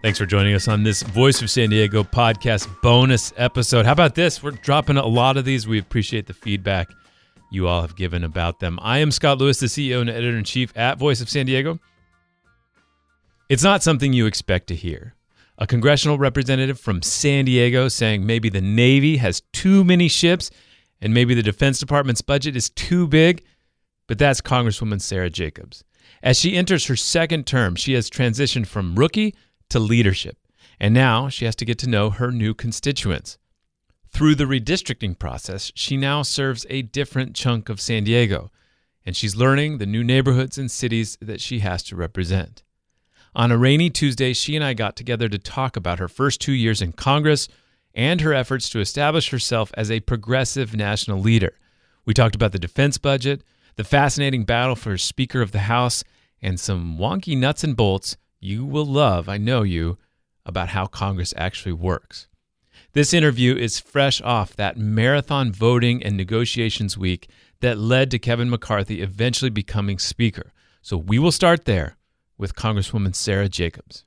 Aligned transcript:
Thanks 0.00 0.16
for 0.16 0.26
joining 0.26 0.54
us 0.54 0.68
on 0.68 0.84
this 0.84 1.02
Voice 1.02 1.42
of 1.42 1.50
San 1.50 1.70
Diego 1.70 2.04
podcast 2.04 2.68
bonus 2.82 3.32
episode. 3.36 3.84
How 3.84 3.90
about 3.90 4.14
this? 4.14 4.40
We're 4.40 4.52
dropping 4.52 4.96
a 4.96 5.04
lot 5.04 5.36
of 5.36 5.44
these. 5.44 5.66
We 5.66 5.80
appreciate 5.80 6.28
the 6.28 6.34
feedback 6.34 6.88
you 7.50 7.66
all 7.66 7.80
have 7.80 7.96
given 7.96 8.22
about 8.22 8.60
them. 8.60 8.78
I 8.80 8.98
am 8.98 9.10
Scott 9.10 9.38
Lewis, 9.38 9.58
the 9.58 9.66
CEO 9.66 10.00
and 10.00 10.08
editor 10.08 10.38
in 10.38 10.44
chief 10.44 10.72
at 10.76 10.98
Voice 10.98 11.20
of 11.20 11.28
San 11.28 11.46
Diego. 11.46 11.80
It's 13.48 13.64
not 13.64 13.82
something 13.82 14.12
you 14.12 14.26
expect 14.26 14.68
to 14.68 14.76
hear. 14.76 15.16
A 15.58 15.66
congressional 15.66 16.16
representative 16.16 16.78
from 16.78 17.02
San 17.02 17.46
Diego 17.46 17.88
saying 17.88 18.24
maybe 18.24 18.48
the 18.48 18.60
Navy 18.60 19.16
has 19.16 19.42
too 19.52 19.82
many 19.82 20.06
ships 20.06 20.52
and 21.00 21.12
maybe 21.12 21.34
the 21.34 21.42
Defense 21.42 21.80
Department's 21.80 22.22
budget 22.22 22.54
is 22.54 22.70
too 22.70 23.08
big. 23.08 23.42
But 24.06 24.18
that's 24.18 24.40
Congresswoman 24.40 25.00
Sarah 25.00 25.28
Jacobs. 25.28 25.82
As 26.22 26.38
she 26.38 26.56
enters 26.56 26.86
her 26.86 26.94
second 26.94 27.48
term, 27.48 27.74
she 27.74 27.94
has 27.94 28.08
transitioned 28.08 28.68
from 28.68 28.94
rookie 28.94 29.34
to 29.70 29.78
leadership. 29.78 30.38
And 30.80 30.94
now 30.94 31.28
she 31.28 31.44
has 31.44 31.56
to 31.56 31.64
get 31.64 31.78
to 31.78 31.88
know 31.88 32.10
her 32.10 32.30
new 32.30 32.54
constituents. 32.54 33.38
Through 34.10 34.36
the 34.36 34.44
redistricting 34.44 35.18
process, 35.18 35.70
she 35.74 35.96
now 35.96 36.22
serves 36.22 36.66
a 36.70 36.82
different 36.82 37.34
chunk 37.34 37.68
of 37.68 37.80
San 37.80 38.04
Diego, 38.04 38.50
and 39.04 39.16
she's 39.16 39.36
learning 39.36 39.78
the 39.78 39.86
new 39.86 40.02
neighborhoods 40.02 40.58
and 40.58 40.70
cities 40.70 41.18
that 41.20 41.40
she 41.40 41.60
has 41.60 41.82
to 41.84 41.96
represent. 41.96 42.62
On 43.34 43.52
a 43.52 43.58
rainy 43.58 43.90
Tuesday, 43.90 44.32
she 44.32 44.56
and 44.56 44.64
I 44.64 44.74
got 44.74 44.96
together 44.96 45.28
to 45.28 45.38
talk 45.38 45.76
about 45.76 45.98
her 45.98 46.08
first 46.08 46.40
two 46.40 46.52
years 46.52 46.80
in 46.80 46.92
Congress 46.92 47.48
and 47.94 48.20
her 48.20 48.32
efforts 48.32 48.68
to 48.70 48.80
establish 48.80 49.30
herself 49.30 49.70
as 49.74 49.90
a 49.90 50.00
progressive 50.00 50.74
national 50.74 51.20
leader. 51.20 51.54
We 52.04 52.14
talked 52.14 52.34
about 52.34 52.52
the 52.52 52.58
defense 52.58 52.96
budget, 52.96 53.42
the 53.76 53.84
fascinating 53.84 54.44
battle 54.44 54.76
for 54.76 54.96
Speaker 54.96 55.42
of 55.42 55.52
the 55.52 55.60
House, 55.60 56.02
and 56.40 56.58
some 56.58 56.96
wonky 56.96 57.36
nuts 57.36 57.64
and 57.64 57.76
bolts 57.76 58.16
you 58.40 58.64
will 58.64 58.86
love, 58.86 59.28
I 59.28 59.36
know 59.36 59.62
you, 59.62 59.98
about 60.46 60.70
how 60.70 60.86
Congress 60.86 61.34
actually 61.36 61.72
works. 61.72 62.28
This 62.92 63.12
interview 63.12 63.54
is 63.54 63.78
fresh 63.78 64.20
off 64.22 64.56
that 64.56 64.76
marathon 64.76 65.52
voting 65.52 66.02
and 66.02 66.16
negotiations 66.16 66.96
week 66.96 67.28
that 67.60 67.78
led 67.78 68.10
to 68.10 68.18
Kevin 68.18 68.48
McCarthy 68.48 69.02
eventually 69.02 69.50
becoming 69.50 69.98
Speaker. 69.98 70.52
So 70.80 70.96
we 70.96 71.18
will 71.18 71.32
start 71.32 71.64
there 71.64 71.96
with 72.38 72.54
Congresswoman 72.54 73.14
Sarah 73.14 73.48
Jacobs. 73.48 74.04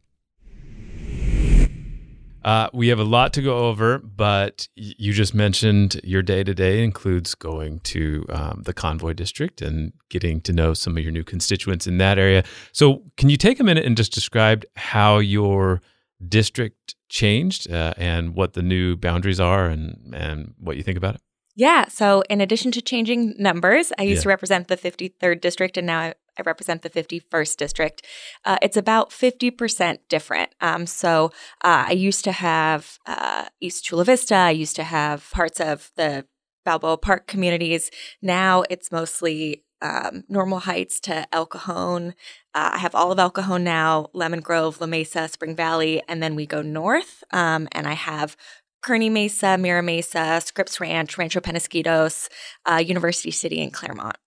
Uh, 2.44 2.70
we 2.74 2.88
have 2.88 3.00
a 3.00 3.04
lot 3.04 3.34
to 3.34 3.42
go 3.42 3.68
over, 3.70 4.00
but 4.00 4.68
you 4.76 5.14
just 5.14 5.34
mentioned 5.34 6.00
your 6.04 6.22
day 6.22 6.44
to 6.44 6.54
day 6.54 6.84
includes 6.84 7.36
going 7.36 7.80
to 7.82 8.26
um, 8.30 8.64
the 8.66 8.74
convoy 8.74 9.14
district 9.14 9.62
and 9.62 9.94
getting 10.10 10.42
to 10.42 10.54
know 10.54 10.74
some 10.74 10.98
of 10.98 11.04
your 11.04 11.12
new 11.12 11.24
constituents 11.24 11.86
in 11.86 11.98
that 12.00 12.18
area. 12.18 12.44
So, 12.72 13.04
can 13.18 13.30
you 13.30 13.38
take 13.38 13.60
a 13.60 13.64
minute 13.64 13.86
and 13.86 13.96
just 13.96 14.12
describe 14.12 14.66
how 14.76 15.20
your 15.20 15.82
district 16.28 16.96
changed 17.10 17.72
uh, 17.72 17.94
and 17.98 18.36
what 18.36 18.54
the 18.54 18.62
new 18.62 18.96
boundaries 18.96 19.40
are 19.40 19.68
and, 19.68 20.14
and 20.16 20.54
what 20.58 20.78
you 20.78 20.84
think 20.84 20.98
about 20.98 21.16
it? 21.16 21.22
Yeah. 21.56 21.88
So, 21.90 22.24
in 22.30 22.42
addition 22.42 22.72
to 22.72 22.82
changing 22.82 23.36
numbers, 23.38 23.92
I 24.00 24.04
used 24.04 24.20
yeah. 24.20 24.24
to 24.24 24.30
represent 24.30 24.68
the 24.68 24.78
53rd 24.78 25.42
district, 25.42 25.78
and 25.78 25.86
now 25.86 26.14
I 26.38 26.44
represent 26.44 26.82
the 26.82 26.90
51st 26.90 27.58
district. 27.58 28.06
Uh, 28.46 28.58
it's 28.62 28.78
about 28.78 29.10
50% 29.12 30.00
different. 30.10 30.54
Um, 30.62 30.86
so 30.86 31.26
uh, 31.64 31.86
I 31.88 31.92
used 31.92 32.24
to 32.24 32.32
have 32.32 32.98
uh, 33.06 33.46
East 33.60 33.86
Chula 33.86 34.06
Vista. 34.06 34.36
I 34.36 34.52
used 34.52 34.76
to 34.78 34.84
have 34.84 35.30
parts 35.32 35.60
of 35.60 35.92
the 35.96 36.26
Balboa 36.64 36.98
Park 36.98 37.28
communities. 37.28 37.92
Now 38.22 38.64
it's 38.70 38.92
mostly 38.92 39.64
um, 39.82 40.24
Normal 40.30 40.60
Heights 40.60 41.00
to 41.02 41.28
El 41.34 41.48
Cajon. 41.48 42.14
Uh, 42.54 42.72
I 42.74 42.78
have 42.78 42.96
all 42.96 43.12
of 43.12 43.20
El 43.20 43.32
Cajon 43.32 43.64
now, 43.64 44.10
Lemon 44.14 44.42
Grove, 44.42 44.80
La 44.80 44.88
Mesa, 44.88 45.28
Spring 45.28 45.56
Valley, 45.56 46.02
and 46.08 46.22
then 46.22 46.36
we 46.36 46.46
go 46.46 46.62
north. 46.62 47.24
Um, 47.32 47.68
and 47.72 47.88
I 47.88 47.94
have 47.94 48.38
Kearny 48.84 49.12
Mesa, 49.12 49.58
Mira 49.58 49.82
Mesa, 49.82 50.42
Scripps 50.44 50.80
Ranch, 50.80 51.18
Rancho 51.18 51.40
Penasquitos, 51.40 52.30
uh, 52.66 52.78
University 52.78 53.32
City, 53.32 53.62
and 53.62 53.74
Clairemont 53.74 54.18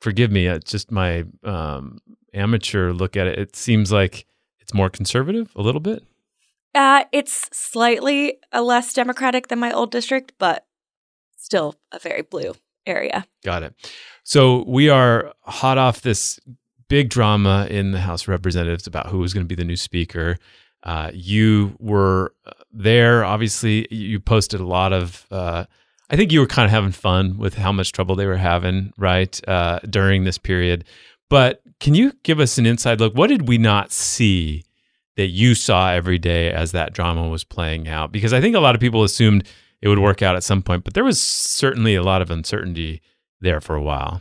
forgive 0.00 0.30
me, 0.30 0.46
it's 0.46 0.70
just 0.70 0.90
my 0.90 1.24
um, 1.44 1.98
amateur 2.34 2.92
look 2.92 3.16
at 3.16 3.26
it. 3.26 3.38
It 3.38 3.56
seems 3.56 3.92
like 3.92 4.26
it's 4.60 4.74
more 4.74 4.90
conservative 4.90 5.50
a 5.56 5.62
little 5.62 5.80
bit. 5.80 6.02
Uh, 6.74 7.04
it's 7.12 7.48
slightly 7.52 8.38
uh, 8.52 8.62
less 8.62 8.92
democratic 8.92 9.48
than 9.48 9.58
my 9.58 9.72
old 9.72 9.90
district, 9.90 10.32
but 10.38 10.66
still 11.36 11.74
a 11.92 11.98
very 11.98 12.22
blue 12.22 12.54
area. 12.86 13.26
Got 13.44 13.64
it. 13.64 13.74
So 14.22 14.64
we 14.66 14.88
are 14.88 15.32
hot 15.42 15.78
off 15.78 16.02
this 16.02 16.38
big 16.88 17.08
drama 17.08 17.66
in 17.70 17.92
the 17.92 18.00
House 18.00 18.22
of 18.22 18.28
Representatives 18.28 18.86
about 18.86 19.08
who 19.08 19.18
was 19.18 19.34
going 19.34 19.44
to 19.44 19.48
be 19.48 19.60
the 19.60 19.64
new 19.64 19.76
speaker. 19.76 20.36
Uh, 20.82 21.10
you 21.12 21.74
were 21.78 22.34
uh, 22.46 22.52
there. 22.72 23.24
Obviously, 23.24 23.86
you 23.92 24.20
posted 24.20 24.60
a 24.60 24.66
lot 24.66 24.92
of 24.92 25.26
uh, 25.30 25.64
I 26.10 26.16
think 26.16 26.32
you 26.32 26.40
were 26.40 26.46
kind 26.46 26.66
of 26.66 26.72
having 26.72 26.90
fun 26.90 27.38
with 27.38 27.54
how 27.54 27.70
much 27.70 27.92
trouble 27.92 28.16
they 28.16 28.26
were 28.26 28.36
having, 28.36 28.92
right, 28.98 29.40
uh, 29.48 29.78
during 29.88 30.24
this 30.24 30.38
period. 30.38 30.84
But 31.28 31.62
can 31.78 31.94
you 31.94 32.12
give 32.24 32.40
us 32.40 32.58
an 32.58 32.66
inside 32.66 32.98
look? 32.98 33.14
What 33.14 33.28
did 33.28 33.46
we 33.46 33.58
not 33.58 33.92
see 33.92 34.64
that 35.16 35.28
you 35.28 35.54
saw 35.54 35.92
every 35.92 36.18
day 36.18 36.50
as 36.50 36.72
that 36.72 36.92
drama 36.92 37.28
was 37.28 37.44
playing 37.44 37.86
out? 37.88 38.10
Because 38.10 38.32
I 38.32 38.40
think 38.40 38.56
a 38.56 38.60
lot 38.60 38.74
of 38.74 38.80
people 38.80 39.04
assumed 39.04 39.46
it 39.80 39.88
would 39.88 40.00
work 40.00 40.20
out 40.20 40.34
at 40.34 40.42
some 40.42 40.62
point, 40.62 40.82
but 40.82 40.94
there 40.94 41.04
was 41.04 41.20
certainly 41.20 41.94
a 41.94 42.02
lot 42.02 42.22
of 42.22 42.30
uncertainty 42.30 43.00
there 43.40 43.60
for 43.60 43.76
a 43.76 43.82
while. 43.82 44.20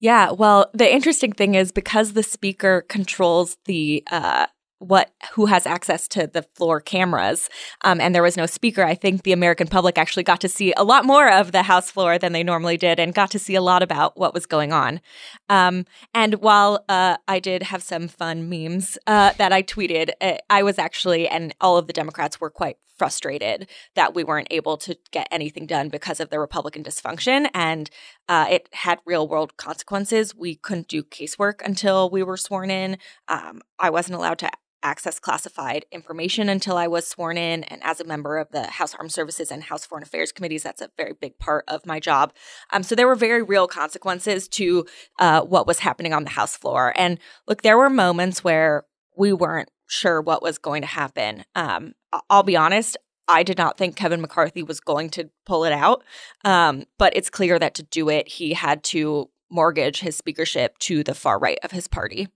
Yeah, 0.00 0.32
well, 0.32 0.70
the 0.74 0.92
interesting 0.92 1.32
thing 1.32 1.54
is 1.54 1.72
because 1.72 2.12
the 2.12 2.22
speaker 2.22 2.84
controls 2.88 3.56
the 3.64 4.02
uh, 4.10 4.46
what 4.78 5.10
who 5.32 5.46
has 5.46 5.66
access 5.66 6.06
to 6.08 6.26
the 6.26 6.42
floor 6.42 6.80
cameras 6.80 7.48
um, 7.82 8.00
and 8.00 8.14
there 8.14 8.22
was 8.22 8.36
no 8.36 8.46
speaker. 8.46 8.82
I 8.82 8.94
think 8.94 9.22
the 9.22 9.32
american 9.32 9.66
public 9.66 9.98
actually 9.98 10.22
got 10.22 10.40
to 10.42 10.48
see 10.48 10.72
a 10.76 10.84
lot 10.84 11.04
more 11.04 11.30
of 11.30 11.52
the 11.52 11.62
house 11.62 11.90
floor 11.90 12.18
than 12.18 12.32
they 12.32 12.42
normally 12.42 12.76
did 12.76 13.00
and 13.00 13.14
got 13.14 13.30
to 13.30 13.38
see 13.38 13.54
a 13.54 13.62
lot 13.62 13.82
about 13.82 14.16
what 14.18 14.34
was 14.34 14.46
going 14.46 14.72
on. 14.72 15.00
Um, 15.48 15.84
and 16.14 16.36
while 16.36 16.84
uh, 16.88 17.16
i 17.26 17.38
did 17.38 17.64
have 17.64 17.82
some 17.82 18.08
fun 18.08 18.48
memes 18.48 18.98
uh, 19.06 19.32
that 19.38 19.52
i 19.52 19.62
tweeted 19.62 20.10
uh, 20.20 20.36
i 20.50 20.62
was 20.62 20.78
actually 20.78 21.28
and 21.28 21.54
all 21.60 21.76
of 21.76 21.86
the 21.86 21.92
democrats 21.92 22.40
were 22.40 22.50
quite 22.50 22.76
frustrated 22.96 23.68
that 23.94 24.14
we 24.14 24.24
weren't 24.24 24.48
able 24.50 24.76
to 24.78 24.96
get 25.10 25.28
anything 25.30 25.66
done 25.66 25.88
because 25.88 26.20
of 26.20 26.30
the 26.30 26.40
republican 26.40 26.82
dysfunction. 26.82 27.48
And 27.54 27.90
uh, 28.28 28.46
it 28.50 28.68
had 28.72 28.98
real 29.04 29.28
world 29.28 29.56
consequences. 29.56 30.34
We 30.34 30.56
couldn't 30.56 30.88
do 30.88 31.02
casework 31.02 31.64
until 31.64 32.10
we 32.10 32.22
were 32.22 32.36
sworn 32.36 32.70
in. 32.70 32.98
Um, 33.28 33.62
i 33.78 33.90
wasn't 33.90 34.16
allowed 34.16 34.38
to 34.38 34.50
access 34.86 35.18
classified 35.18 35.84
information 35.90 36.48
until 36.48 36.76
I 36.76 36.86
was 36.86 37.06
sworn 37.06 37.36
in. 37.36 37.64
And 37.64 37.82
as 37.82 38.00
a 38.00 38.04
member 38.04 38.38
of 38.38 38.50
the 38.52 38.68
House 38.68 38.94
Armed 38.94 39.12
Services 39.12 39.50
and 39.50 39.64
House 39.64 39.84
Foreign 39.84 40.04
Affairs 40.04 40.30
committees, 40.30 40.62
that's 40.62 40.80
a 40.80 40.90
very 40.96 41.12
big 41.12 41.38
part 41.38 41.64
of 41.66 41.84
my 41.84 41.98
job. 41.98 42.32
Um, 42.72 42.84
so 42.84 42.94
there 42.94 43.08
were 43.08 43.16
very 43.16 43.42
real 43.42 43.66
consequences 43.66 44.46
to 44.48 44.86
uh, 45.18 45.42
what 45.42 45.66
was 45.66 45.80
happening 45.80 46.14
on 46.14 46.22
the 46.22 46.30
House 46.30 46.56
floor. 46.56 46.94
And 46.96 47.18
look, 47.48 47.62
there 47.62 47.76
were 47.76 47.90
moments 47.90 48.44
where 48.44 48.84
we 49.16 49.32
weren't 49.32 49.70
sure 49.88 50.20
what 50.20 50.42
was 50.42 50.56
going 50.56 50.82
to 50.82 50.88
happen. 50.88 51.44
Um, 51.54 51.94
I'll 52.30 52.44
be 52.44 52.56
honest, 52.56 52.96
I 53.28 53.42
did 53.42 53.58
not 53.58 53.76
think 53.76 53.96
Kevin 53.96 54.20
McCarthy 54.20 54.62
was 54.62 54.78
going 54.78 55.10
to 55.10 55.30
pull 55.44 55.64
it 55.64 55.72
out. 55.72 56.04
Um, 56.44 56.84
but 56.96 57.16
it's 57.16 57.30
clear 57.30 57.58
that 57.58 57.74
to 57.74 57.82
do 57.82 58.08
it, 58.08 58.28
he 58.28 58.52
had 58.54 58.84
to 58.84 59.30
mortgage 59.50 60.00
his 60.00 60.16
speakership 60.16 60.78
to 60.78 61.02
the 61.02 61.14
far 61.14 61.38
right 61.38 61.58
of 61.62 61.72
his 61.72 61.88
party. 61.88 62.28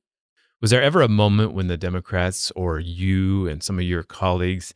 Was 0.61 0.71
there 0.71 0.83
ever 0.83 1.01
a 1.01 1.09
moment 1.09 1.53
when 1.53 1.69
the 1.69 1.79
Democrats 1.79 2.51
or 2.55 2.79
you 2.79 3.49
and 3.49 3.63
some 3.63 3.79
of 3.79 3.85
your 3.85 4.03
colleagues 4.03 4.75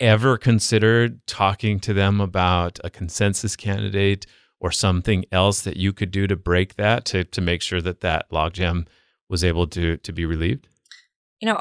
ever 0.00 0.38
considered 0.38 1.26
talking 1.26 1.78
to 1.80 1.92
them 1.92 2.20
about 2.20 2.78
a 2.82 2.90
consensus 2.90 3.54
candidate 3.54 4.26
or 4.60 4.70
something 4.70 5.24
else 5.30 5.60
that 5.62 5.76
you 5.76 5.92
could 5.92 6.10
do 6.10 6.26
to 6.26 6.36
break 6.36 6.76
that 6.76 7.04
to 7.06 7.24
to 7.24 7.40
make 7.40 7.60
sure 7.60 7.82
that 7.82 8.00
that 8.00 8.30
logjam 8.30 8.86
was 9.28 9.44
able 9.44 9.66
to 9.66 9.98
to 9.98 10.12
be 10.12 10.24
relieved? 10.24 10.68
You 11.40 11.48
know, 11.48 11.60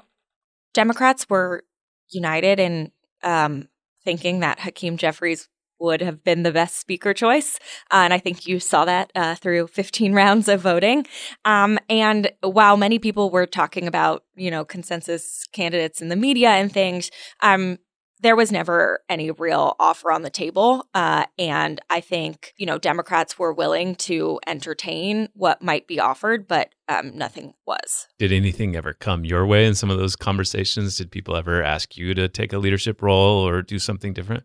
Democrats 0.74 1.30
were 1.30 1.64
united 2.10 2.60
in 2.60 2.92
um, 3.24 3.68
thinking 4.06 4.40
that 4.40 4.60
Hakeem 4.60 4.96
Jeffries 4.96 5.50
would 5.80 6.02
have 6.02 6.24
been 6.24 6.44
the 6.44 6.52
best 6.52 6.78
speaker 6.78 7.14
choice. 7.14 7.60
Uh, 7.92 8.04
and 8.06 8.14
I 8.14 8.18
think 8.18 8.48
you 8.48 8.60
saw 8.60 8.86
that 8.86 9.12
uh, 9.16 9.36
through 9.36 9.68
15 9.68 10.14
rounds 10.16 10.48
of 10.48 10.62
voting. 10.62 11.06
Um, 11.44 11.78
and 11.90 12.32
while 12.42 12.78
many 12.78 13.00
people 13.00 13.30
were 13.30 13.46
talking 13.46 13.88
about, 13.88 14.24
you 14.36 14.52
know, 14.52 14.66
consensus 14.66 15.46
candidates 15.52 16.02
in 16.02 16.10
the 16.10 16.16
media 16.16 16.50
and 16.50 16.72
things, 16.72 17.12
um, 17.42 17.78
there 18.22 18.36
was 18.36 18.52
never 18.52 19.02
any 19.10 19.30
real 19.32 19.76
offer 19.80 20.12
on 20.12 20.22
the 20.22 20.30
table. 20.30 20.88
Uh, 20.94 21.26
and 21.38 21.80
I 21.90 22.02
think, 22.02 22.54
you 22.58 22.66
know, 22.66 22.78
Democrats 22.78 23.38
were 23.38 23.54
willing 23.54 23.96
to 23.96 24.40
entertain 24.48 25.30
what 25.34 25.62
might 25.62 25.86
be 25.86 26.00
offered, 26.00 26.48
but 26.48 26.70
um, 26.88 27.16
nothing 27.16 27.54
was. 27.68 28.08
Did 28.18 28.32
anything 28.32 28.76
ever 28.76 28.94
come 28.94 29.26
your 29.26 29.46
way 29.46 29.66
in 29.66 29.76
some 29.76 29.90
of 29.90 29.98
those 29.98 30.16
conversations? 30.16 30.98
Did 30.98 31.12
people 31.12 31.36
ever 31.36 31.62
ask 31.62 31.98
you 31.98 32.14
to 32.14 32.28
take 32.28 32.54
a 32.54 32.58
leadership 32.58 33.02
role 33.02 33.48
or 33.48 33.62
do 33.62 33.80
something 33.80 34.14
different? 34.14 34.44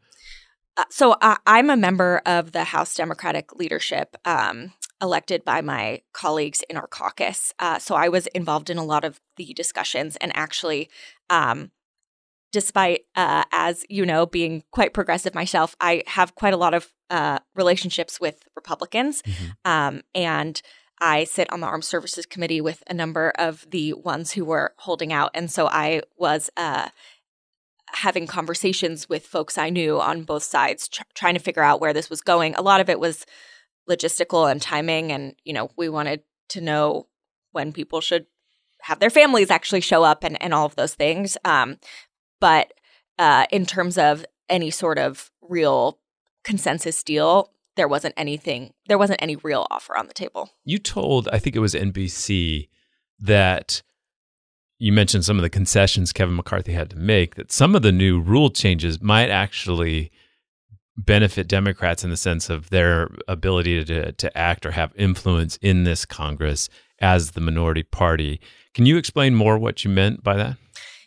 Uh, 0.77 0.85
so 0.91 1.13
uh, 1.21 1.37
I'm 1.47 1.71
a 1.71 1.77
member 1.77 2.23
of 2.25 2.53
the 2.53 2.65
House 2.65 2.95
Democratic 2.95 3.55
leadership. 3.57 4.17
Um, 4.25 4.73
elected 5.03 5.45
by 5.47 5.63
my 5.63 6.03
colleagues 6.13 6.63
in 6.69 6.77
our 6.77 6.87
caucus. 6.87 7.55
Uh, 7.59 7.79
so 7.79 7.95
I 7.95 8.11
was 8.11 8.27
involved 8.29 8.69
in 8.69 8.77
a 8.77 8.85
lot 8.85 9.03
of 9.03 9.19
the 9.39 9.55
discussions 9.55 10.17
and 10.17 10.31
actually 10.37 10.91
um, 11.31 11.71
despite, 12.53 13.03
uh, 13.15 13.45
as 13.53 13.85
you 13.89 14.05
know, 14.05 14.27
being 14.27 14.63
quite 14.73 14.93
progressive 14.93 15.35
myself, 15.35 15.77
I 15.81 16.03
have 16.07 16.35
quite 16.35 16.55
a 16.55 16.59
lot 16.59 16.75
of 16.75 16.93
uh, 17.09 17.39
relationships 17.55 18.21
with 18.21 18.43
Republicans. 18.57 19.23
Mm-hmm. 19.23 19.47
Um, 19.65 20.03
and 20.15 20.61
I 21.01 21.25
sit 21.25 21.51
on 21.53 21.61
the 21.61 21.67
Armed 21.67 21.85
Services 21.85 22.27
Committee 22.27 22.61
with 22.61 22.83
a 22.87 22.95
number 22.95 23.33
of 23.39 23.67
the 23.71 23.95
ones 23.95 24.33
who 24.33 24.45
were 24.45 24.75
holding 24.79 25.13
out. 25.13 25.31
And 25.35 25.51
so 25.51 25.67
I 25.67 26.03
was 26.19 26.51
uh, 26.57 26.89
having 27.93 28.27
conversations 28.27 29.09
with 29.09 29.27
folks 29.27 29.59
I 29.59 29.71
knew 29.71 30.01
on 30.01 30.23
both 30.23 30.43
sides, 30.43 30.89
tr- 30.89 31.03
trying 31.15 31.35
to 31.35 31.41
figure 31.41 31.63
out 31.63 31.81
where 31.81 31.93
this 31.93 32.11
was 32.11 32.21
going. 32.21 32.55
A 32.55 32.63
lot 32.63 32.81
of 32.81 32.89
it 32.89 33.01
was 33.01 33.27
logistical 33.89 34.51
and 34.51 34.61
timing. 34.61 35.13
And, 35.13 35.35
you 35.45 35.53
know, 35.53 35.71
we 35.77 35.89
wanted 35.89 36.23
to 36.51 36.61
know 36.61 37.07
when 37.53 37.73
people 37.73 38.01
should 38.01 38.27
have 38.83 38.99
their 38.99 39.11
families 39.11 39.51
actually 39.51 39.81
show 39.81 40.05
up 40.05 40.25
and, 40.25 40.41
and 40.43 40.55
all 40.55 40.67
of 40.67 40.77
those 40.77 40.95
things. 40.95 41.37
Um, 41.45 41.79
but 42.41 42.73
uh, 43.19 43.47
in 43.51 43.67
terms 43.67 43.99
of 43.99 44.25
any 44.49 44.71
sort 44.71 44.99
of 44.99 45.31
real 45.43 45.99
consensus 46.45 47.03
deal, 47.03 47.53
there 47.77 47.89
wasn't 47.89 48.15
anything, 48.17 48.73
there 48.89 48.99
wasn't 48.99 49.23
any 49.23 49.37
real 49.37 49.67
offer 49.71 49.97
on 49.97 50.07
the 50.07 50.15
table. 50.15 50.51
You 50.65 50.79
told, 50.79 51.29
I 51.33 51.39
think 51.39 51.57
it 51.57 51.61
was 51.61 51.75
NBC, 51.75 52.69
that 53.19 53.83
you 54.81 54.93
mentioned 54.93 55.27
some 55.27 55.39
of 55.39 55.43
the 55.43 55.51
concessions 55.51 56.11
Kevin 56.13 56.35
McCarthy 56.35 56.73
had 56.73 56.89
to 56.91 56.97
make, 56.97 57.35
that 57.35 57.53
some 57.53 57.77
of 57.77 57.83
the 57.83 57.93
new 57.93 58.19
rule 58.19 58.49
changes 58.49 59.01
might 59.03 59.29
actually 59.29 60.11
benefit 60.97 61.47
Democrats 61.47 62.03
in 62.03 62.09
the 62.09 62.17
sense 62.17 62.49
of 62.49 62.71
their 62.71 63.11
ability 63.29 63.85
to, 63.85 64.13
to 64.13 64.37
act 64.37 64.65
or 64.65 64.71
have 64.71 64.93
influence 64.97 65.59
in 65.61 65.85
this 65.85 66.07
Congress 66.07 66.71
as 66.99 67.33
the 67.33 67.43
minority 67.43 67.83
party. 67.83 68.41
Can 68.73 68.87
you 68.87 68.97
explain 68.97 69.35
more 69.35 69.59
what 69.59 69.85
you 69.85 69.91
meant 69.91 70.23
by 70.23 70.37
that? 70.37 70.57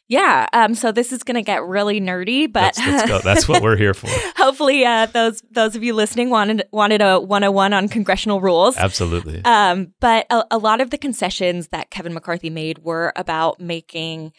Yeah. 0.09 0.47
Um, 0.53 0.75
so 0.75 0.91
this 0.91 1.11
is 1.11 1.23
going 1.23 1.35
to 1.35 1.41
get 1.41 1.63
really 1.63 2.01
nerdy, 2.01 2.51
but 2.51 2.77
let's, 2.77 3.23
That's 3.23 3.47
what 3.47 3.63
we're 3.63 3.77
here 3.77 3.93
for. 3.93 4.07
hopefully, 4.35 4.85
uh, 4.85 5.05
those 5.07 5.41
those 5.49 5.75
of 5.75 5.83
you 5.83 5.93
listening 5.93 6.29
wanted 6.29 6.63
wanted 6.71 7.01
a 7.01 7.19
101 7.19 7.73
on 7.73 7.87
congressional 7.87 8.41
rules. 8.41 8.77
Absolutely. 8.77 9.43
Um, 9.45 9.93
but 9.99 10.25
a, 10.29 10.45
a 10.51 10.57
lot 10.57 10.81
of 10.81 10.89
the 10.89 10.97
concessions 10.97 11.69
that 11.69 11.89
Kevin 11.89 12.13
McCarthy 12.13 12.49
made 12.49 12.79
were 12.79 13.13
about 13.15 13.59
making 13.59 14.33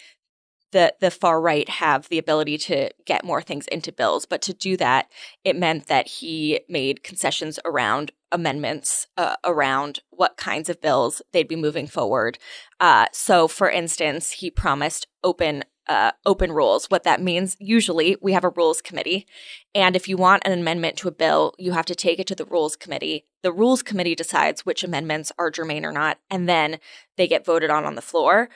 the 0.75 0.93
the 1.00 1.11
far 1.11 1.41
right 1.41 1.69
have 1.69 2.09
the 2.09 2.19
ability 2.19 2.59
to 2.59 2.91
get 3.06 3.25
more 3.25 3.41
things 3.41 3.69
into 3.69 3.93
bills. 3.93 4.26
But 4.26 4.43
to 4.43 4.53
do 4.53 4.76
that, 4.76 5.09
it 5.44 5.56
meant 5.56 5.87
that 5.87 6.09
he 6.09 6.61
made 6.69 7.05
concessions 7.05 7.61
around 7.65 8.11
amendments 8.32 9.06
uh, 9.17 9.37
around 9.44 10.00
what 10.11 10.37
kinds 10.37 10.69
of 10.69 10.81
bills 10.81 11.23
they'd 11.32 11.49
be 11.49 11.56
moving 11.56 11.87
forward. 11.87 12.38
Uh, 12.81 13.06
so, 13.12 13.47
for 13.47 13.71
instance, 13.71 14.32
he 14.32 14.50
promised 14.50 15.06
open 15.23 15.62
uh, 15.87 16.11
open 16.26 16.50
rules. 16.50 16.87
What 16.87 17.05
that 17.05 17.23
means, 17.23 17.56
usually 17.61 18.17
we 18.20 18.32
have 18.32 18.44
a 18.44 18.49
rules 18.49 18.82
committee. 18.82 19.27
And 19.75 19.94
if 19.94 20.09
you 20.09 20.17
want 20.17 20.43
an 20.44 20.59
amendment 20.59 20.97
to 20.99 21.09
a 21.09 21.12
bill, 21.12 21.55
you 21.59 21.73
have 21.73 21.85
to 21.87 21.94
take 21.94 22.19
it 22.19 22.27
to 22.29 22.35
the 22.35 22.47
rules 22.47 22.75
committee. 22.75 23.27
The 23.43 23.53
rules 23.53 23.82
committee 23.82 24.15
decides 24.15 24.67
which 24.67 24.82
amendments 24.82 25.31
are 25.38 25.50
germane 25.50 25.85
or 25.85 25.93
not, 25.93 26.19
and 26.31 26.49
then 26.49 26.79
they 27.17 27.29
get 27.29 27.44
voted 27.44 27.70
on 27.70 27.85
on 27.85 27.94
the 27.94 28.03
floor 28.03 28.49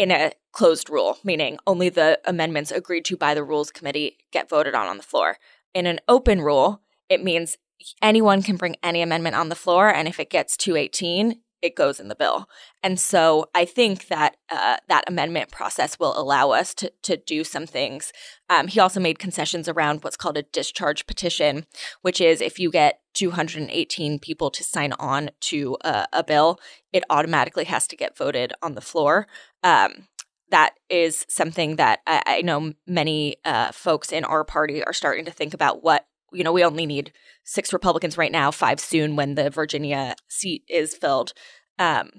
in 0.00 0.10
a 0.10 0.32
closed 0.52 0.88
rule, 0.88 1.18
meaning 1.22 1.58
only 1.66 1.90
the 1.90 2.18
amendments 2.24 2.70
agreed 2.70 3.04
to 3.04 3.18
by 3.18 3.34
the 3.34 3.44
rules 3.44 3.70
committee 3.70 4.16
get 4.32 4.48
voted 4.48 4.74
on 4.74 4.86
on 4.86 4.96
the 4.96 5.02
floor. 5.02 5.36
In 5.74 5.84
an 5.84 6.00
open 6.08 6.40
rule, 6.40 6.80
it 7.10 7.22
means 7.22 7.58
anyone 8.00 8.42
can 8.42 8.56
bring 8.56 8.76
any 8.82 9.02
amendment 9.02 9.36
on 9.36 9.50
the 9.50 9.54
floor, 9.54 9.92
and 9.92 10.08
if 10.08 10.18
it 10.18 10.30
gets 10.30 10.56
218, 10.56 11.42
it 11.62 11.76
goes 11.76 12.00
in 12.00 12.08
the 12.08 12.14
bill. 12.14 12.48
And 12.82 12.98
so 12.98 13.46
I 13.54 13.64
think 13.64 14.08
that 14.08 14.36
uh, 14.50 14.78
that 14.88 15.04
amendment 15.06 15.50
process 15.50 15.98
will 15.98 16.18
allow 16.18 16.50
us 16.50 16.74
to, 16.74 16.92
to 17.02 17.16
do 17.16 17.44
some 17.44 17.66
things. 17.66 18.12
Um, 18.48 18.68
he 18.68 18.80
also 18.80 19.00
made 19.00 19.18
concessions 19.18 19.68
around 19.68 20.02
what's 20.02 20.16
called 20.16 20.38
a 20.38 20.42
discharge 20.42 21.06
petition, 21.06 21.66
which 22.02 22.20
is 22.20 22.40
if 22.40 22.58
you 22.58 22.70
get 22.70 23.00
218 23.14 24.18
people 24.18 24.50
to 24.50 24.64
sign 24.64 24.92
on 24.94 25.30
to 25.40 25.76
a, 25.82 26.06
a 26.12 26.24
bill, 26.24 26.58
it 26.92 27.04
automatically 27.10 27.64
has 27.64 27.86
to 27.88 27.96
get 27.96 28.16
voted 28.16 28.52
on 28.62 28.74
the 28.74 28.80
floor. 28.80 29.26
Um, 29.62 30.06
that 30.50 30.74
is 30.88 31.24
something 31.28 31.76
that 31.76 32.00
I, 32.06 32.22
I 32.26 32.42
know 32.42 32.72
many 32.86 33.36
uh, 33.44 33.72
folks 33.72 34.12
in 34.12 34.24
our 34.24 34.44
party 34.44 34.82
are 34.84 34.92
starting 34.92 35.24
to 35.24 35.30
think 35.30 35.54
about 35.54 35.82
what 35.82 36.06
you 36.32 36.44
know, 36.44 36.52
we 36.52 36.64
only 36.64 36.86
need 36.86 37.12
six 37.44 37.72
Republicans 37.72 38.18
right 38.18 38.32
now, 38.32 38.50
five 38.50 38.80
soon 38.80 39.16
when 39.16 39.34
the 39.34 39.50
Virginia 39.50 40.14
seat 40.28 40.64
is 40.68 40.94
filled, 40.94 41.32
um, 41.78 42.10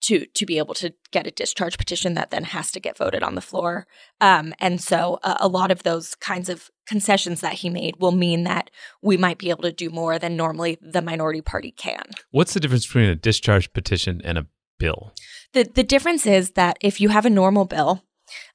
to 0.00 0.26
to 0.26 0.46
be 0.46 0.58
able 0.58 0.74
to 0.74 0.94
get 1.10 1.26
a 1.26 1.30
discharge 1.30 1.76
petition 1.76 2.14
that 2.14 2.30
then 2.30 2.44
has 2.44 2.70
to 2.72 2.80
get 2.80 2.96
voted 2.96 3.22
on 3.22 3.34
the 3.34 3.40
floor. 3.40 3.86
Um, 4.20 4.54
and 4.60 4.80
so, 4.80 5.18
uh, 5.22 5.36
a 5.40 5.48
lot 5.48 5.70
of 5.70 5.82
those 5.82 6.14
kinds 6.14 6.48
of 6.48 6.70
concessions 6.86 7.40
that 7.40 7.54
he 7.54 7.68
made 7.68 7.96
will 7.98 8.12
mean 8.12 8.44
that 8.44 8.70
we 9.02 9.16
might 9.16 9.38
be 9.38 9.50
able 9.50 9.62
to 9.62 9.72
do 9.72 9.90
more 9.90 10.18
than 10.18 10.36
normally 10.36 10.78
the 10.80 11.02
minority 11.02 11.40
party 11.40 11.72
can. 11.72 12.04
What's 12.30 12.54
the 12.54 12.60
difference 12.60 12.86
between 12.86 13.10
a 13.10 13.16
discharge 13.16 13.72
petition 13.72 14.20
and 14.24 14.38
a 14.38 14.46
bill? 14.78 15.12
The 15.52 15.64
the 15.64 15.82
difference 15.82 16.26
is 16.26 16.52
that 16.52 16.78
if 16.80 17.00
you 17.00 17.08
have 17.08 17.26
a 17.26 17.30
normal 17.30 17.64
bill, 17.64 18.04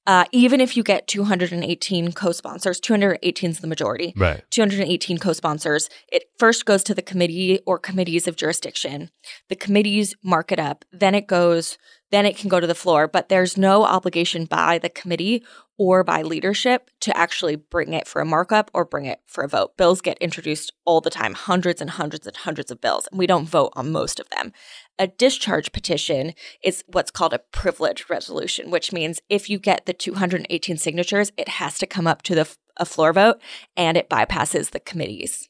uh, 0.06 0.26
even 0.32 0.60
if 0.60 0.76
you 0.76 0.84
get 0.84 1.08
218 1.08 2.12
co-sponsors, 2.12 2.80
218 2.80 3.52
is 3.52 3.60
the 3.60 3.68
majority. 3.68 4.14
Right. 4.18 4.44
218 4.50 5.18
co-sponsors. 5.18 5.90
It 6.12 6.24
first 6.38 6.66
goes 6.66 6.84
to 6.84 6.94
the 6.94 7.02
committee 7.02 7.60
or 7.66 7.80
committees 7.80 8.28
of 8.28 8.36
jurisdiction. 8.36 9.12
The 9.48 9.56
committees 9.56 10.16
mark 10.24 10.52
it 10.52 10.60
up. 10.60 10.84
Then 10.92 11.16
it 11.16 11.28
goes. 11.28 11.78
Then 12.12 12.26
it 12.26 12.38
can 12.38 12.50
go 12.50 12.60
to 12.60 12.68
the 12.68 12.76
floor. 12.76 13.08
But 13.08 13.30
there's 13.30 13.58
no 13.58 13.86
obligation 13.86 14.46
by 14.46 14.78
the 14.78 14.90
committee 14.90 15.44
or 15.78 16.04
by 16.04 16.22
leadership 16.22 16.92
to 17.02 17.16
actually 17.18 17.56
bring 17.56 17.94
it 17.94 18.08
for 18.08 18.22
a 18.22 18.26
markup 18.26 18.70
or 18.74 18.86
bring 18.86 19.06
it 19.06 19.20
for 19.26 19.44
a 19.44 19.48
vote. 19.48 19.76
Bills 19.78 20.02
get 20.02 20.18
introduced 20.20 20.72
all 20.86 21.02
the 21.02 21.10
time, 21.10 21.34
hundreds 21.34 21.82
and 21.82 21.90
hundreds 21.90 22.28
and 22.28 22.38
hundreds 22.38 22.70
of 22.70 22.80
bills, 22.80 23.08
and 23.12 23.18
we 23.18 23.26
don't 23.26 23.50
vote 23.50 23.74
on 23.76 23.92
most 23.92 24.20
of 24.20 24.30
them. 24.30 24.54
A 25.00 25.08
discharge 25.08 25.72
petition 25.72 26.34
is 26.64 26.84
what's 26.88 27.12
called 27.12 27.34
a 27.34 27.40
privilege 27.40 28.06
resolution, 28.10 28.70
which 28.70 28.92
means 28.92 29.22
if 29.28 29.50
you 29.50 29.58
get 29.58 29.86
the 29.86 29.94
218 29.94 30.78
signatures, 30.78 31.32
it 31.36 31.50
has 31.50 31.78
to 31.80 31.88
come 31.88 32.06
up 32.06 32.22
to 32.24 32.36
the 32.36 32.48
a 32.78 32.86
floor 32.86 33.14
vote 33.14 33.40
and 33.76 33.98
it 33.98 34.10
bypasses 34.10 34.72
the 34.72 34.80
committees. 34.80 35.50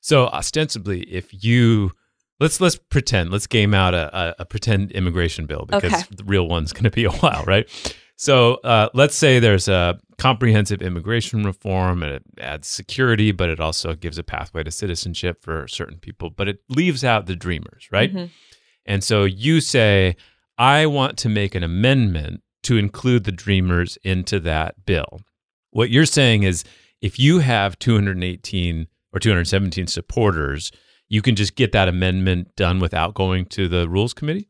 So 0.00 0.26
ostensibly, 0.26 1.02
if 1.02 1.44
you 1.44 1.92
let's 2.40 2.60
let's 2.60 2.76
pretend 2.76 3.30
let's 3.30 3.46
game 3.46 3.74
out 3.74 3.94
a, 3.94 4.16
a, 4.16 4.34
a 4.40 4.44
pretend 4.44 4.92
immigration 4.92 5.46
bill 5.46 5.66
because 5.66 5.92
okay. 5.92 6.02
the 6.10 6.24
real 6.24 6.48
one's 6.48 6.72
going 6.72 6.84
to 6.84 6.90
be 6.90 7.04
a 7.04 7.10
while, 7.10 7.44
right? 7.44 7.68
So 8.16 8.56
uh, 8.56 8.90
let's 8.94 9.16
say 9.16 9.40
there's 9.40 9.66
a 9.66 9.98
comprehensive 10.18 10.80
immigration 10.82 11.42
reform 11.42 12.02
and 12.02 12.12
it 12.12 12.22
adds 12.38 12.68
security, 12.68 13.32
but 13.32 13.50
it 13.50 13.58
also 13.58 13.94
gives 13.94 14.18
a 14.18 14.22
pathway 14.22 14.62
to 14.62 14.70
citizenship 14.70 15.42
for 15.42 15.66
certain 15.66 15.98
people, 15.98 16.30
but 16.30 16.46
it 16.46 16.60
leaves 16.68 17.02
out 17.02 17.26
the 17.26 17.34
dreamers, 17.34 17.88
right? 17.90 18.14
Mhm. 18.14 18.30
And 18.86 19.02
so 19.02 19.24
you 19.24 19.60
say, 19.60 20.16
I 20.58 20.86
want 20.86 21.18
to 21.18 21.28
make 21.28 21.54
an 21.54 21.62
amendment 21.62 22.42
to 22.64 22.76
include 22.76 23.24
the 23.24 23.32
dreamers 23.32 23.98
into 24.02 24.40
that 24.40 24.84
bill. 24.86 25.20
What 25.70 25.90
you're 25.90 26.06
saying 26.06 26.44
is 26.44 26.64
if 27.00 27.18
you 27.18 27.40
have 27.40 27.78
218 27.78 28.86
or 29.12 29.20
217 29.20 29.86
supporters, 29.86 30.72
you 31.08 31.22
can 31.22 31.36
just 31.36 31.54
get 31.54 31.72
that 31.72 31.88
amendment 31.88 32.56
done 32.56 32.80
without 32.80 33.14
going 33.14 33.46
to 33.46 33.68
the 33.68 33.88
rules 33.88 34.14
committee? 34.14 34.48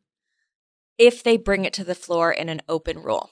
If 0.98 1.22
they 1.22 1.36
bring 1.36 1.64
it 1.64 1.72
to 1.74 1.84
the 1.84 1.94
floor 1.94 2.32
in 2.32 2.48
an 2.48 2.62
open 2.68 3.02
rule. 3.02 3.30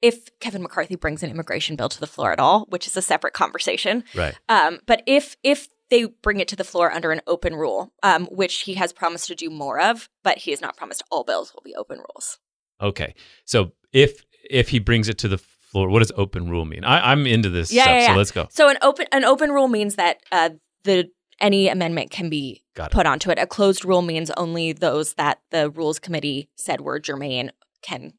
If 0.00 0.28
Kevin 0.40 0.62
McCarthy 0.62 0.94
brings 0.94 1.22
an 1.22 1.30
immigration 1.30 1.76
bill 1.76 1.88
to 1.88 2.00
the 2.00 2.06
floor 2.06 2.32
at 2.32 2.38
all, 2.38 2.66
which 2.68 2.86
is 2.86 2.96
a 2.96 3.02
separate 3.02 3.34
conversation, 3.34 4.04
Right. 4.14 4.34
Um, 4.48 4.78
but 4.86 5.02
if 5.06 5.36
if 5.42 5.68
they 5.90 6.04
bring 6.22 6.40
it 6.40 6.48
to 6.48 6.56
the 6.56 6.64
floor 6.64 6.92
under 6.92 7.12
an 7.12 7.20
open 7.26 7.54
rule, 7.54 7.92
um, 8.02 8.26
which 8.26 8.60
he 8.60 8.74
has 8.74 8.92
promised 8.92 9.26
to 9.28 9.34
do 9.34 9.48
more 9.50 9.80
of, 9.80 10.08
but 10.22 10.38
he 10.38 10.50
has 10.50 10.60
not 10.60 10.76
promised 10.76 11.02
all 11.10 11.24
bills 11.24 11.52
will 11.54 11.62
be 11.64 11.74
open 11.74 11.98
rules. 11.98 12.38
Okay. 12.80 13.14
So 13.44 13.72
if 13.92 14.24
if 14.50 14.68
he 14.68 14.78
brings 14.78 15.08
it 15.08 15.18
to 15.18 15.28
the 15.28 15.38
floor, 15.38 15.88
what 15.88 15.98
does 16.00 16.12
open 16.16 16.48
rule 16.48 16.64
mean? 16.64 16.84
I, 16.84 17.12
I'm 17.12 17.26
into 17.26 17.50
this 17.50 17.72
Yeah, 17.72 17.82
stuff, 17.84 17.94
yeah, 17.96 18.06
so 18.12 18.16
let's 18.16 18.30
go. 18.30 18.48
So 18.50 18.68
an 18.68 18.78
open 18.82 19.06
an 19.12 19.24
open 19.24 19.50
rule 19.50 19.68
means 19.68 19.96
that 19.96 20.18
uh, 20.30 20.50
the 20.84 21.10
any 21.40 21.68
amendment 21.68 22.10
can 22.10 22.28
be 22.28 22.64
put 22.74 23.06
onto 23.06 23.30
it. 23.30 23.38
A 23.38 23.46
closed 23.46 23.84
rule 23.84 24.02
means 24.02 24.30
only 24.36 24.72
those 24.72 25.14
that 25.14 25.40
the 25.50 25.70
rules 25.70 25.98
committee 25.98 26.48
said 26.56 26.80
were 26.80 26.98
germane 26.98 27.52
can 27.82 28.12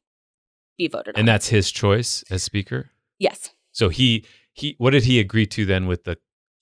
be 0.78 0.88
voted 0.88 1.14
on. 1.16 1.20
And 1.20 1.28
that's 1.28 1.48
his 1.48 1.70
choice 1.70 2.24
as 2.30 2.42
speaker. 2.42 2.90
yes. 3.18 3.50
So 3.72 3.88
he 3.88 4.24
he 4.52 4.74
what 4.78 4.90
did 4.90 5.04
he 5.04 5.20
agree 5.20 5.46
to 5.46 5.64
then 5.64 5.86
with 5.86 6.04
the 6.04 6.16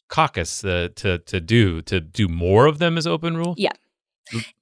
caucus 0.09 0.65
uh, 0.65 0.89
to 0.97 1.19
to 1.19 1.41
do 1.41 1.83
to 1.83 2.01
do 2.01 2.29
more 2.29 2.67
of 2.67 2.79
them 2.79 2.97
as 2.99 3.07
open 3.07 3.37
rule? 3.37 3.55
Yeah. 3.57 3.73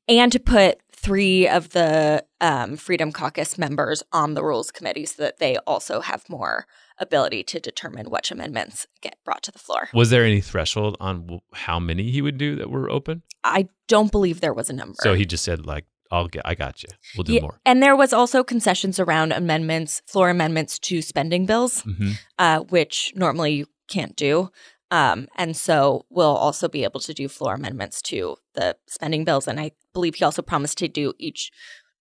And 0.08 0.30
to 0.30 0.38
put 0.38 0.78
three 0.92 1.48
of 1.48 1.70
the 1.70 2.24
um, 2.40 2.76
Freedom 2.76 3.12
Caucus 3.12 3.58
members 3.58 4.02
on 4.12 4.34
the 4.34 4.42
rules 4.42 4.70
committee 4.70 5.06
so 5.06 5.22
that 5.22 5.38
they 5.38 5.56
also 5.66 6.00
have 6.00 6.28
more 6.28 6.66
ability 6.98 7.42
to 7.44 7.60
determine 7.60 8.10
which 8.10 8.30
amendments 8.30 8.86
get 9.02 9.16
brought 9.24 9.42
to 9.42 9.52
the 9.52 9.58
floor. 9.58 9.88
Was 9.92 10.10
there 10.10 10.24
any 10.24 10.40
threshold 10.40 10.96
on 11.00 11.22
w- 11.22 11.40
how 11.52 11.78
many 11.78 12.10
he 12.10 12.22
would 12.22 12.38
do 12.38 12.56
that 12.56 12.70
were 12.70 12.88
open? 12.90 13.22
I 13.44 13.68
don't 13.88 14.10
believe 14.10 14.40
there 14.40 14.54
was 14.54 14.70
a 14.70 14.72
number. 14.72 14.96
So 15.02 15.14
he 15.14 15.26
just 15.26 15.44
said 15.44 15.66
like, 15.66 15.84
"I'll 16.10 16.28
get, 16.28 16.42
I 16.44 16.54
got 16.54 16.82
you. 16.82 16.88
We'll 17.16 17.24
do 17.24 17.34
Yeah, 17.34 17.42
more." 17.42 17.60
And 17.64 17.82
there 17.82 17.96
was 17.96 18.12
also 18.12 18.42
concessions 18.42 18.98
around 18.98 19.32
amendments, 19.32 20.02
floor 20.06 20.30
amendments 20.30 20.78
to 20.80 21.02
spending 21.02 21.46
bills, 21.46 21.82
hmm 21.82 22.12
uh, 22.38 22.60
which 22.60 23.12
normally 23.16 23.52
you 23.54 23.66
can't 23.88 24.16
do. 24.16 24.50
Um, 24.90 25.26
and 25.36 25.56
so 25.56 26.06
we'll 26.10 26.36
also 26.36 26.68
be 26.68 26.84
able 26.84 27.00
to 27.00 27.14
do 27.14 27.28
floor 27.28 27.54
amendments 27.54 28.00
to 28.02 28.36
the 28.54 28.76
spending 28.86 29.24
bills. 29.24 29.48
And 29.48 29.58
I 29.58 29.72
believe 29.92 30.16
he 30.16 30.24
also 30.24 30.42
promised 30.42 30.78
to 30.78 30.88
do 30.88 31.12
each 31.18 31.50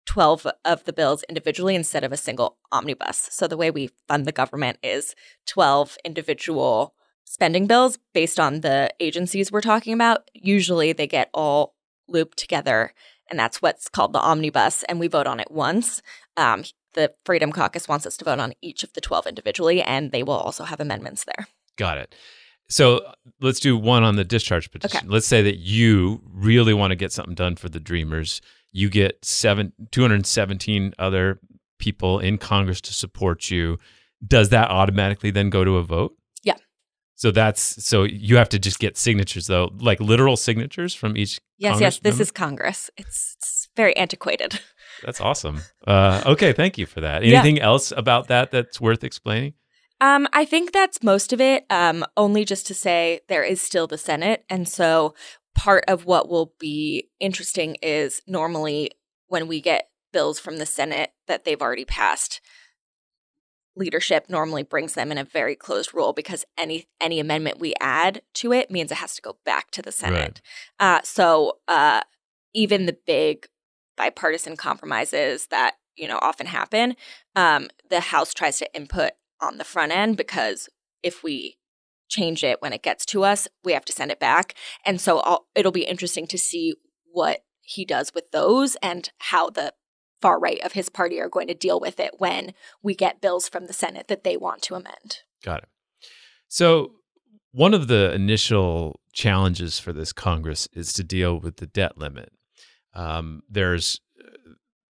12 0.07 0.47
of 0.65 0.85
the 0.85 0.93
bills 0.93 1.23
individually 1.29 1.75
instead 1.75 2.05
of 2.05 2.13
a 2.13 2.17
single 2.17 2.57
omnibus. 2.73 3.29
So 3.31 3.47
the 3.47 3.57
way 3.57 3.71
we 3.71 3.91
fund 4.09 4.25
the 4.25 4.33
government 4.33 4.79
is 4.83 5.15
12 5.47 5.99
individual 6.05 6.95
spending 7.25 7.67
bills 7.67 7.99
based 8.13 8.41
on 8.41 8.61
the 8.61 8.91
agencies 8.99 9.53
we're 9.53 9.61
talking 9.61 9.93
about. 9.93 10.29
Usually 10.35 10.93
they 10.93 11.07
get 11.07 11.31
all 11.33 11.75
looped 12.09 12.39
together, 12.39 12.93
and 13.29 13.39
that's 13.39 13.63
what's 13.63 13.89
called 13.89 14.13
the 14.13 14.21
omnibus. 14.21 14.83
And 14.85 14.99
we 14.99 15.07
vote 15.07 15.29
on 15.29 15.39
it 15.39 15.51
once. 15.51 16.03
Um, 16.37 16.65
the 16.95 17.15
Freedom 17.25 17.53
Caucus 17.53 17.87
wants 17.87 18.05
us 18.05 18.17
to 18.17 18.25
vote 18.25 18.41
on 18.41 18.55
each 18.61 18.83
of 18.83 18.93
the 18.95 19.01
12 19.01 19.29
individually, 19.29 19.81
and 19.81 20.11
they 20.11 20.25
will 20.25 20.35
also 20.35 20.65
have 20.65 20.81
amendments 20.81 21.25
there. 21.25 21.47
Got 21.77 21.99
it. 21.99 22.15
So 22.71 23.05
let's 23.41 23.61
do 23.61 23.77
one 23.77 24.05
on 24.05 24.17
the 24.17 24.25
discharge 24.25 24.71
petition. 24.71 25.09
Let's 25.09 25.27
say 25.27 25.43
that 25.43 25.57
you 25.57 26.23
really 26.33 26.73
want 26.73 26.93
to 26.93 26.97
get 26.97 27.13
something 27.13 27.35
done 27.35 27.57
for 27.57 27.69
the 27.69 27.81
Dreamers. 27.81 28.41
You 28.73 28.89
get 28.89 29.25
seven, 29.25 29.73
217 29.91 30.95
other 30.99 31.41
people 31.79 32.21
in 32.21 32.39
Congress 32.39 32.81
to 32.83 32.95
support 32.95 33.51
you. 33.51 33.79
Does 34.25 34.51
that 34.51 34.71
automatically 34.71 35.33
then 35.33 35.51
go 35.51 35.65
to 35.65 35.79
a 35.79 35.83
vote? 35.83 36.17
Yeah. 36.45 36.55
So 37.17 37.33
that's 37.33 37.85
so 37.85 38.05
you 38.05 38.37
have 38.37 38.49
to 38.51 38.59
just 38.59 38.79
get 38.79 38.97
signatures 38.97 39.49
though, 39.49 39.71
like 39.79 39.99
literal 39.99 40.37
signatures 40.37 40.95
from 40.95 41.17
each. 41.17 41.41
Yes, 41.59 41.73
Congress 41.73 41.81
yes, 41.81 41.99
this 41.99 42.13
member? 42.15 42.23
is 42.23 42.31
Congress. 42.31 42.91
It's, 42.97 43.37
it's 43.39 43.69
very 43.77 43.97
antiquated. 43.97 44.61
That's 45.03 45.21
awesome. 45.21 45.61
Uh, 45.87 46.23
okay, 46.27 46.53
thank 46.53 46.79
you 46.79 46.87
for 46.87 47.01
that. 47.01 47.25
Yeah. 47.25 47.39
Anything 47.39 47.61
else 47.61 47.93
about 47.97 48.29
that 48.29 48.51
that's 48.51 48.81
worth 48.81 49.03
explaining? 49.03 49.55
Um, 50.01 50.27
I 50.33 50.45
think 50.45 50.73
that's 50.73 51.03
most 51.03 51.33
of 51.33 51.41
it. 51.41 51.65
Um, 51.71 52.05
only 52.17 52.45
just 52.45 52.67
to 52.69 52.75
say 52.75 53.21
there 53.29 53.45
is 53.45 53.61
still 53.61 53.87
the 53.87 53.99
Senate, 53.99 54.45
and 54.49 54.69
so 54.69 55.15
part 55.55 55.85
of 55.89 56.07
what 56.07 56.29
will 56.29 56.55
be 56.59 57.09
interesting 57.19 57.77
is 57.83 58.23
normally 58.27 58.93
when 59.29 59.47
we 59.47 59.61
get 59.61 59.91
bills 60.13 60.41
from 60.41 60.57
the 60.57 60.67
Senate 60.67 61.11
that 61.27 61.45
they've 61.45 61.61
already 61.61 61.85
passed, 61.85 62.41
leadership 63.77 64.27
normally 64.29 64.63
brings 64.63 64.95
them 64.95 65.13
in 65.13 65.19
a 65.19 65.25
very 65.25 65.55
closed 65.55 65.95
rule 65.95 66.13
because 66.13 66.45
any 66.59 66.87
any 67.01 67.21
amendment 67.21 67.61
we 67.61 67.75
add 67.81 68.23
to 68.35 68.53
it 68.53 68.71
means 68.71 68.91
it 68.91 68.97
has 68.97 69.15
to 69.15 69.23
go 69.23 69.37
back 69.45 69.71
to 69.71 69.83
the 69.83 69.93
Senate. 69.93 70.41
Uh, 70.79 71.01
so 71.05 71.59
uh, 71.69 72.01
even 72.55 72.87
the 72.87 72.97
big 73.07 73.47
bipartisan 73.97 74.57
compromises 74.57 75.47
that 75.49 75.75
you 75.97 76.09
know 76.09 76.19
often 76.23 76.47
happen, 76.47 76.97
um, 77.37 77.69
the 77.91 78.01
House 78.01 78.33
tries 78.35 78.59
to 78.59 78.75
input 78.75 79.13
on 79.41 79.59
the 79.59 79.65
front 79.65 79.93
end 79.93 80.17
because 80.17 80.69
if 81.03 81.23
we 81.23 81.57
change 82.09 82.43
it 82.43 82.61
when 82.61 82.73
it 82.73 82.83
gets 82.83 83.07
to 83.07 83.25
us, 83.25 83.49
we 83.65 83.73
have 83.73 83.85
to 83.85 83.93
send 83.93 84.11
it 84.11 84.21
back. 84.21 84.55
And 84.85 85.01
so 85.01 85.21
I'll, 85.21 85.47
it'll 85.55 85.73
be 85.73 85.85
interesting 85.85 86.27
to 86.29 86.39
see 86.39 86.75
what 87.13 87.41
he 87.63 87.85
does 87.85 88.13
with 88.15 88.31
those 88.33 88.77
and 88.83 89.11
how 89.19 89.51
the 89.51 89.73
far 90.21 90.39
right 90.39 90.61
of 90.63 90.73
his 90.73 90.89
party 90.89 91.21
are 91.21 91.29
going 91.29 91.49
to 91.49 91.55
deal 91.55 91.81
with 91.81 91.99
it 91.99 92.17
when 92.19 92.53
we 92.83 92.95
get 92.95 93.21
bills 93.21 93.49
from 93.49 93.67
the 93.67 93.73
Senate 93.73 94.09
that 94.09 94.25
they 94.25 94.37
want 94.37 94.63
to 94.63 94.75
amend. 94.75 95.19
Got 95.43 95.63
it. 95.63 95.69
So, 96.49 96.93
one 97.53 97.75
of 97.75 97.89
the 97.89 98.13
initial 98.13 99.01
challenges 99.13 99.79
for 99.79 99.93
this 99.93 100.13
Congress 100.13 100.69
is 100.73 100.93
to 100.93 101.03
deal 101.03 101.41
with 101.41 101.57
the 101.57 101.67
debt 101.67 101.99
limit. 101.99 102.31
Um, 102.95 103.43
there's, 103.49 104.01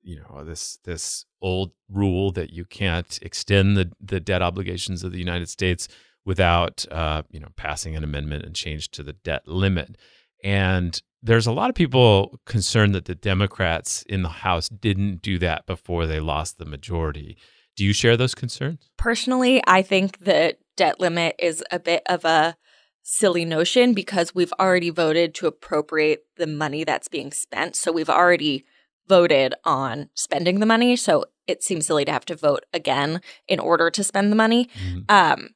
you 0.09 0.19
know, 0.19 0.43
this 0.43 0.79
this 0.85 1.25
old 1.39 1.71
rule 1.87 2.31
that 2.31 2.51
you 2.51 2.65
can't 2.65 3.19
extend 3.21 3.77
the 3.77 3.91
the 4.01 4.19
debt 4.19 4.41
obligations 4.41 5.03
of 5.03 5.11
the 5.11 5.19
United 5.19 5.49
States 5.49 5.87
without, 6.25 6.83
uh, 6.91 7.21
you 7.29 7.39
know, 7.39 7.49
passing 7.55 7.95
an 7.95 8.03
amendment 8.03 8.43
and 8.43 8.55
change 8.55 8.89
to 8.89 9.03
the 9.03 9.13
debt 9.13 9.47
limit. 9.47 9.97
And 10.43 10.99
there's 11.21 11.45
a 11.45 11.51
lot 11.51 11.69
of 11.69 11.75
people 11.75 12.39
concerned 12.45 12.95
that 12.95 13.05
the 13.05 13.15
Democrats 13.15 14.03
in 14.03 14.23
the 14.23 14.29
House 14.29 14.67
didn't 14.67 15.21
do 15.21 15.37
that 15.39 15.67
before 15.67 16.07
they 16.07 16.19
lost 16.19 16.57
the 16.57 16.65
majority. 16.65 17.37
Do 17.75 17.85
you 17.85 17.93
share 17.93 18.17
those 18.17 18.33
concerns? 18.33 18.89
Personally, 18.97 19.61
I 19.67 19.83
think 19.83 20.19
the 20.19 20.57
debt 20.75 20.99
limit 20.99 21.35
is 21.37 21.63
a 21.71 21.79
bit 21.79 22.01
of 22.07 22.25
a 22.25 22.57
silly 23.03 23.45
notion 23.45 23.93
because 23.93 24.33
we've 24.33 24.53
already 24.59 24.89
voted 24.89 25.35
to 25.35 25.47
appropriate 25.47 26.23
the 26.37 26.47
money 26.47 26.83
that's 26.83 27.07
being 27.07 27.31
spent. 27.31 27.75
So 27.75 27.91
we've 27.91 28.09
already 28.09 28.65
voted 29.09 29.53
on 29.65 30.09
spending 30.13 30.59
the 30.59 30.65
money. 30.65 30.95
So 30.95 31.25
it 31.47 31.63
seems 31.63 31.87
silly 31.87 32.05
to 32.05 32.11
have 32.11 32.25
to 32.25 32.35
vote 32.35 32.65
again 32.71 33.21
in 33.47 33.59
order 33.59 33.89
to 33.89 34.03
spend 34.03 34.31
the 34.31 34.35
money. 34.35 34.69
Mhm. 34.79 35.11
Um, 35.11 35.49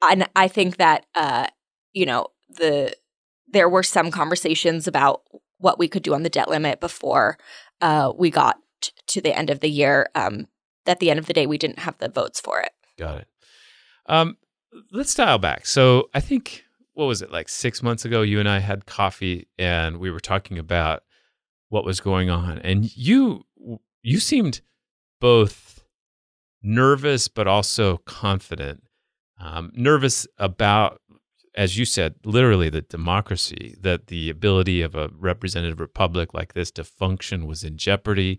and 0.00 0.28
I 0.34 0.48
think 0.48 0.76
that 0.78 1.06
uh, 1.14 1.46
you 1.92 2.06
know 2.06 2.28
the 2.48 2.94
there 3.48 3.68
were 3.68 3.82
some 3.82 4.10
conversations 4.10 4.86
about 4.88 5.22
what 5.58 5.78
we 5.78 5.88
could 5.88 6.02
do 6.02 6.14
on 6.14 6.22
the 6.22 6.30
debt 6.30 6.48
limit 6.48 6.80
before 6.80 7.36
uh, 7.80 8.12
we 8.16 8.30
got 8.30 8.56
t- 8.80 8.92
to 9.08 9.20
the 9.20 9.36
end 9.36 9.50
of 9.50 9.60
the 9.60 9.68
year. 9.68 10.08
Um, 10.14 10.46
at 10.86 10.98
the 11.00 11.10
end 11.10 11.18
of 11.18 11.26
the 11.26 11.32
day, 11.32 11.46
we 11.46 11.58
didn't 11.58 11.80
have 11.80 11.98
the 11.98 12.08
votes 12.08 12.40
for 12.40 12.60
it. 12.60 12.72
Got 12.98 13.18
it. 13.18 13.28
Um, 14.06 14.36
let's 14.90 15.14
dial 15.14 15.38
back. 15.38 15.66
So 15.66 16.08
I 16.14 16.20
think 16.20 16.64
what 16.94 17.04
was 17.06 17.22
it 17.22 17.30
like 17.30 17.48
six 17.48 17.82
months 17.82 18.04
ago? 18.04 18.22
You 18.22 18.40
and 18.40 18.48
I 18.48 18.58
had 18.58 18.86
coffee, 18.86 19.46
and 19.58 19.98
we 19.98 20.10
were 20.10 20.20
talking 20.20 20.58
about 20.58 21.02
what 21.72 21.86
was 21.86 22.00
going 22.00 22.28
on, 22.28 22.58
and 22.58 22.94
you 22.94 23.46
you 24.02 24.20
seemed 24.20 24.60
both 25.22 25.82
nervous 26.62 27.28
but 27.28 27.46
also 27.46 27.96
confident. 28.04 28.82
Um, 29.40 29.72
nervous 29.74 30.26
about, 30.36 31.00
as 31.56 31.78
you 31.78 31.86
said, 31.86 32.16
literally 32.24 32.68
the 32.68 32.82
democracy, 32.82 33.74
that 33.80 34.08
the 34.08 34.28
ability 34.28 34.82
of 34.82 34.94
a 34.94 35.08
representative 35.18 35.80
republic 35.80 36.34
like 36.34 36.52
this 36.52 36.70
to 36.72 36.84
function 36.84 37.46
was 37.46 37.64
in 37.64 37.78
jeopardy, 37.78 38.38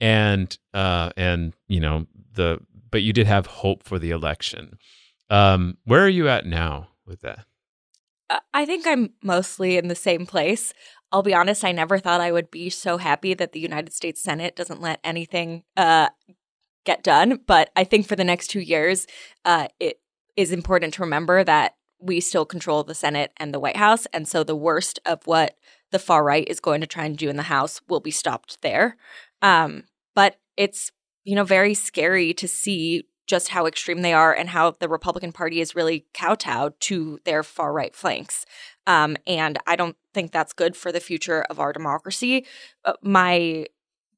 and 0.00 0.56
uh, 0.72 1.10
and 1.18 1.52
you 1.68 1.80
know 1.80 2.06
the 2.32 2.60
but 2.90 3.02
you 3.02 3.12
did 3.12 3.26
have 3.26 3.44
hope 3.44 3.82
for 3.82 3.98
the 3.98 4.10
election. 4.10 4.78
Um, 5.28 5.76
where 5.84 6.02
are 6.02 6.08
you 6.08 6.30
at 6.30 6.46
now 6.46 6.88
with 7.06 7.20
that? 7.20 7.44
I 8.52 8.64
think 8.64 8.86
I'm 8.86 9.10
mostly 9.22 9.76
in 9.76 9.88
the 9.88 9.94
same 9.94 10.26
place. 10.26 10.72
I'll 11.14 11.22
be 11.22 11.32
honest, 11.32 11.64
I 11.64 11.70
never 11.70 12.00
thought 12.00 12.20
I 12.20 12.32
would 12.32 12.50
be 12.50 12.68
so 12.68 12.96
happy 12.96 13.34
that 13.34 13.52
the 13.52 13.60
United 13.60 13.92
States 13.92 14.20
Senate 14.20 14.56
doesn't 14.56 14.80
let 14.80 14.98
anything 15.04 15.62
uh, 15.76 16.08
get 16.84 17.04
done. 17.04 17.38
But 17.46 17.70
I 17.76 17.84
think 17.84 18.08
for 18.08 18.16
the 18.16 18.24
next 18.24 18.48
two 18.48 18.58
years, 18.58 19.06
uh, 19.44 19.68
it 19.78 20.00
is 20.36 20.50
important 20.50 20.92
to 20.94 21.02
remember 21.02 21.44
that 21.44 21.76
we 22.00 22.18
still 22.18 22.44
control 22.44 22.82
the 22.82 22.96
Senate 22.96 23.30
and 23.36 23.54
the 23.54 23.60
White 23.60 23.76
House. 23.76 24.06
And 24.12 24.26
so 24.26 24.42
the 24.42 24.56
worst 24.56 24.98
of 25.06 25.24
what 25.24 25.54
the 25.92 26.00
far 26.00 26.24
right 26.24 26.48
is 26.48 26.58
going 26.58 26.80
to 26.80 26.86
try 26.88 27.04
and 27.04 27.16
do 27.16 27.28
in 27.28 27.36
the 27.36 27.44
House 27.44 27.80
will 27.88 28.00
be 28.00 28.10
stopped 28.10 28.60
there. 28.62 28.96
Um, 29.40 29.84
but 30.16 30.40
it's, 30.56 30.90
you 31.22 31.36
know, 31.36 31.44
very 31.44 31.74
scary 31.74 32.34
to 32.34 32.48
see 32.48 33.04
just 33.28 33.50
how 33.50 33.66
extreme 33.66 34.02
they 34.02 34.12
are 34.12 34.34
and 34.34 34.48
how 34.48 34.72
the 34.72 34.88
Republican 34.88 35.32
Party 35.32 35.60
is 35.60 35.76
really 35.76 36.06
kowtowed 36.12 36.78
to 36.80 37.20
their 37.24 37.44
far 37.44 37.72
right 37.72 37.94
flanks. 37.94 38.44
Um, 38.86 39.16
and 39.26 39.58
I 39.66 39.76
don't 39.76 39.96
think 40.12 40.32
that's 40.32 40.52
good 40.52 40.76
for 40.76 40.92
the 40.92 41.00
future 41.00 41.42
of 41.42 41.58
our 41.58 41.72
democracy. 41.72 42.46
Uh, 42.84 42.94
my 43.02 43.66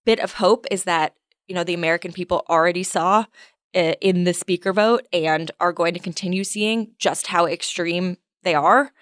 bit 0.05 0.21
of 0.21 0.35
hope 0.35 0.67
is 0.71 0.85
that, 0.85 1.15
you 1.47 1.55
know, 1.55 1.65
the 1.65 1.75
American 1.75 2.13
people 2.13 2.45
already 2.49 2.83
saw 2.83 3.25
uh, 3.75 3.95
in 4.01 4.25
the 4.25 4.35
speaker 4.35 4.73
vote 4.73 5.07
and 5.13 5.51
are 5.61 5.73
going 5.73 5.95
to 5.95 6.01
continue 6.01 6.45
seeing 6.45 6.93
just 6.99 7.29
how 7.29 7.47
extreme 7.47 8.17
they 8.43 8.55
are. 8.55 8.93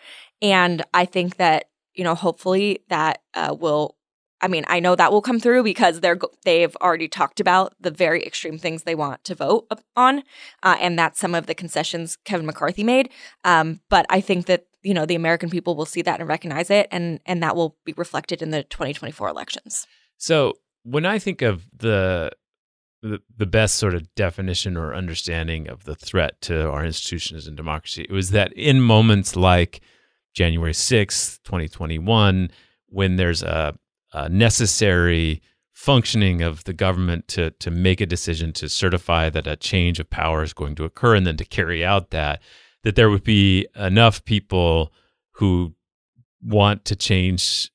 And 0.42 0.83
I 0.92 1.04
think 1.04 1.37
that, 1.37 1.71
you 1.94 2.04
know, 2.04 2.14
hopefully 2.14 2.80
that 2.88 3.23
uh, 3.35 3.54
will 3.59 3.97
I 4.44 4.47
mean, 4.47 4.66
I 4.68 4.78
know 4.78 4.94
that 4.94 5.11
will 5.11 5.23
come 5.23 5.40
through 5.40 5.62
because 5.62 6.00
they're 6.00 6.18
they've 6.44 6.76
already 6.83 7.09
talked 7.09 7.40
about 7.40 7.75
the 7.80 7.90
very 7.90 8.23
extreme 8.23 8.59
things 8.59 8.83
they 8.83 8.94
want 8.94 9.25
to 9.25 9.35
vote 9.35 9.66
on, 9.97 10.23
uh, 10.62 10.76
and 10.78 10.99
that's 10.99 11.18
some 11.18 11.35
of 11.35 11.47
the 11.47 11.54
concessions 11.54 12.18
Kevin 12.26 12.44
McCarthy 12.44 12.85
made. 12.85 13.09
Um, 13.42 13.80
but 13.88 14.04
I 14.11 14.21
think 14.21 14.44
that 14.44 14.66
you 14.85 14.95
know 14.95 15.07
the 15.07 15.17
American 15.17 15.50
people 15.50 15.75
will 15.75 15.87
see 15.87 16.03
that 16.03 16.21
and 16.21 16.29
recognize 16.29 16.71
it, 16.71 16.87
and 16.93 17.19
and 17.26 17.43
that 17.43 17.57
will 17.57 17.76
be 17.85 17.95
reflected 17.97 18.43
in 18.43 18.50
the 18.50 18.62
2024 18.64 19.29
elections. 19.29 19.87
So 20.19 20.55
when 20.85 21.07
I 21.07 21.19
think 21.19 21.43
of 21.43 21.67
the 21.76 22.31
the, 23.03 23.47
best 23.47 23.76
sort 23.76 23.95
of 23.95 24.14
definition 24.14 24.79
or 24.79 24.95
understanding 24.95 25.69
of 25.69 25.85
the 25.85 25.95
threat 25.95 26.41
to 26.41 26.71
our 26.71 26.87
institutions 26.87 27.47
and 27.47 27.55
democracy, 27.55 28.07
it 28.09 28.11
was 28.11 28.31
that 28.31 28.50
in 28.55 28.81
moments 28.81 29.37
like 29.37 29.83
January 30.33 30.73
6th, 30.73 31.43
2021, 31.43 32.50
when 32.88 33.17
there's 33.17 33.43
a 33.43 33.79
uh, 34.14 34.29
necessary 34.29 35.43
functioning 35.73 36.41
of 36.41 36.64
the 36.64 36.73
government 36.73 37.29
to 37.29 37.50
to 37.50 37.71
make 37.71 38.00
a 38.00 38.07
decision 38.07 38.53
to 38.53 38.69
certify 38.69 39.29
that 39.29 39.47
a 39.47 39.57
change 39.57 39.99
of 39.99 40.09
power 40.09 40.43
is 40.43 40.55
going 40.55 40.75
to 40.76 40.85
occur 40.85 41.14
and 41.14 41.26
then 41.26 41.37
to 41.37 41.45
carry 41.45 41.85
out 41.85 42.11
that 42.11 42.41
that 42.85 42.95
there 42.95 43.11
would 43.11 43.25
be 43.25 43.67
enough 43.75 44.25
people 44.25 44.93
who 45.33 45.75
want 46.43 46.85
to 46.85 46.95
change 46.95 47.71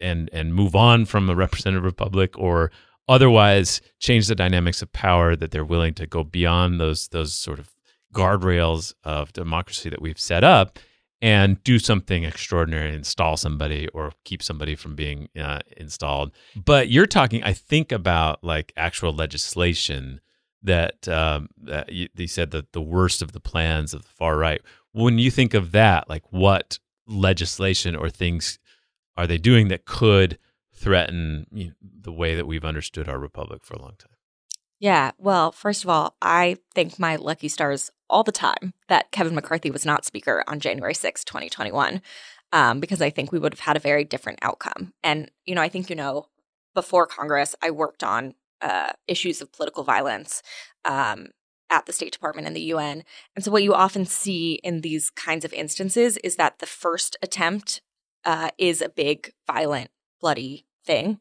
and 0.00 0.30
and 0.32 0.54
move 0.54 0.74
on 0.74 1.04
from 1.04 1.28
a 1.28 1.34
representative 1.34 1.84
republic 1.84 2.36
or 2.38 2.70
otherwise 3.08 3.80
change 3.98 4.26
the 4.26 4.34
dynamics 4.34 4.80
of 4.80 4.92
power 4.92 5.36
that 5.36 5.50
they're 5.50 5.64
willing 5.64 5.94
to 5.94 6.06
go 6.06 6.24
beyond 6.24 6.80
those 6.80 7.08
those 7.08 7.34
sort 7.34 7.58
of 7.58 7.70
guardrails 8.14 8.94
of 9.02 9.32
democracy 9.32 9.90
that 9.90 10.00
we've 10.00 10.18
set 10.18 10.44
up 10.44 10.78
and 11.20 11.62
do 11.64 11.78
something 11.78 12.24
extraordinary, 12.24 12.94
install 12.94 13.36
somebody 13.36 13.88
or 13.94 14.12
keep 14.24 14.42
somebody 14.42 14.74
from 14.74 14.94
being 14.94 15.28
uh, 15.40 15.60
installed. 15.76 16.30
But 16.54 16.90
you're 16.90 17.06
talking, 17.06 17.42
I 17.42 17.54
think, 17.54 17.92
about 17.92 18.44
like 18.44 18.72
actual 18.76 19.12
legislation 19.12 20.20
that, 20.64 21.06
um, 21.08 21.48
that 21.62 21.92
you, 21.92 22.08
you 22.16 22.26
said 22.26 22.50
that 22.50 22.72
the 22.72 22.80
worst 22.80 23.22
of 23.22 23.32
the 23.32 23.40
plans 23.40 23.94
of 23.94 24.02
the 24.02 24.08
far 24.08 24.36
right. 24.36 24.60
When 24.92 25.18
you 25.18 25.30
think 25.30 25.54
of 25.54 25.72
that, 25.72 26.08
like 26.08 26.24
what 26.30 26.78
legislation 27.06 27.94
or 27.94 28.10
things 28.10 28.58
are 29.16 29.26
they 29.26 29.38
doing 29.38 29.68
that 29.68 29.84
could 29.84 30.38
threaten 30.74 31.46
you 31.52 31.66
know, 31.66 31.72
the 32.00 32.12
way 32.12 32.34
that 32.34 32.46
we've 32.46 32.64
understood 32.64 33.08
our 33.08 33.18
republic 33.18 33.64
for 33.64 33.74
a 33.74 33.80
long 33.80 33.94
time? 33.98 34.10
Yeah. 34.80 35.12
Well, 35.18 35.52
first 35.52 35.84
of 35.84 35.90
all, 35.90 36.16
I 36.20 36.58
thank 36.74 36.98
my 36.98 37.16
lucky 37.16 37.48
stars 37.48 37.90
all 38.10 38.22
the 38.22 38.32
time 38.32 38.74
that 38.88 39.10
Kevin 39.12 39.34
McCarthy 39.34 39.70
was 39.70 39.86
not 39.86 40.04
speaker 40.04 40.44
on 40.46 40.60
January 40.60 40.94
6, 40.94 41.24
2021, 41.24 42.02
um, 42.52 42.80
because 42.80 43.00
I 43.00 43.10
think 43.10 43.32
we 43.32 43.38
would 43.38 43.54
have 43.54 43.60
had 43.60 43.76
a 43.76 43.80
very 43.80 44.04
different 44.04 44.40
outcome. 44.42 44.92
And, 45.02 45.30
you 45.46 45.54
know, 45.54 45.62
I 45.62 45.68
think, 45.68 45.88
you 45.88 45.96
know, 45.96 46.26
before 46.74 47.06
Congress, 47.06 47.54
I 47.62 47.70
worked 47.70 48.04
on 48.04 48.34
uh, 48.60 48.92
issues 49.06 49.40
of 49.40 49.52
political 49.52 49.84
violence 49.84 50.42
um, 50.84 51.28
at 51.70 51.86
the 51.86 51.92
State 51.92 52.12
Department 52.12 52.46
and 52.46 52.56
the 52.56 52.60
UN. 52.62 53.04
And 53.34 53.44
so, 53.44 53.50
what 53.50 53.62
you 53.62 53.74
often 53.74 54.06
see 54.06 54.54
in 54.62 54.80
these 54.80 55.10
kinds 55.10 55.44
of 55.44 55.52
instances 55.52 56.16
is 56.18 56.36
that 56.36 56.58
the 56.58 56.66
first 56.66 57.16
attempt 57.22 57.82
uh, 58.24 58.50
is 58.58 58.80
a 58.80 58.88
big, 58.88 59.32
violent, 59.46 59.90
bloody 60.20 60.66
thing. 60.84 61.20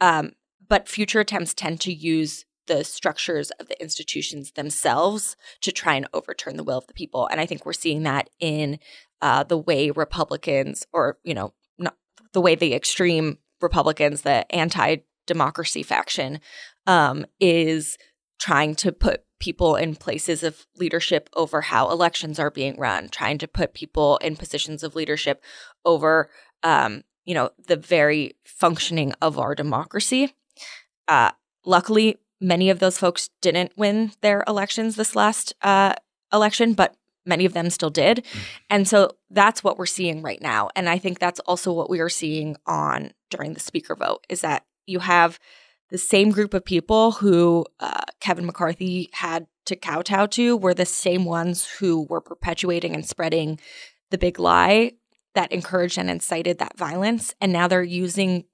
Um, 0.00 0.32
but 0.66 0.88
future 0.88 1.20
attempts 1.20 1.54
tend 1.54 1.80
to 1.82 1.92
use 1.92 2.44
the 2.66 2.84
structures 2.84 3.50
of 3.52 3.68
the 3.68 3.80
institutions 3.80 4.52
themselves 4.52 5.36
to 5.60 5.70
try 5.70 5.94
and 5.94 6.08
overturn 6.14 6.56
the 6.56 6.64
will 6.64 6.78
of 6.78 6.86
the 6.86 6.94
people. 6.94 7.26
And 7.26 7.40
I 7.40 7.46
think 7.46 7.66
we're 7.66 7.72
seeing 7.74 8.02
that 8.04 8.30
in 8.40 8.78
uh, 9.20 9.44
the 9.44 9.58
way 9.58 9.90
Republicans, 9.90 10.86
or, 10.92 11.18
you 11.22 11.34
know, 11.34 11.52
not 11.78 11.96
the 12.32 12.40
way 12.40 12.54
the 12.54 12.74
extreme 12.74 13.38
Republicans, 13.60 14.22
the 14.22 14.50
anti 14.54 14.96
democracy 15.26 15.82
faction, 15.82 16.40
um, 16.86 17.26
is 17.40 17.96
trying 18.38 18.74
to 18.74 18.92
put 18.92 19.22
people 19.40 19.76
in 19.76 19.94
places 19.94 20.42
of 20.42 20.66
leadership 20.76 21.28
over 21.34 21.60
how 21.62 21.90
elections 21.90 22.38
are 22.38 22.50
being 22.50 22.78
run, 22.78 23.08
trying 23.08 23.38
to 23.38 23.48
put 23.48 23.74
people 23.74 24.16
in 24.18 24.36
positions 24.36 24.82
of 24.82 24.94
leadership 24.94 25.42
over, 25.84 26.30
um, 26.62 27.02
you 27.24 27.34
know, 27.34 27.50
the 27.66 27.76
very 27.76 28.36
functioning 28.44 29.12
of 29.20 29.38
our 29.38 29.54
democracy. 29.54 30.34
Uh, 31.08 31.30
luckily, 31.64 32.16
many 32.40 32.70
of 32.70 32.78
those 32.78 32.98
folks 32.98 33.30
didn't 33.40 33.72
win 33.76 34.12
their 34.20 34.44
elections 34.46 34.96
this 34.96 35.16
last 35.16 35.52
uh, 35.62 35.94
election, 36.32 36.74
but 36.74 36.96
many 37.26 37.44
of 37.44 37.54
them 37.54 37.70
still 37.70 37.90
did. 37.90 38.18
Mm. 38.18 38.40
And 38.70 38.88
so 38.88 39.10
that's 39.30 39.64
what 39.64 39.78
we're 39.78 39.86
seeing 39.86 40.22
right 40.22 40.40
now. 40.40 40.70
And 40.76 40.88
I 40.88 40.98
think 40.98 41.18
that's 41.18 41.40
also 41.40 41.72
what 41.72 41.90
we 41.90 42.00
are 42.00 42.08
seeing 42.08 42.56
on 42.66 43.12
during 43.30 43.54
the 43.54 43.60
speaker 43.60 43.96
vote 43.96 44.24
is 44.28 44.42
that 44.42 44.64
you 44.86 45.00
have 45.00 45.38
the 45.90 45.98
same 45.98 46.30
group 46.30 46.54
of 46.54 46.64
people 46.64 47.12
who 47.12 47.66
uh, 47.80 48.02
Kevin 48.20 48.46
McCarthy 48.46 49.10
had 49.12 49.46
to 49.66 49.76
kowtow 49.76 50.26
to 50.26 50.56
were 50.56 50.74
the 50.74 50.86
same 50.86 51.24
ones 51.24 51.66
who 51.66 52.06
were 52.08 52.20
perpetuating 52.20 52.94
and 52.94 53.06
spreading 53.06 53.58
the 54.10 54.18
big 54.18 54.38
lie 54.38 54.92
that 55.34 55.52
encouraged 55.52 55.98
and 55.98 56.10
incited 56.10 56.58
that 56.58 56.76
violence. 56.76 57.34
And 57.40 57.52
now 57.52 57.68
they're 57.68 57.82
using 57.82 58.44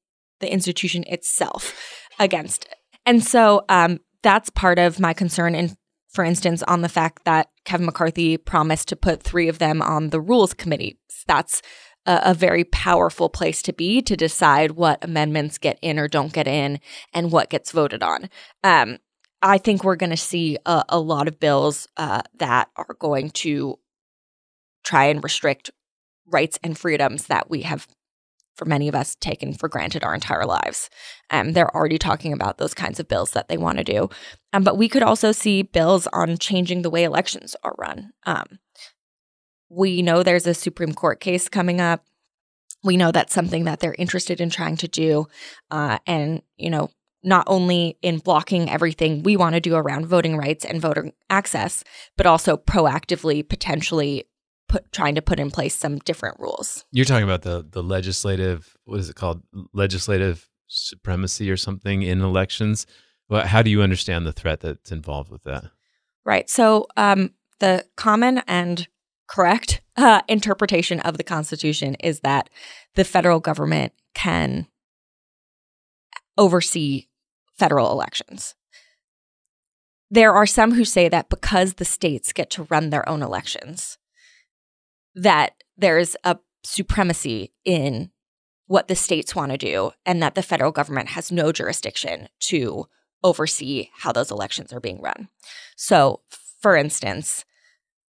the 0.40 0.52
institution 0.52 1.04
itself 1.06 2.08
against 2.18 2.64
it. 2.64 2.74
And 3.06 3.24
so 3.24 3.64
um, 3.68 4.00
that's 4.22 4.50
part 4.50 4.78
of 4.78 5.00
my 5.00 5.12
concern. 5.12 5.54
And 5.54 5.76
for 6.08 6.24
instance, 6.24 6.62
on 6.64 6.80
the 6.80 6.88
fact 6.88 7.24
that 7.24 7.48
Kevin 7.64 7.86
McCarthy 7.86 8.36
promised 8.36 8.88
to 8.88 8.96
put 8.96 9.22
three 9.22 9.48
of 9.48 9.58
them 9.58 9.80
on 9.80 10.10
the 10.10 10.20
rules 10.20 10.54
committee. 10.54 10.98
That's 11.26 11.62
a, 12.10 12.30
a, 12.30 12.34
very 12.34 12.64
powerful 12.64 13.28
place 13.28 13.62
to 13.62 13.72
be 13.72 14.02
to 14.02 14.16
decide 14.16 14.72
what 14.72 15.02
amendments 15.04 15.58
get 15.58 15.78
in 15.80 15.98
or 15.98 16.08
don't 16.08 16.32
get 16.32 16.48
in 16.48 16.80
and 17.14 17.30
what 17.30 17.50
gets 17.50 17.70
voted 17.70 18.02
on. 18.02 18.28
Um, 18.64 18.98
I 19.42 19.58
think 19.58 19.84
we're 19.84 19.96
going 19.96 20.10
to 20.10 20.16
see 20.16 20.58
a, 20.66 20.84
a, 20.88 20.98
lot 20.98 21.28
of 21.28 21.38
bills 21.38 21.86
uh, 21.96 22.22
that 22.38 22.68
are 22.76 22.96
going 22.98 23.30
to 23.30 23.78
try 24.82 25.04
and 25.04 25.22
restrict 25.22 25.70
rights 26.26 26.58
and 26.64 26.76
freedoms 26.76 27.26
that 27.26 27.48
we 27.48 27.62
have 27.62 27.86
for 28.56 28.64
many 28.64 28.88
of 28.88 28.94
us 28.94 29.14
taken 29.14 29.54
for 29.54 29.68
granted 29.68 30.02
our 30.04 30.14
entire 30.14 30.44
lives. 30.44 30.90
Um, 31.30 31.52
they're 31.52 31.74
already 31.74 31.96
talking 31.96 32.32
about 32.32 32.58
those 32.58 32.74
kinds 32.74 33.00
of 33.00 33.08
bills 33.08 33.30
that 33.30 33.48
they 33.48 33.56
want 33.56 33.78
to 33.78 33.84
do. 33.84 34.10
Um, 34.52 34.64
but 34.64 34.76
we 34.76 34.88
could 34.88 35.02
also 35.02 35.32
see 35.32 35.62
bills 35.62 36.06
on 36.12 36.36
changing 36.38 36.82
the 36.82 36.90
way 36.90 37.04
elections 37.04 37.56
are 37.62 37.74
run. 37.78 38.10
Um, 38.26 38.58
we 39.70 40.02
know 40.02 40.22
there's 40.22 40.46
a 40.46 40.54
Supreme 40.54 40.92
Court 40.92 41.20
case 41.20 41.48
coming 41.48 41.80
up. 41.80 42.04
We 42.82 42.96
know 42.96 43.12
that's 43.12 43.34
something 43.34 43.64
that 43.64 43.80
they're 43.80 43.94
interested 43.94 44.40
in 44.40 44.50
trying 44.50 44.76
to 44.78 44.88
do. 44.88 45.26
Uh, 45.70 45.98
and, 46.06 46.42
you 46.56 46.70
know, 46.70 46.90
not 47.22 47.44
only 47.46 47.98
in 48.02 48.18
blocking 48.18 48.70
everything 48.70 49.22
we 49.22 49.36
want 49.36 49.54
to 49.54 49.60
do 49.60 49.74
around 49.74 50.06
voting 50.06 50.36
rights 50.36 50.64
and 50.64 50.80
voter 50.80 51.12
access, 51.28 51.84
but 52.16 52.26
also 52.26 52.56
proactively 52.56 53.46
potentially 53.46 54.26
put 54.68 54.90
trying 54.92 55.14
to 55.14 55.22
put 55.22 55.38
in 55.38 55.50
place 55.50 55.74
some 55.74 55.98
different 55.98 56.38
rules. 56.38 56.84
You're 56.92 57.04
talking 57.04 57.24
about 57.24 57.42
the 57.42 57.66
the 57.68 57.82
legislative 57.82 58.74
what 58.84 59.00
is 59.00 59.10
it 59.10 59.16
called 59.16 59.42
legislative 59.74 60.48
supremacy 60.68 61.50
or 61.50 61.56
something 61.56 62.02
in 62.02 62.22
elections. 62.22 62.86
Well, 63.28 63.46
how 63.46 63.62
do 63.62 63.70
you 63.70 63.82
understand 63.82 64.26
the 64.26 64.32
threat 64.32 64.60
that's 64.60 64.90
involved 64.90 65.30
with 65.30 65.42
that? 65.42 65.64
Right. 66.24 66.48
So 66.48 66.86
um, 66.96 67.30
the 67.58 67.84
common 67.96 68.42
and 68.46 68.88
correct 69.30 69.80
uh, 69.96 70.22
interpretation 70.28 70.98
of 71.00 71.16
the 71.16 71.22
Constitution 71.22 71.94
is 71.96 72.20
that 72.20 72.50
the 72.96 73.04
federal 73.04 73.38
government 73.38 73.92
can 74.12 74.66
oversee 76.36 77.06
federal 77.56 77.92
elections. 77.92 78.54
There 80.10 80.32
are 80.32 80.46
some 80.46 80.74
who 80.74 80.84
say 80.84 81.08
that 81.08 81.28
because 81.28 81.74
the 81.74 81.84
states 81.84 82.32
get 82.32 82.50
to 82.50 82.66
run 82.70 82.90
their 82.90 83.08
own 83.08 83.22
elections, 83.22 83.98
that 85.14 85.52
there's 85.76 86.16
a 86.24 86.38
supremacy 86.64 87.52
in 87.64 88.10
what 88.66 88.88
the 88.88 88.96
states 88.96 89.34
want 89.34 89.52
to 89.52 89.58
do 89.58 89.92
and 90.04 90.20
that 90.22 90.34
the 90.34 90.42
federal 90.42 90.72
government 90.72 91.10
has 91.10 91.30
no 91.30 91.52
jurisdiction 91.52 92.28
to 92.40 92.86
oversee 93.22 93.90
how 93.98 94.10
those 94.10 94.30
elections 94.30 94.72
are 94.72 94.80
being 94.80 95.00
run. 95.00 95.28
So, 95.76 96.20
for 96.60 96.76
instance, 96.76 97.44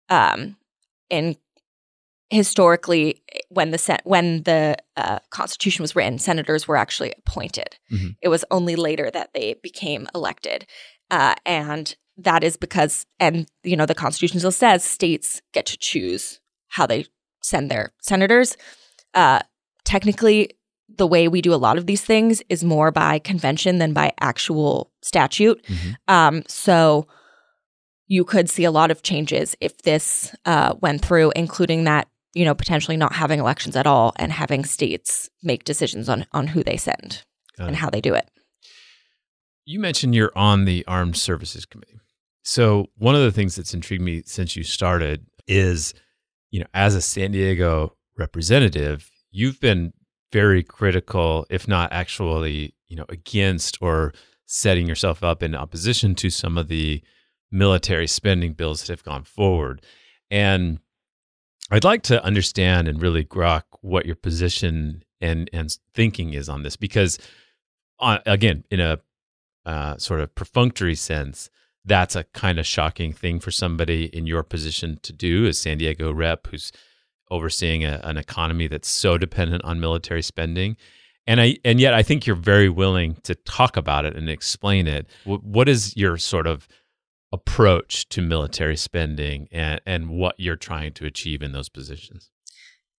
um, 0.10 0.58
in 1.12 1.36
historically, 2.32 3.22
when 3.50 3.70
the 3.72 4.00
when 4.06 4.44
the 4.44 4.78
uh, 4.98 5.20
Constitution 5.30 5.84
was 5.84 5.96
written, 5.96 6.18
senators 6.18 6.68
were 6.68 6.78
actually 6.78 7.14
appointed. 7.20 7.78
Mm-hmm. 7.92 8.08
It 8.22 8.30
was 8.30 8.44
only 8.50 8.76
later 8.76 9.12
that 9.12 9.34
they 9.34 9.56
became 9.62 10.08
elected, 10.16 10.66
uh, 11.12 11.36
and 11.46 11.96
that 12.18 12.44
is 12.44 12.58
because, 12.58 13.06
and 13.20 13.48
you 13.64 13.76
know, 13.76 13.86
the 13.86 13.94
Constitution 13.94 14.40
still 14.40 14.52
says 14.52 14.84
states 14.84 15.42
get 15.54 15.66
to 15.68 15.78
choose 15.78 16.40
how 16.70 16.88
they 16.88 17.06
send 17.44 17.70
their 17.70 17.92
senators. 18.02 18.56
Uh, 19.14 19.42
technically, 19.84 20.52
the 20.98 21.08
way 21.08 21.28
we 21.28 21.42
do 21.42 21.54
a 21.54 21.56
lot 21.56 21.78
of 21.78 21.86
these 21.86 22.04
things 22.04 22.42
is 22.48 22.64
more 22.64 22.92
by 22.92 23.20
convention 23.20 23.78
than 23.78 23.94
by 23.94 24.14
actual 24.22 24.92
statute. 25.02 25.64
Mm-hmm. 25.66 25.92
Um, 26.08 26.44
so 26.48 27.08
you 28.12 28.26
could 28.26 28.50
see 28.50 28.66
a 28.66 28.72
lot 28.72 28.92
of 28.92 29.04
changes 29.04 29.56
if 29.62 29.84
this 29.84 30.36
uh, 30.44 30.74
went 30.82 31.02
through, 31.02 31.32
including 31.34 31.86
that 31.86 32.10
you 32.34 32.44
know 32.44 32.54
potentially 32.54 32.98
not 32.98 33.14
having 33.14 33.40
elections 33.40 33.78
at 33.78 33.88
all 33.88 34.12
and 34.18 34.34
having 34.34 34.66
states 34.66 35.30
make 35.42 35.64
decisions 35.64 36.10
on 36.10 36.26
on 36.34 36.48
who 36.48 36.62
they 36.62 36.76
send 36.76 37.24
Got 37.58 37.68
and 37.68 37.76
it. 37.76 37.80
how 37.80 37.90
they 37.90 38.02
do 38.02 38.14
it. 38.14 38.30
You 39.64 39.80
mentioned 39.80 40.14
you're 40.14 40.34
on 40.36 40.66
the 40.66 40.84
Armed 40.88 41.16
Services 41.16 41.66
Committee. 41.66 42.00
So 42.44 42.88
one 42.98 43.16
of 43.16 43.22
the 43.22 43.32
things 43.32 43.56
that's 43.56 43.74
intrigued 43.74 44.04
me 44.04 44.24
since 44.26 44.58
you 44.58 44.64
started 44.64 45.26
is, 45.48 45.94
you 46.50 46.60
know, 46.60 46.68
as 46.74 46.96
a 46.96 47.02
San 47.02 47.32
Diego 47.32 47.96
representative, 48.18 49.10
you've 49.32 49.62
been 49.62 49.94
very 50.34 50.64
critical, 50.64 51.46
if 51.50 51.66
not 51.66 51.94
actually, 51.94 52.76
you 52.90 52.98
know, 52.98 53.06
against 53.08 53.78
or 53.80 54.14
setting 54.48 54.86
yourself 54.86 55.24
up 55.24 55.42
in 55.42 55.56
opposition 55.56 56.14
to 56.16 56.30
some 56.30 56.58
of 56.58 56.68
the 56.68 57.02
military 57.52 58.08
spending 58.08 58.54
bills 58.54 58.82
that 58.82 58.90
have 58.90 59.04
gone 59.04 59.24
forward. 59.24 59.82
And 60.30 60.80
I'd 61.70 61.84
like 61.84 62.04
to 62.04 62.24
understand 62.24 62.88
and 62.88 63.02
really 63.02 63.24
grok 63.24 63.64
what 63.82 64.06
your 64.06 64.16
position 64.16 65.04
and 65.20 65.50
and 65.54 65.78
thinking 65.94 66.34
is 66.34 66.50
on 66.50 66.64
this 66.64 66.76
because, 66.76 67.20
uh, 68.00 68.20
again, 68.26 68.64
in 68.72 68.80
a 68.80 69.00
uh, 69.66 69.98
sort 69.98 70.20
of 70.20 70.34
perfunctory 70.34 70.96
sense, 70.96 71.50
that's 71.86 72.16
a 72.16 72.24
kind 72.26 72.60
of 72.60 72.66
shocking 72.66 73.14
thing 73.14 73.40
for 73.40 73.52
somebody 73.52 74.06
in 74.06 74.26
your 74.26 74.44
position 74.44 75.00
to 75.04 75.14
do 75.14 75.46
as 75.46 75.58
San 75.58 75.78
Diego 75.78 76.12
rep 76.12 76.48
who's 76.48 76.72
overseeing 77.30 77.84
a, 77.86 78.02
an 78.04 78.18
economy 78.18 78.68
that's 78.68 78.90
so 78.90 79.18
dependent 79.18 79.64
on 79.64 79.80
military 79.80 80.22
spending. 80.22 80.76
And 81.28 81.40
I 81.40 81.58
and 81.64 81.80
yet 81.80 81.94
I 81.94 82.04
think 82.04 82.26
you're 82.26 82.36
very 82.36 82.70
willing 82.70 83.16
to 83.24 83.36
talk 83.36 83.78
about 83.78 84.06
it 84.06 84.16
and 84.16 84.30
explain 84.30 84.88
it. 84.88 85.08
What 85.24 85.70
is 85.70 85.96
your 85.96 86.18
sort 86.18 86.48
of 86.48 86.68
approach 87.32 88.10
to 88.10 88.22
military 88.22 88.76
spending 88.76 89.48
and, 89.52 89.82
and 89.86 90.10
what 90.10 90.36
you're 90.38 90.56
trying 90.56 90.94
to 90.94 91.06
achieve 91.06 91.42
in 91.42 91.52
those 91.52 91.70
positions? 91.70 92.30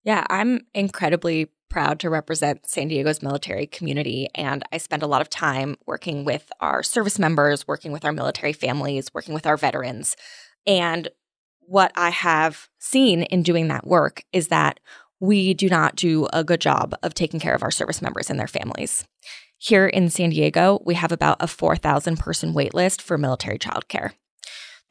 Yeah, 0.03 0.25
I'm 0.29 0.61
incredibly 0.73 1.49
proud 1.69 1.99
to 1.99 2.09
represent 2.09 2.69
San 2.69 2.87
Diego's 2.87 3.23
military 3.23 3.65
community. 3.65 4.27
And 4.35 4.63
I 4.71 4.77
spend 4.77 5.01
a 5.01 5.07
lot 5.07 5.21
of 5.21 5.29
time 5.29 5.75
working 5.87 6.23
with 6.23 6.51
our 6.59 6.83
service 6.83 7.17
members, 7.17 7.67
working 7.67 7.91
with 7.91 8.05
our 8.05 8.11
military 8.11 8.53
families, 8.53 9.11
working 9.13 9.33
with 9.33 9.47
our 9.47 9.57
veterans. 9.57 10.15
And 10.67 11.07
what 11.61 11.91
I 11.95 12.09
have 12.09 12.69
seen 12.77 13.23
in 13.23 13.41
doing 13.41 13.69
that 13.69 13.87
work 13.87 14.23
is 14.31 14.49
that 14.49 14.79
we 15.19 15.53
do 15.53 15.69
not 15.69 15.95
do 15.95 16.27
a 16.33 16.43
good 16.43 16.61
job 16.61 16.93
of 17.01 17.13
taking 17.13 17.39
care 17.39 17.55
of 17.55 17.63
our 17.63 17.71
service 17.71 18.01
members 18.01 18.29
and 18.29 18.39
their 18.39 18.47
families. 18.47 19.05
Here 19.57 19.87
in 19.87 20.09
San 20.09 20.31
Diego, 20.31 20.81
we 20.85 20.95
have 20.95 21.13
about 21.13 21.37
a 21.39 21.47
4,000 21.47 22.19
person 22.19 22.53
waitlist 22.53 23.01
for 23.01 23.17
military 23.17 23.57
childcare. 23.57 24.11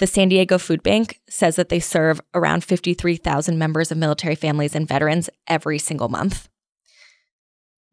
The 0.02 0.08
San 0.08 0.30
Diego 0.30 0.58
Food 0.58 0.82
Bank 0.82 1.20
says 1.28 1.54
that 1.54 1.68
they 1.68 1.78
serve 1.78 2.20
around 2.34 2.64
53,000 2.64 3.56
members 3.56 3.92
of 3.92 3.98
military 3.98 4.34
families 4.34 4.74
and 4.74 4.88
veterans 4.88 5.30
every 5.46 5.78
single 5.78 6.08
month. 6.08 6.48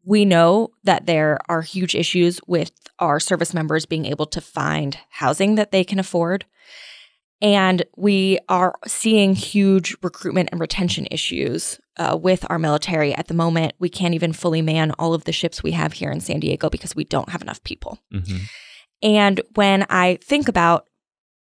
We 0.03 0.25
know 0.25 0.69
that 0.83 1.05
there 1.05 1.37
are 1.47 1.61
huge 1.61 1.93
issues 1.93 2.41
with 2.47 2.71
our 2.97 3.19
service 3.19 3.53
members 3.53 3.85
being 3.85 4.07
able 4.07 4.25
to 4.25 4.41
find 4.41 4.97
housing 5.09 5.53
that 5.53 5.71
they 5.71 5.83
can 5.83 5.99
afford. 5.99 6.47
And 7.43 7.85
we 7.95 8.39
are 8.49 8.73
seeing 8.87 9.35
huge 9.35 9.95
recruitment 10.01 10.49
and 10.51 10.59
retention 10.59 11.07
issues 11.11 11.79
uh, 11.97 12.17
with 12.19 12.43
our 12.49 12.57
military 12.57 13.13
at 13.13 13.27
the 13.27 13.35
moment. 13.35 13.73
We 13.77 13.87
can't 13.89 14.15
even 14.15 14.33
fully 14.33 14.63
man 14.63 14.93
all 14.97 15.13
of 15.13 15.25
the 15.25 15.31
ships 15.31 15.61
we 15.61 15.73
have 15.73 15.93
here 15.93 16.09
in 16.09 16.21
San 16.21 16.39
Diego 16.39 16.71
because 16.71 16.95
we 16.95 17.03
don't 17.03 17.29
have 17.29 17.43
enough 17.43 17.63
people. 17.63 17.99
Mm-hmm. 18.11 18.37
And 19.03 19.41
when 19.53 19.85
I 19.89 20.17
think 20.23 20.47
about 20.47 20.88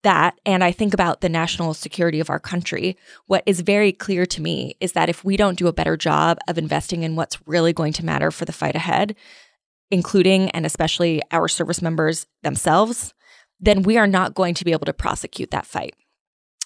that 0.03 0.39
and 0.47 0.65
I 0.65 0.73
think 0.73 0.95
about 0.95 1.21
the 1.21 1.29
national 1.29 1.75
security 1.75 2.21
of 2.21 2.31
our 2.31 2.41
country, 2.41 2.97
what 3.27 3.43
is 3.47 3.61
very 3.61 3.93
clear 3.93 4.27
to 4.27 4.43
me 4.43 4.77
is 4.81 4.93
that 4.93 5.09
if 5.09 5.25
we 5.25 5.37
don't 5.37 5.59
do 5.59 5.69
a 5.69 5.73
better 5.73 5.97
job 5.97 6.39
of 6.49 6.59
investing 6.59 7.03
in 7.03 7.17
what's 7.17 7.39
really 7.47 7.73
going 7.73 7.93
to 7.95 8.05
matter 8.05 8.31
for 8.31 8.45
the 8.45 8.53
fight 8.53 8.77
ahead, 8.77 9.15
including 9.91 10.51
and 10.51 10.65
especially 10.65 11.21
our 11.31 11.49
service 11.49 11.83
members 11.83 12.27
themselves, 12.43 13.13
then 13.59 13.83
we 13.83 13.99
are 13.99 14.07
not 14.07 14.35
going 14.35 14.55
to 14.55 14.65
be 14.65 14.73
able 14.73 14.87
to 14.87 14.93
prosecute 14.93 15.51
that 15.51 15.67
fight. 15.67 15.95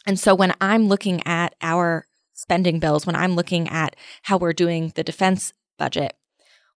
And 0.06 0.18
so 0.18 0.34
when 0.34 0.52
I'm 0.60 0.86
looking 0.86 1.26
at 1.26 1.54
our 1.62 2.06
spending 2.34 2.78
bills, 2.78 3.06
when 3.06 3.16
I'm 3.16 3.34
looking 3.34 3.68
at 3.68 3.96
how 4.22 4.36
we're 4.36 4.52
doing 4.52 4.92
the 4.94 5.04
defense 5.04 5.52
budget, 5.78 6.14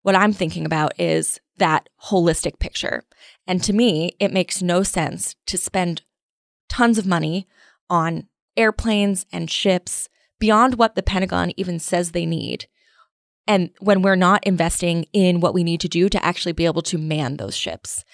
what 0.03 0.17
I'm 0.17 0.33
thinking 0.33 0.65
about 0.65 0.99
is 0.99 1.41
that 1.59 1.89
holistic 2.05 2.59
picture. 2.59 3.03
And 3.47 3.63
to 3.65 3.73
me, 3.73 4.13
it 4.19 4.33
makes 4.33 4.63
no 4.63 4.83
sense 4.83 5.35
to 5.47 5.59
spend 5.59 6.03
tons 6.79 6.97
of 6.97 7.07
money 7.07 7.49
on 7.91 8.29
airplanes 8.57 9.27
and 9.33 9.51
ships 9.51 10.09
beyond 10.39 10.79
what 10.79 10.95
the 10.95 11.03
Pentagon 11.03 11.53
even 11.57 11.81
says 11.81 12.13
they 12.13 12.25
need. 12.25 12.69
And 13.49 13.71
when 13.81 14.01
we're 14.01 14.15
not 14.15 14.47
investing 14.47 15.07
in 15.13 15.41
what 15.41 15.55
we 15.55 15.65
need 15.65 15.81
to 15.81 15.89
do 15.89 16.09
to 16.09 16.25
actually 16.25 16.53
be 16.53 16.67
able 16.67 16.83
to 16.83 16.97
man 16.97 17.37
those 17.37 17.57
ships, 17.57 18.05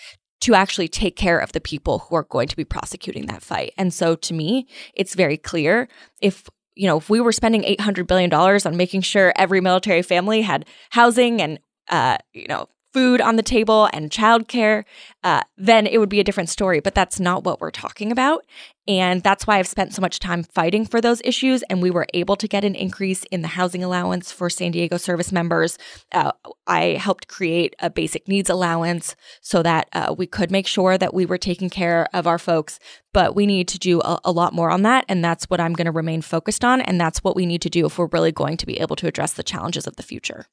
to 0.40 0.55
actually 0.55 0.88
take 0.88 1.14
care 1.14 1.38
of 1.38 1.53
the 1.53 1.61
people 1.61 1.98
who 1.98 2.16
are 2.16 2.22
going 2.22 2.48
to 2.48 2.57
be 2.57 2.64
prosecuting 2.64 3.27
that 3.27 3.42
fight. 3.42 3.74
And 3.77 3.92
so 3.92 4.16
to 4.16 4.33
me, 4.33 4.66
it's 4.94 5.14
very 5.14 5.37
clear 5.37 5.87
if 6.22 6.48
you 6.74 6.88
know, 6.88 6.96
if 6.96 7.09
we 7.09 7.20
were 7.20 7.33
spending 7.33 7.62
$800 7.62 8.07
billion 8.07 8.33
on 8.33 8.77
making 8.77 9.03
sure 9.03 9.33
every 9.37 9.61
military 9.61 10.03
family 10.03 10.42
had 10.42 10.66
housing 10.90 11.40
and, 11.40 11.61
uh, 11.88 12.16
you 12.33 12.48
know, 12.48 12.66
food 12.94 13.20
on 13.20 13.35
the 13.35 13.42
table 13.42 13.90
and 13.92 14.09
childcare, 14.09 14.85
uh, 15.24 15.42
then 15.57 15.85
it 15.87 15.98
would 15.98 16.09
be 16.09 16.20
a 16.20 16.24
different 16.24 16.48
story. 16.48 16.80
But 16.80 16.94
that's 16.94 17.18
not 17.18 17.44
what 17.44 17.61
we're 17.61 17.72
talking 17.72 18.12
about. 18.12 18.46
And 18.87 19.22
that's 19.22 19.46
why 19.46 19.59
I've 19.59 19.66
spent 19.66 19.94
so 19.94 20.00
much 20.00 20.20
time 20.20 20.44
fighting 20.44 20.87
for 20.87 21.00
those 21.00 21.20
issues. 21.24 21.62
And 21.64 21.83
we 21.83 21.90
were 21.90 22.07
able 22.14 22.37
to 22.37 22.46
get 22.46 22.64
an 22.64 22.74
increase 22.74 23.24
in 23.24 23.42
the 23.42 23.48
housing 23.48 23.83
allowance 23.83 24.30
for 24.30 24.48
San 24.48 24.70
Diego 24.72 24.96
service 24.96 25.33
members. 25.33 25.76
Uh, 26.12 26.33
I 26.66 26.98
helped 27.00 27.26
create 27.26 27.74
a 27.80 27.90
basic 27.90 28.28
needs 28.28 28.48
allowance 28.48 29.16
so 29.40 29.62
that 29.62 29.88
uh, 29.92 30.14
we 30.16 30.26
could 30.26 30.50
make 30.50 30.66
sure 30.66 30.96
that 30.96 31.14
we 31.14 31.26
were 31.26 31.38
taking 31.38 31.70
care 31.70 32.07
of 32.12 32.26
our 32.26 32.38
folks. 32.38 32.78
But 33.12 33.35
we 33.35 33.46
need 33.46 33.66
to 33.68 33.78
do 33.78 34.00
a, 34.02 34.20
a 34.24 34.30
lot 34.30 34.52
more 34.52 34.70
on 34.70 34.83
that. 34.83 35.04
And 35.09 35.24
that's 35.24 35.46
what 35.46 35.61
I'm 35.61 35.72
going 35.72 35.87
to 35.87 35.92
remain 35.92 36.22
focused 36.22 36.64
on. 36.64 36.80
And 36.80 37.00
that's 37.00 37.24
what 37.24 37.35
we 37.35 37.46
need 37.46 37.62
to 37.62 37.70
do 37.70 37.87
if 37.87 37.98
we're 37.98 38.09
really 38.12 38.33
going 38.33 38.57
to 38.59 38.66
be 38.66 38.78
able 38.80 38.96
to 38.96 39.09
address 39.09 39.33
the 39.33 39.42
challenges 39.42 39.87
of 39.87 39.96
the 39.96 40.02
future. 40.02 40.46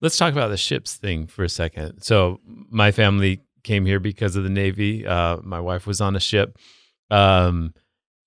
Let's 0.00 0.16
talk 0.16 0.32
about 0.32 0.48
the 0.48 0.56
ships 0.56 0.94
thing 0.94 1.26
for 1.26 1.44
a 1.44 1.48
second. 1.48 2.02
So, 2.02 2.40
my 2.44 2.90
family 2.90 3.40
came 3.62 3.86
here 3.86 4.00
because 4.00 4.36
of 4.36 4.44
the 4.44 4.50
Navy. 4.50 5.06
Uh, 5.06 5.38
my 5.42 5.60
wife 5.60 5.86
was 5.86 6.00
on 6.00 6.14
a 6.14 6.20
ship. 6.20 6.58
Um, 7.10 7.74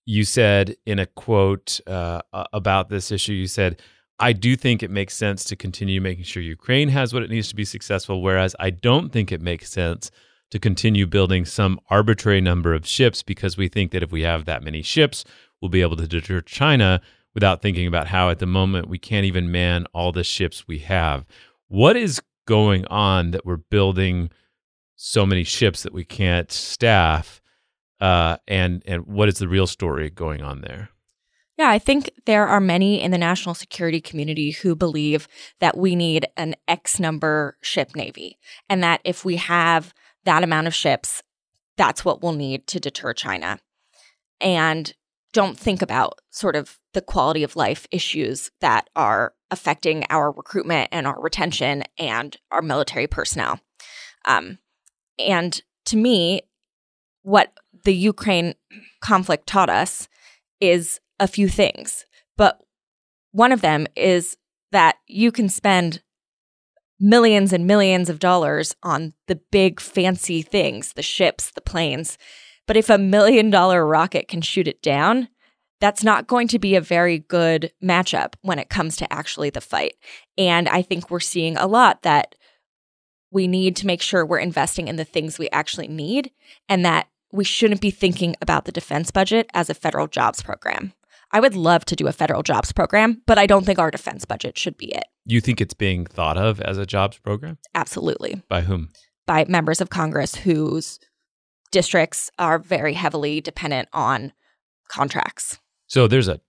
you 0.05 0.23
said 0.23 0.75
in 0.85 0.99
a 0.99 1.05
quote 1.05 1.79
uh, 1.85 2.21
about 2.53 2.89
this 2.89 3.11
issue, 3.11 3.33
you 3.33 3.47
said, 3.47 3.81
I 4.19 4.33
do 4.33 4.55
think 4.55 4.81
it 4.81 4.89
makes 4.89 5.15
sense 5.15 5.43
to 5.45 5.55
continue 5.55 6.01
making 6.01 6.23
sure 6.23 6.41
Ukraine 6.41 6.89
has 6.89 7.13
what 7.13 7.23
it 7.23 7.29
needs 7.29 7.49
to 7.49 7.55
be 7.55 7.65
successful, 7.65 8.21
whereas 8.21 8.55
I 8.59 8.71
don't 8.71 9.11
think 9.11 9.31
it 9.31 9.41
makes 9.41 9.69
sense 9.69 10.09
to 10.49 10.59
continue 10.59 11.05
building 11.05 11.45
some 11.45 11.79
arbitrary 11.89 12.41
number 12.41 12.73
of 12.73 12.87
ships 12.87 13.21
because 13.21 13.57
we 13.57 13.67
think 13.67 13.91
that 13.91 14.01
if 14.01 14.11
we 14.11 14.21
have 14.21 14.45
that 14.45 14.63
many 14.63 14.81
ships, 14.81 15.23
we'll 15.61 15.69
be 15.69 15.81
able 15.81 15.97
to 15.97 16.07
deter 16.07 16.41
China 16.41 17.01
without 17.35 17.61
thinking 17.61 17.85
about 17.85 18.07
how 18.07 18.29
at 18.29 18.39
the 18.39 18.45
moment 18.47 18.89
we 18.89 18.97
can't 18.97 19.25
even 19.25 19.51
man 19.51 19.85
all 19.93 20.11
the 20.11 20.23
ships 20.23 20.67
we 20.67 20.79
have. 20.79 21.25
What 21.67 21.97
is 21.97 22.21
going 22.45 22.85
on 22.87 23.31
that 23.31 23.45
we're 23.45 23.57
building 23.57 24.29
so 24.95 25.25
many 25.25 25.43
ships 25.43 25.83
that 25.83 25.93
we 25.93 26.05
can't 26.05 26.51
staff? 26.51 27.41
Uh, 27.99 28.37
and 28.47 28.83
and 28.85 29.05
what 29.07 29.27
is 29.27 29.39
the 29.39 29.47
real 29.47 29.67
story 29.67 30.09
going 30.09 30.41
on 30.41 30.61
there? 30.61 30.89
Yeah, 31.57 31.69
I 31.69 31.79
think 31.79 32.11
there 32.25 32.47
are 32.47 32.59
many 32.59 33.01
in 33.01 33.09
the 33.09 33.17
national 33.17 33.55
security 33.55 33.99
community 33.99 34.51
who 34.51 34.75
believe 34.75 35.27
that 35.59 35.75
we 35.75 35.95
need 35.95 36.27
an 36.37 36.55
X 36.67 36.99
number 36.99 37.57
ship 37.61 37.95
navy, 37.95 38.37
and 38.69 38.83
that 38.83 39.01
if 39.03 39.25
we 39.25 39.37
have 39.37 39.93
that 40.25 40.43
amount 40.43 40.67
of 40.67 40.75
ships, 40.75 41.23
that's 41.75 42.05
what 42.05 42.21
we'll 42.21 42.33
need 42.33 42.67
to 42.67 42.79
deter 42.79 43.13
China. 43.13 43.59
And 44.39 44.93
don't 45.33 45.57
think 45.57 45.81
about 45.81 46.19
sort 46.29 46.55
of 46.55 46.79
the 46.93 47.01
quality 47.01 47.43
of 47.43 47.55
life 47.55 47.87
issues 47.91 48.51
that 48.61 48.89
are 48.95 49.33
affecting 49.51 50.05
our 50.09 50.31
recruitment 50.31 50.89
and 50.91 51.07
our 51.07 51.19
retention 51.19 51.83
and 51.97 52.37
our 52.51 52.61
military 52.61 53.07
personnel. 53.07 53.59
Um, 54.25 54.59
and 55.17 55.61
to 55.85 55.97
me, 55.97 56.41
what 57.23 57.53
the 57.83 57.95
Ukraine 57.95 58.53
conflict 59.01 59.47
taught 59.47 59.69
us 59.69 60.07
is 60.59 60.99
a 61.19 61.27
few 61.27 61.47
things. 61.47 62.05
But 62.35 62.59
one 63.31 63.51
of 63.51 63.61
them 63.61 63.87
is 63.95 64.37
that 64.71 64.97
you 65.07 65.31
can 65.31 65.49
spend 65.49 66.01
millions 66.99 67.53
and 67.53 67.67
millions 67.67 68.09
of 68.09 68.19
dollars 68.19 68.75
on 68.83 69.13
the 69.27 69.39
big 69.51 69.79
fancy 69.79 70.41
things, 70.41 70.93
the 70.93 71.03
ships, 71.03 71.51
the 71.51 71.61
planes. 71.61 72.17
But 72.65 72.77
if 72.77 72.89
a 72.89 72.97
million 72.97 73.49
dollar 73.49 73.85
rocket 73.85 74.27
can 74.27 74.41
shoot 74.41 74.67
it 74.67 74.81
down, 74.81 75.29
that's 75.79 76.03
not 76.03 76.27
going 76.27 76.47
to 76.49 76.59
be 76.59 76.75
a 76.75 76.81
very 76.81 77.19
good 77.19 77.71
matchup 77.83 78.33
when 78.41 78.59
it 78.59 78.69
comes 78.69 78.95
to 78.97 79.13
actually 79.13 79.49
the 79.49 79.61
fight. 79.61 79.95
And 80.37 80.67
I 80.67 80.81
think 80.81 81.09
we're 81.09 81.19
seeing 81.19 81.57
a 81.57 81.67
lot 81.67 82.01
that 82.01 82.35
we 83.31 83.47
need 83.47 83.75
to 83.77 83.87
make 83.87 84.01
sure 84.01 84.25
we're 84.25 84.39
investing 84.39 84.87
in 84.87 84.95
the 84.95 85.05
things 85.05 85.37
we 85.37 85.49
actually 85.49 85.87
need 85.87 86.31
and 86.69 86.85
that 86.85 87.07
we 87.31 87.43
shouldn't 87.43 87.81
be 87.81 87.91
thinking 87.91 88.35
about 88.41 88.65
the 88.65 88.71
defense 88.71 89.11
budget 89.11 89.49
as 89.53 89.69
a 89.69 89.73
federal 89.73 90.07
jobs 90.07 90.41
program. 90.41 90.93
I 91.31 91.41
would 91.41 91.55
love 91.55 91.83
to 91.85 91.95
do 91.95 92.07
a 92.07 92.13
federal 92.13 92.41
jobs 92.41 92.71
program, 92.71 93.21
but 93.25 93.37
I 93.37 93.45
don't 93.45 93.65
think 93.65 93.79
our 93.79 93.91
defense 93.91 94.23
budget 94.23 94.57
should 94.57 94.77
be 94.77 94.95
it. 94.95 95.03
You 95.25 95.41
think 95.41 95.59
it's 95.59 95.73
being 95.73 96.05
thought 96.05 96.37
of 96.37 96.61
as 96.61 96.77
a 96.77 96.85
jobs 96.85 97.17
program? 97.17 97.57
Absolutely. 97.75 98.41
By 98.47 98.61
whom? 98.61 98.89
By 99.25 99.43
members 99.45 99.81
of 99.81 99.89
Congress 99.89 100.35
whose 100.35 100.99
districts 101.71 102.31
are 102.39 102.59
very 102.59 102.93
heavily 102.93 103.41
dependent 103.41 103.89
on 103.91 104.31
contracts. 104.87 105.59
So 105.87 106.07
there's 106.07 106.27
a 106.27 106.41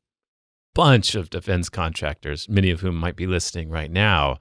bunch 0.74 1.14
of 1.14 1.30
defense 1.30 1.68
contractors, 1.68 2.48
many 2.48 2.70
of 2.70 2.80
whom 2.80 2.96
might 2.96 3.16
be 3.16 3.26
listening 3.26 3.70
right 3.70 3.90
now, 3.90 4.38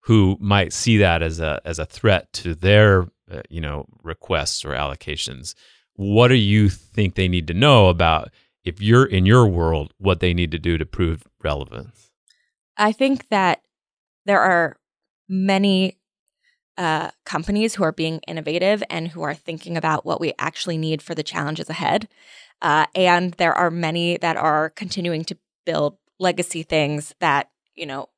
who 0.00 0.36
might 0.40 0.72
see 0.72 0.98
that 0.98 1.22
as 1.22 1.40
a 1.40 1.60
as 1.64 1.78
a 1.78 1.86
threat 1.86 2.32
to 2.34 2.54
their 2.54 3.08
uh, 3.30 3.42
you 3.48 3.60
know 3.60 3.86
requests 4.02 4.64
or 4.64 4.70
allocations. 4.70 5.54
What 5.94 6.28
do 6.28 6.34
you 6.34 6.68
think 6.68 7.14
they 7.14 7.28
need 7.28 7.46
to 7.48 7.54
know 7.54 7.88
about 7.88 8.30
if 8.64 8.80
you're 8.80 9.06
in 9.06 9.26
your 9.26 9.46
world 9.46 9.92
what 9.98 10.20
they 10.20 10.34
need 10.34 10.50
to 10.52 10.58
do 10.58 10.78
to 10.78 10.86
prove 10.86 11.24
relevance? 11.42 12.10
I 12.76 12.92
think 12.92 13.28
that 13.28 13.62
there 14.26 14.40
are 14.40 14.76
many 15.28 15.98
uh, 16.76 17.10
companies 17.24 17.74
who 17.74 17.84
are 17.84 17.92
being 17.92 18.20
innovative 18.26 18.82
and 18.90 19.08
who 19.08 19.22
are 19.22 19.34
thinking 19.34 19.76
about 19.76 20.04
what 20.04 20.20
we 20.20 20.32
actually 20.38 20.78
need 20.78 21.02
for 21.02 21.14
the 21.14 21.22
challenges 21.22 21.70
ahead. 21.70 22.08
Uh, 22.62 22.86
and 22.94 23.34
there 23.34 23.52
are 23.54 23.70
many 23.70 24.16
that 24.18 24.36
are 24.36 24.70
continuing 24.70 25.24
to 25.24 25.36
build 25.64 25.96
legacy 26.18 26.62
things 26.62 27.14
that, 27.20 27.50
you 27.74 27.86
know, 27.86 28.08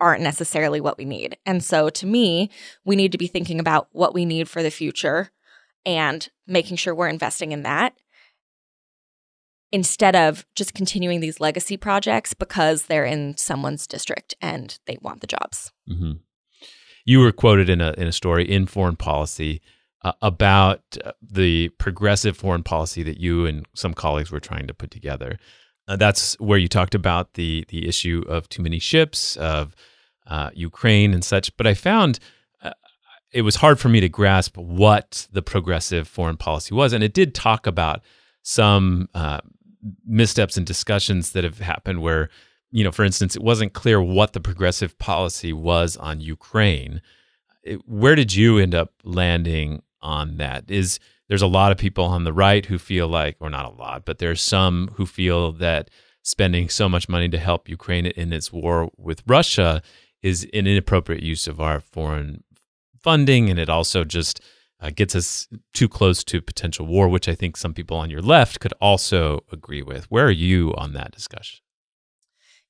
aren't 0.00 0.22
necessarily 0.22 0.80
what 0.80 0.98
we 0.98 1.04
need. 1.04 1.36
And 1.46 1.62
so 1.62 1.88
to 1.90 2.06
me, 2.06 2.50
we 2.84 2.96
need 2.96 3.12
to 3.12 3.18
be 3.18 3.26
thinking 3.26 3.60
about 3.60 3.88
what 3.92 4.14
we 4.14 4.24
need 4.24 4.48
for 4.48 4.62
the 4.62 4.70
future 4.70 5.30
and 5.86 6.28
making 6.46 6.76
sure 6.76 6.94
we're 6.94 7.08
investing 7.08 7.52
in 7.52 7.62
that 7.62 7.94
instead 9.70 10.14
of 10.14 10.46
just 10.54 10.72
continuing 10.72 11.20
these 11.20 11.40
legacy 11.40 11.76
projects 11.76 12.32
because 12.32 12.84
they're 12.84 13.04
in 13.04 13.36
someone's 13.36 13.86
district 13.86 14.34
and 14.40 14.78
they 14.86 14.98
want 15.02 15.20
the 15.20 15.26
jobs. 15.26 15.72
Mm-hmm. 15.88 16.12
You 17.04 17.20
were 17.20 17.32
quoted 17.32 17.68
in 17.68 17.80
a 17.80 17.92
in 17.96 18.06
a 18.06 18.12
story 18.12 18.50
in 18.50 18.66
Foreign 18.66 18.96
Policy 18.96 19.60
uh, 20.02 20.12
about 20.22 20.82
uh, 21.04 21.12
the 21.22 21.70
progressive 21.70 22.36
foreign 22.36 22.62
policy 22.62 23.02
that 23.02 23.18
you 23.18 23.46
and 23.46 23.66
some 23.74 23.94
colleagues 23.94 24.30
were 24.30 24.40
trying 24.40 24.66
to 24.66 24.74
put 24.74 24.90
together. 24.90 25.38
Uh, 25.88 25.96
that's 25.96 26.38
where 26.40 26.58
you 26.58 26.68
talked 26.68 26.94
about 26.94 27.34
the 27.34 27.64
the 27.68 27.88
issue 27.88 28.24
of 28.28 28.48
too 28.48 28.62
many 28.62 28.78
ships 28.78 29.36
of 29.36 29.74
uh, 30.26 30.50
Ukraine 30.54 31.12
and 31.12 31.24
such. 31.24 31.54
But 31.56 31.66
I 31.66 31.74
found 31.74 32.18
uh, 32.62 32.72
it 33.32 33.42
was 33.42 33.56
hard 33.56 33.78
for 33.78 33.88
me 33.88 34.00
to 34.00 34.08
grasp 34.08 34.56
what 34.56 35.26
the 35.32 35.42
progressive 35.42 36.08
foreign 36.08 36.36
policy 36.36 36.74
was, 36.74 36.92
and 36.92 37.04
it 37.04 37.14
did 37.14 37.34
talk 37.34 37.66
about 37.66 38.02
some 38.42 39.08
uh, 39.14 39.40
missteps 40.06 40.56
and 40.56 40.66
discussions 40.66 41.32
that 41.32 41.44
have 41.44 41.58
happened 41.58 42.00
where, 42.02 42.30
you 42.74 42.82
know, 42.82 42.90
for 42.90 43.04
instance, 43.04 43.36
it 43.36 43.42
wasn't 43.42 43.72
clear 43.72 44.02
what 44.02 44.32
the 44.32 44.40
progressive 44.40 44.98
policy 44.98 45.52
was 45.52 45.96
on 45.96 46.20
Ukraine. 46.20 47.00
It, 47.62 47.88
where 47.88 48.16
did 48.16 48.34
you 48.34 48.58
end 48.58 48.74
up 48.74 48.92
landing 49.04 49.80
on 50.02 50.38
that? 50.38 50.68
Is 50.68 50.98
there's 51.28 51.40
a 51.40 51.46
lot 51.46 51.70
of 51.70 51.78
people 51.78 52.04
on 52.04 52.24
the 52.24 52.32
right 52.32 52.66
who 52.66 52.78
feel 52.78 53.06
like, 53.06 53.36
or 53.38 53.48
not 53.48 53.64
a 53.64 53.76
lot, 53.76 54.04
but 54.04 54.18
there's 54.18 54.42
some 54.42 54.90
who 54.96 55.06
feel 55.06 55.52
that 55.52 55.88
spending 56.22 56.68
so 56.68 56.88
much 56.88 57.08
money 57.08 57.28
to 57.28 57.38
help 57.38 57.68
Ukraine 57.68 58.06
in 58.06 58.32
its 58.32 58.52
war 58.52 58.90
with 58.96 59.22
Russia 59.24 59.80
is 60.20 60.42
an 60.52 60.66
inappropriate 60.66 61.22
use 61.22 61.46
of 61.46 61.60
our 61.60 61.78
foreign 61.78 62.42
funding, 63.00 63.50
and 63.50 63.60
it 63.60 63.68
also 63.68 64.02
just 64.02 64.40
uh, 64.80 64.90
gets 64.90 65.14
us 65.14 65.46
too 65.74 65.88
close 65.88 66.24
to 66.24 66.42
potential 66.42 66.86
war, 66.86 67.08
which 67.08 67.28
I 67.28 67.36
think 67.36 67.56
some 67.56 67.72
people 67.72 67.96
on 67.96 68.10
your 68.10 68.22
left 68.22 68.58
could 68.58 68.74
also 68.80 69.44
agree 69.52 69.82
with. 69.82 70.10
Where 70.10 70.26
are 70.26 70.30
you 70.48 70.74
on 70.76 70.92
that 70.94 71.12
discussion? 71.12 71.63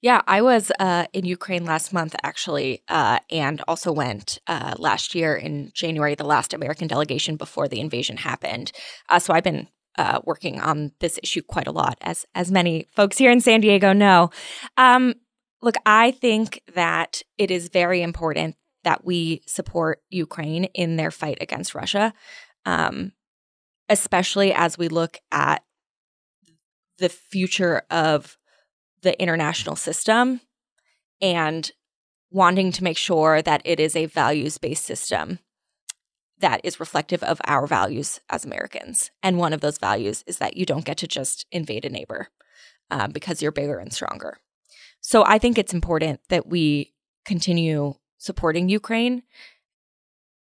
Yeah, 0.04 0.20
I 0.26 0.42
was 0.42 0.70
uh, 0.78 1.06
in 1.14 1.24
Ukraine 1.24 1.64
last 1.64 1.90
month, 1.90 2.14
actually, 2.22 2.82
uh, 2.88 3.20
and 3.30 3.62
also 3.66 3.90
went 3.90 4.38
uh, 4.46 4.74
last 4.76 5.14
year 5.14 5.34
in 5.34 5.70
January, 5.72 6.14
the 6.14 6.26
last 6.26 6.52
American 6.52 6.86
delegation 6.88 7.36
before 7.36 7.68
the 7.68 7.80
invasion 7.80 8.18
happened. 8.18 8.70
Uh, 9.08 9.18
so 9.18 9.32
I've 9.32 9.44
been 9.44 9.66
uh, 9.96 10.20
working 10.22 10.60
on 10.60 10.92
this 11.00 11.18
issue 11.22 11.40
quite 11.40 11.66
a 11.66 11.72
lot, 11.72 11.96
as 12.02 12.26
as 12.34 12.52
many 12.52 12.86
folks 12.94 13.16
here 13.16 13.30
in 13.30 13.40
San 13.40 13.62
Diego 13.62 13.94
know. 13.94 14.28
Um, 14.76 15.14
look, 15.62 15.76
I 15.86 16.10
think 16.10 16.60
that 16.74 17.22
it 17.38 17.50
is 17.50 17.70
very 17.70 18.02
important 18.02 18.56
that 18.82 19.06
we 19.06 19.40
support 19.46 20.02
Ukraine 20.10 20.64
in 20.74 20.96
their 20.96 21.12
fight 21.12 21.38
against 21.40 21.74
Russia, 21.74 22.12
um, 22.66 23.12
especially 23.88 24.52
as 24.52 24.76
we 24.76 24.88
look 24.88 25.16
at 25.32 25.64
the 26.98 27.08
future 27.08 27.84
of 27.88 28.36
the 29.04 29.20
international 29.22 29.76
system 29.76 30.40
and 31.22 31.70
wanting 32.30 32.72
to 32.72 32.82
make 32.82 32.98
sure 32.98 33.40
that 33.40 33.62
it 33.64 33.78
is 33.78 33.94
a 33.94 34.06
values 34.06 34.58
based 34.58 34.84
system 34.84 35.38
that 36.40 36.60
is 36.64 36.80
reflective 36.80 37.22
of 37.22 37.40
our 37.44 37.66
values 37.66 38.20
as 38.28 38.44
Americans. 38.44 39.12
And 39.22 39.38
one 39.38 39.52
of 39.52 39.60
those 39.60 39.78
values 39.78 40.24
is 40.26 40.38
that 40.38 40.56
you 40.56 40.66
don't 40.66 40.84
get 40.84 40.96
to 40.98 41.06
just 41.06 41.46
invade 41.52 41.84
a 41.84 41.88
neighbor 41.88 42.28
uh, 42.90 43.06
because 43.06 43.40
you're 43.40 43.52
bigger 43.52 43.78
and 43.78 43.92
stronger. 43.92 44.38
So 45.00 45.24
I 45.24 45.38
think 45.38 45.58
it's 45.58 45.72
important 45.72 46.20
that 46.28 46.46
we 46.46 46.92
continue 47.24 47.94
supporting 48.18 48.68
Ukraine 48.68 49.22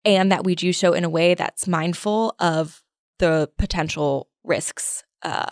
and 0.05 0.33
that 0.33 0.44
we 0.44 0.55
do 0.55 0.72
so 0.72 0.94
in 0.94 1.05
a 1.05 1.11
way 1.11 1.35
that's 1.35 1.68
mindful 1.68 2.35
of 2.38 2.83
the 3.18 3.51
potential 3.59 4.29
risks 4.44 5.05
uh, 5.22 5.51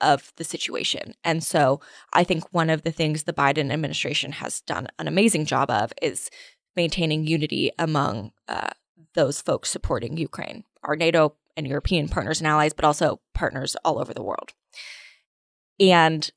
of 0.00 0.32
the 0.36 0.44
situation. 0.44 1.14
And 1.24 1.42
so 1.42 1.80
I 2.12 2.24
think 2.24 2.44
one 2.52 2.70
of 2.70 2.82
the 2.82 2.92
things 2.92 3.22
the 3.22 3.32
Biden 3.32 3.72
administration 3.72 4.32
has 4.32 4.60
done 4.62 4.88
an 4.98 5.08
amazing 5.08 5.46
job 5.46 5.70
of 5.70 5.92
is 6.02 6.30
maintaining 6.76 7.26
unity 7.26 7.70
among 7.78 8.32
uh, 8.48 8.70
those 9.14 9.40
folks 9.40 9.70
supporting 9.70 10.16
Ukraine, 10.16 10.64
our 10.82 10.96
NATO 10.96 11.34
and 11.56 11.66
European 11.66 12.08
partners 12.08 12.40
and 12.40 12.46
allies, 12.46 12.72
but 12.72 12.84
also 12.84 13.20
partners 13.34 13.76
all 13.84 13.98
over 13.98 14.14
the 14.14 14.22
world. 14.22 14.52
And 15.78 16.30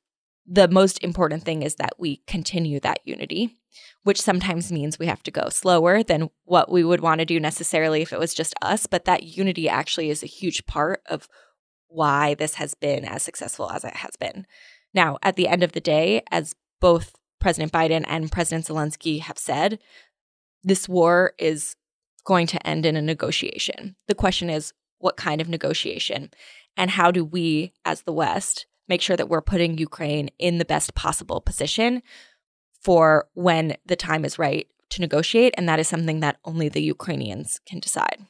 the 0.45 0.67
most 0.67 1.01
important 1.03 1.43
thing 1.43 1.61
is 1.61 1.75
that 1.75 1.93
we 1.97 2.17
continue 2.27 2.79
that 2.81 2.99
unity 3.05 3.55
which 4.03 4.21
sometimes 4.21 4.71
means 4.71 4.99
we 4.99 5.07
have 5.07 5.23
to 5.23 5.31
go 5.31 5.49
slower 5.49 6.03
than 6.03 6.29
what 6.45 6.71
we 6.71 6.83
would 6.83 7.01
want 7.01 7.19
to 7.19 7.25
do 7.25 7.39
necessarily 7.39 8.01
if 8.01 8.13
it 8.13 8.19
was 8.19 8.33
just 8.33 8.53
us. 8.61 8.85
But 8.85 9.05
that 9.05 9.23
unity 9.23 9.67
actually 9.69 10.09
is 10.09 10.23
a 10.23 10.27
huge 10.27 10.65
part 10.65 11.01
of 11.05 11.27
why 11.93 12.33
this 12.33 12.55
has 12.55 12.73
been 12.73 13.05
as 13.05 13.23
successful 13.23 13.69
as 13.69 13.83
it 13.83 13.95
has 13.95 14.15
been. 14.15 14.45
Now, 14.93 15.17
at 15.23 15.35
the 15.35 15.47
end 15.47 15.63
of 15.63 15.71
the 15.71 15.81
day, 15.81 16.23
as 16.31 16.55
both 16.79 17.15
President 17.39 17.71
Biden 17.71 18.03
and 18.07 18.31
President 18.31 18.65
Zelensky 18.65 19.21
have 19.21 19.37
said, 19.37 19.79
this 20.63 20.87
war 20.87 21.33
is 21.37 21.75
going 22.25 22.47
to 22.47 22.67
end 22.67 22.85
in 22.85 22.95
a 22.95 23.01
negotiation. 23.01 23.95
The 24.07 24.15
question 24.15 24.49
is, 24.49 24.73
what 24.99 25.17
kind 25.17 25.41
of 25.41 25.49
negotiation? 25.49 26.31
And 26.77 26.91
how 26.91 27.11
do 27.11 27.25
we, 27.25 27.73
as 27.83 28.03
the 28.03 28.13
West, 28.13 28.65
make 28.87 29.01
sure 29.01 29.17
that 29.17 29.29
we're 29.29 29.41
putting 29.41 29.77
Ukraine 29.77 30.29
in 30.39 30.57
the 30.57 30.65
best 30.65 30.95
possible 30.95 31.41
position 31.41 32.01
for 32.81 33.27
when 33.33 33.75
the 33.85 33.95
time 33.95 34.25
is 34.25 34.39
right 34.39 34.67
to 34.89 35.01
negotiate. 35.01 35.53
And 35.57 35.67
that 35.67 35.79
is 35.79 35.87
something 35.87 36.19
that 36.19 36.37
only 36.45 36.69
the 36.69 36.81
Ukrainians 36.81 37.59
can 37.65 37.79
decide. 37.79 38.25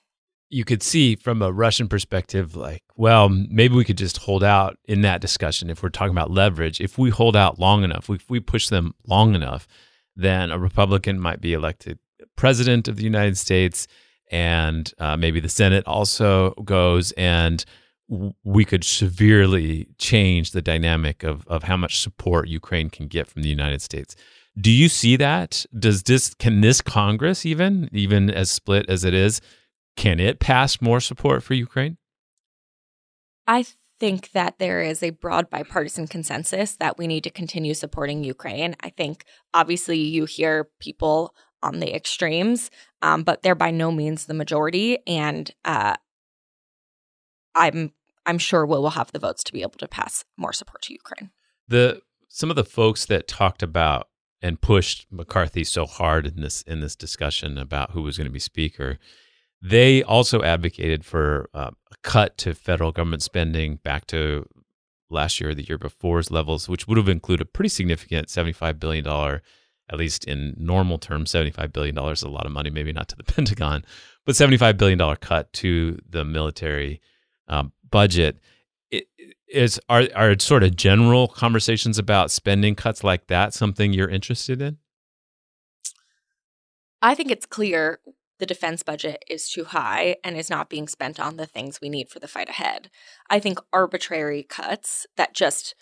You 0.54 0.63
could 0.63 0.84
see 0.84 1.16
from 1.16 1.42
a 1.42 1.52
Russian 1.52 1.88
perspective, 1.88 2.56
like, 2.56 2.84
well, 2.96 3.30
maybe 3.30 3.76
we 3.76 3.84
could 3.84 3.98
just 3.98 4.18
hold 4.18 4.44
out 4.44 4.78
in 4.86 5.02
that 5.02 5.20
discussion 5.20 5.70
if 5.70 5.82
we're 5.82 5.89
talking 5.89 6.13
about 6.13 6.32
leverage. 6.32 6.80
If 6.80 6.98
we 6.98 7.10
hold 7.10 7.36
out 7.36 7.60
long 7.60 7.84
enough, 7.84 8.10
if 8.10 8.30
we 8.30 8.39
push 8.39 8.70
them 8.70 8.94
long 9.08 9.34
enough, 9.34 9.68
then 10.16 10.52
a 10.52 10.60
Republican 10.60 11.20
might 11.20 11.42
be 11.42 11.54
elected 11.54 11.98
president 12.36 12.88
of 12.88 12.96
the 12.98 13.04
United 13.04 13.38
States, 13.38 13.88
and 14.32 14.94
uh, 15.00 15.18
maybe 15.18 15.39
the 15.39 15.50
Senate 15.50 15.86
also 15.88 16.52
goes, 16.63 17.12
and 17.13 17.66
we 18.44 18.66
could 18.66 18.84
severely 18.84 19.88
change 19.98 20.52
the 20.52 20.62
dynamic 20.62 21.24
of, 21.24 21.48
of 21.48 21.63
how 21.63 21.78
much 21.78 22.00
support 22.00 22.48
Ukraine 22.48 22.89
can 22.89 23.08
get 23.08 23.28
from 23.28 23.42
the 23.42 23.50
United 23.50 23.82
States. 23.82 24.16
Do 24.60 24.72
you 24.72 24.88
see 24.88 25.16
that? 25.16 25.66
Does 25.78 26.04
this 26.04 26.34
can 26.36 26.62
this 26.62 26.80
Congress 26.80 27.44
even 27.44 27.89
even 27.92 28.30
as 28.30 28.52
split 28.52 28.88
as 28.88 29.04
it 29.04 29.13
is, 29.13 29.42
can 29.95 30.19
it 30.19 30.39
pass 30.39 30.82
more 30.82 30.99
support 30.99 31.43
for 31.43 31.53
Ukraine? 31.53 31.97
I 33.47 33.65
think 33.99 34.32
that 34.32 34.60
there 34.60 34.82
is 34.82 35.03
a 35.03 35.12
broad 35.12 35.49
bipartisan 35.49 36.08
consensus 36.08 36.75
that 36.75 36.97
we 36.97 37.08
need 37.08 37.23
to 37.23 37.29
continue 37.29 37.73
supporting 37.73 38.23
Ukraine. 38.23 38.75
I 38.82 38.89
think 38.89 39.25
obviously 39.53 39.97
you 39.97 40.25
hear 40.25 40.69
people 40.79 41.36
on 41.62 41.79
the 41.79 41.95
extremes, 41.95 42.69
um, 43.01 43.23
but 43.23 43.41
they're 43.41 43.56
by 43.56 43.71
no 43.71 43.91
means 43.91 44.25
the 44.25 44.34
majority. 44.34 44.99
And 45.08 45.49
uh, 45.63 45.95
I'm 47.56 47.93
I'm 48.25 48.38
sure 48.38 48.65
we'll, 48.65 48.82
we'll 48.82 48.91
have 48.91 49.12
the 49.12 49.19
votes 49.19 49.43
to 49.45 49.53
be 49.53 49.62
able 49.62 49.77
to 49.79 49.88
pass 49.88 50.23
more 50.38 50.53
support 50.53 50.82
to 50.84 50.93
Ukraine. 50.93 51.32
The 51.67 52.01
some 52.27 52.49
of 52.49 52.56
the 52.56 52.65
folks 52.65 53.06
that 53.06 53.27
talked 53.27 53.63
about 53.63 54.08
and 54.41 54.60
pushed 54.60 55.08
McCarthy 55.10 55.63
so 55.63 55.86
hard 55.86 56.27
in 56.27 56.41
this 56.41 56.62
in 56.63 56.82
this 56.82 56.95
discussion 56.95 57.58
about 57.58 57.91
who 57.91 58.01
was 58.01 58.17
going 58.17 58.27
to 58.27 58.34
be 58.34 58.39
speaker, 58.39 58.99
they 59.63 60.04
also 60.04 60.43
advocated 60.43 61.06
for 61.06 61.49
uh, 61.54 61.71
a 61.89 61.95
cut 62.04 62.38
to 62.39 62.54
federal 62.54 62.91
government 62.91 63.23
spending 63.23 63.78
back 63.78 64.06
to 64.08 64.45
last 65.10 65.39
year 65.39 65.52
or 65.52 65.54
the 65.56 65.63
year 65.63 65.78
before's 65.78 66.30
levels, 66.30 66.67
which 66.67 66.86
would 66.86 66.97
have 66.97 67.08
included 67.08 67.47
a 67.47 67.49
pretty 67.49 67.69
significant 67.69 68.28
$75 68.28 68.78
billion, 68.78 69.08
at 69.08 69.97
least 69.97 70.26
in 70.26 70.54
normal 70.58 70.97
terms, 70.97 71.32
$75 71.32 71.71
billion 71.71 71.97
is 72.10 72.23
a 72.23 72.30
lot 72.30 72.45
of 72.45 72.52
money, 72.52 72.69
maybe 72.69 72.91
not 72.91 73.08
to 73.08 73.15
the 73.15 73.23
Pentagon, 73.23 73.86
but 74.26 74.36
$75 74.36 74.78
billion 74.78 75.15
cut 75.15 75.52
to 75.54 75.97
the 76.10 76.26
military 76.26 76.99
um, 77.47 77.71
budget. 77.89 78.39
It, 78.91 79.08
is 79.47 79.80
are 79.88 80.08
are 80.15 80.38
sort 80.39 80.63
of 80.63 80.76
general 80.76 81.28
conversations 81.28 81.99
about 81.99 82.32
spending 82.32 82.73
cuts 82.73 83.04
like 83.04 83.28
that 83.28 83.54
something 83.54 83.93
you're 83.93 84.10
interested 84.10 84.62
in? 84.62 84.78
I 87.04 87.13
think 87.13 87.30
it's 87.30 87.45
clear 87.45 87.99
the 88.39 88.46
defense 88.46 88.84
budget 88.84 89.24
is 89.30 89.50
too 89.50 89.65
high 89.65 90.17
and 90.24 90.36
is 90.36 90.50
not 90.50 90.69
being 90.69 90.88
spent 90.88 91.19
on 91.19 91.38
the 91.38 91.46
things 91.46 91.80
we 91.82 91.89
need 91.89 92.10
for 92.10 92.19
the 92.19 92.28
fight 92.28 92.50
ahead. 92.50 92.89
I 93.30 93.39
think 93.39 93.60
arbitrary 93.72 94.43
cuts 94.43 95.06
that 95.17 95.34
just 95.34 95.76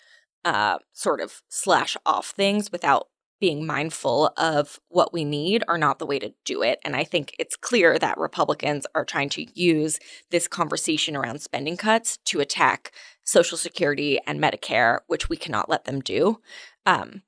uh, 0.44 0.78
sort 0.92 1.20
of 1.20 1.42
slash 1.48 1.96
off 2.04 2.30
things 2.30 2.70
without 2.70 3.08
being 3.42 3.66
mindful 3.66 4.32
of 4.36 4.78
what 4.88 5.12
we 5.12 5.24
need 5.24 5.64
are 5.66 5.76
not 5.76 5.98
the 5.98 6.06
way 6.06 6.16
to 6.16 6.32
do 6.44 6.62
it. 6.62 6.78
And 6.84 6.94
I 6.94 7.02
think 7.02 7.34
it's 7.40 7.56
clear 7.56 7.98
that 7.98 8.16
Republicans 8.16 8.86
are 8.94 9.04
trying 9.04 9.30
to 9.30 9.46
use 9.60 9.98
this 10.30 10.46
conversation 10.46 11.16
around 11.16 11.40
spending 11.42 11.76
cuts 11.76 12.18
to 12.26 12.38
attack 12.38 12.92
Social 13.24 13.58
Security 13.58 14.20
and 14.28 14.40
Medicare, 14.40 15.00
which 15.08 15.28
we 15.28 15.36
cannot 15.36 15.68
let 15.68 15.86
them 15.86 15.98
do. 15.98 16.38
Um, 16.86 17.22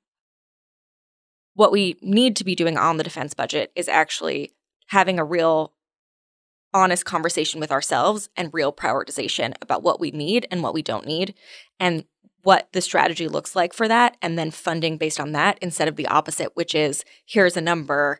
what 1.53 1.73
we 1.73 1.97
need 2.01 2.37
to 2.37 2.45
be 2.45 2.55
doing 2.55 2.77
on 2.77 2.95
the 2.95 3.03
defense 3.03 3.33
budget 3.33 3.73
is 3.75 3.89
actually 3.89 4.51
having 4.87 5.19
a 5.19 5.25
real 5.25 5.73
honest 6.73 7.05
conversation 7.05 7.59
with 7.59 7.71
ourselves 7.71 8.29
and 8.35 8.53
real 8.53 8.73
prioritization 8.73 9.53
about 9.61 9.81
what 9.81 9.99
we 9.99 10.11
need 10.11 10.45
and 10.51 10.61
what 10.61 10.73
we 10.73 10.81
don't 10.81 11.05
need. 11.05 11.33
And 11.79 12.05
what 12.45 12.67
the 12.73 12.81
strategy 12.81 13.27
looks 13.27 13.55
like 13.55 13.73
for 13.73 13.87
that 13.87 14.17
and 14.21 14.37
then 14.37 14.51
funding 14.51 14.97
based 14.97 15.19
on 15.19 15.31
that 15.31 15.57
instead 15.63 15.87
of 15.87 15.95
the 15.95 16.05
opposite, 16.07 16.51
which 16.53 16.75
is 16.75 17.03
here's 17.25 17.57
a 17.57 17.61
number, 17.61 18.19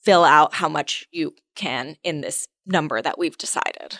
fill 0.00 0.24
out 0.24 0.54
how 0.54 0.68
much 0.68 1.08
you 1.10 1.34
can 1.56 1.96
in 2.04 2.20
this 2.20 2.46
number 2.64 3.02
that 3.02 3.18
we've 3.18 3.36
decided. 3.36 3.98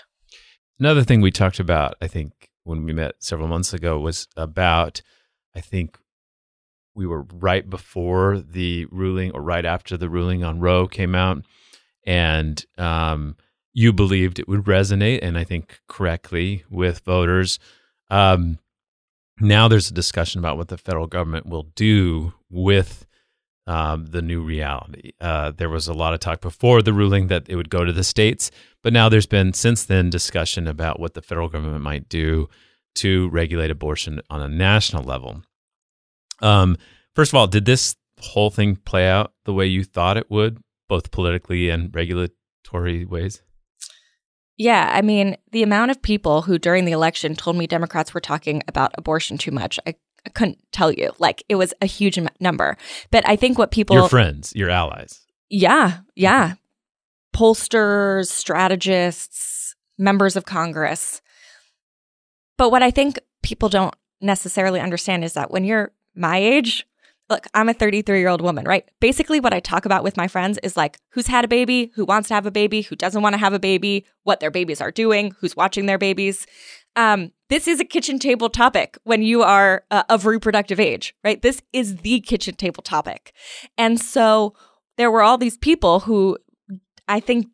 Another 0.79 1.03
thing 1.03 1.21
we 1.21 1.33
talked 1.33 1.59
about, 1.59 1.97
I 2.01 2.07
think, 2.07 2.49
when 2.63 2.85
we 2.85 2.93
met 2.93 3.17
several 3.19 3.49
months 3.49 3.73
ago 3.73 3.99
was 3.99 4.29
about, 4.37 5.03
I 5.55 5.61
think 5.61 5.99
we 6.95 7.07
were 7.07 7.23
right 7.33 7.69
before 7.69 8.39
the 8.39 8.87
ruling 8.87 9.33
or 9.33 9.43
right 9.43 9.65
after 9.65 9.97
the 9.97 10.09
ruling 10.09 10.45
on 10.45 10.61
Roe 10.61 10.87
came 10.87 11.15
out. 11.15 11.45
And 12.07 12.65
um, 12.79 13.37
you 13.73 13.93
believed 13.93 14.39
it 14.39 14.49
would 14.49 14.65
resonate, 14.65 15.21
and 15.23 15.37
I 15.39 15.45
think 15.45 15.81
correctly, 15.89 16.65
with 16.71 17.01
voters. 17.01 17.59
Um, 18.11 18.59
now 19.41 19.69
there's 19.69 19.91
a 19.91 19.95
discussion 19.95 20.39
about 20.39 20.57
what 20.57 20.69
the 20.69 20.79
federal 20.79 21.07
government 21.07 21.47
will 21.47 21.65
do 21.75 22.35
with 22.51 23.07
um, 23.67 24.07
the 24.07 24.23
new 24.23 24.43
reality. 24.43 25.13
Uh, 25.21 25.51
there 25.51 25.71
was 25.71 25.89
a 25.89 25.95
lot 25.95 26.15
of 26.15 26.21
talk 26.21 26.41
before 26.41 26.83
the 26.83 26.93
ruling 26.93 27.29
that 27.29 27.49
it 27.49 27.57
would 27.57 27.71
go 27.71 27.85
to 27.85 27.93
the 27.93 28.05
states, 28.05 28.51
but 28.83 28.93
now 28.93 29.09
there's 29.09 29.27
been 29.27 29.53
since 29.53 29.85
then 29.85 30.11
discussion 30.11 30.69
about 30.69 31.01
what 31.01 31.15
the 31.15 31.23
federal 31.23 31.49
government 31.49 31.83
might 31.83 32.09
do 32.09 32.49
to 32.97 33.29
regulate 33.31 33.71
abortion 33.71 34.21
on 34.31 34.41
a 34.41 34.49
national 34.49 35.03
level. 35.03 35.43
Um, 36.41 36.77
first 37.15 37.33
of 37.33 37.37
all, 37.37 37.47
did 37.47 37.65
this 37.65 37.97
whole 38.21 38.51
thing 38.51 38.77
play 38.77 39.09
out 39.09 39.33
the 39.45 39.53
way 39.53 39.67
you 39.67 39.83
thought 39.83 40.17
it 40.17 40.31
would, 40.31 40.63
both 40.89 41.11
politically 41.11 41.71
and 41.71 41.95
regulatory 41.95 43.05
ways? 43.05 43.43
Yeah, 44.57 44.91
I 44.95 45.03
mean, 45.03 45.37
the 45.51 45.63
amount 45.63 45.91
of 45.91 46.01
people 46.01 46.43
who 46.43 46.59
during 46.59 46.85
the 46.85 46.93
election 46.93 47.35
told 47.35 47.57
me 47.57 47.67
Democrats 47.67 48.15
were 48.15 48.21
talking 48.21 48.63
about 48.69 48.95
abortion 48.97 49.37
too 49.37 49.51
much, 49.51 49.81
I, 49.87 49.95
I 50.25 50.31
couldn't 50.31 50.59
tell 50.71 50.93
you. 50.93 51.13
Like, 51.19 51.43
it 51.49 51.57
was 51.57 51.75
a 51.83 51.87
huge 51.87 52.19
number. 52.39 52.77
But 53.11 53.29
I 53.29 53.35
think 53.37 53.59
what 53.59 53.73
people. 53.73 53.97
Your 53.97 54.09
friends, 54.09 54.53
your 54.55 54.71
allies. 54.71 55.21
Yeah, 55.51 55.99
yeah. 56.15 56.51
Mm-hmm. 56.51 57.43
Pollsters, 57.43 58.29
strategists, 58.29 59.75
members 59.99 60.37
of 60.37 60.45
Congress. 60.45 61.21
But 62.57 62.71
what 62.71 62.83
I 62.83 62.93
think 62.93 63.19
people 63.43 63.69
don't 63.69 63.95
necessarily 64.21 64.79
understand 64.79 65.25
is 65.25 65.33
that 65.35 65.51
when 65.51 65.65
you're 65.65 65.91
my 66.15 66.39
age, 66.39 66.87
look, 67.31 67.47
I'm 67.55 67.69
a 67.69 67.75
33 67.75 68.19
year 68.19 68.29
old 68.29 68.41
woman, 68.41 68.65
right? 68.65 68.89
Basically, 69.01 69.41
what 69.41 69.55
I 69.55 69.61
talk 69.61 69.85
about 69.85 70.05
with 70.05 70.17
my 70.17 70.29
friends 70.29 70.59
is 70.63 70.77
like 70.77 70.99
who's 71.11 71.27
had 71.27 71.45
a 71.45 71.49
baby, 71.49 71.93
who 71.95 72.05
wants 72.05 72.29
to 72.29 72.35
have 72.35 72.47
a 72.47 72.51
baby, 72.51 72.83
who 72.83 72.97
doesn't 72.97 73.23
want 73.23 73.35
to 73.35 73.39
have 73.39 73.53
a 73.53 73.59
baby, 73.59 74.07
what 74.25 74.41
their 74.41 74.51
babies 74.51 74.81
are 74.81 74.91
doing, 74.91 75.35
who's 75.41 75.57
watching 75.57 75.87
their 75.87 75.99
babies. 75.99 76.47
Um, 76.97 77.33
this 77.49 77.67
is 77.67 77.81
a 77.81 77.85
kitchen 77.85 78.19
table 78.19 78.49
topic 78.49 78.99
when 79.05 79.23
you 79.23 79.43
are 79.43 79.85
uh, 79.91 80.05
of 80.09 80.27
reproductive 80.27 80.79
age, 80.79 81.15
right? 81.25 81.41
This 81.41 81.61
is 81.73 81.97
the 81.97 82.21
kitchen 82.21 82.55
table 82.55 82.83
topic. 82.83 83.33
And 83.77 84.01
so 84.01 84.55
there 84.97 85.11
were 85.11 85.23
all 85.23 85.39
these 85.39 85.59
people 85.59 86.01
who 86.01 86.39
I 87.09 87.21
think 87.21 87.47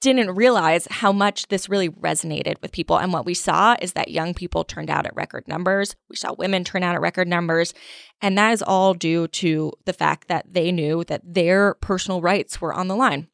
didn't 0.00 0.34
realize 0.34 0.86
how 0.90 1.12
much 1.12 1.48
this 1.48 1.68
really 1.68 1.88
resonated 1.88 2.60
with 2.62 2.72
people. 2.72 2.98
And 2.98 3.12
what 3.12 3.26
we 3.26 3.34
saw 3.34 3.76
is 3.82 3.94
that 3.94 4.10
young 4.10 4.32
people 4.32 4.64
turned 4.64 4.90
out 4.90 5.06
at 5.06 5.16
record 5.16 5.48
numbers. 5.48 5.96
We 6.08 6.16
saw 6.16 6.34
women 6.34 6.64
turn 6.64 6.82
out 6.82 6.94
at 6.94 7.00
record 7.00 7.26
numbers. 7.26 7.74
And 8.22 8.38
that 8.38 8.52
is 8.52 8.62
all 8.62 8.94
due 8.94 9.26
to 9.28 9.72
the 9.86 9.92
fact 9.92 10.28
that 10.28 10.52
they 10.52 10.70
knew 10.70 11.04
that 11.04 11.22
their 11.24 11.74
personal 11.74 12.20
rights 12.20 12.60
were 12.60 12.72
on 12.72 12.88
the 12.88 12.96
line. 12.96 13.28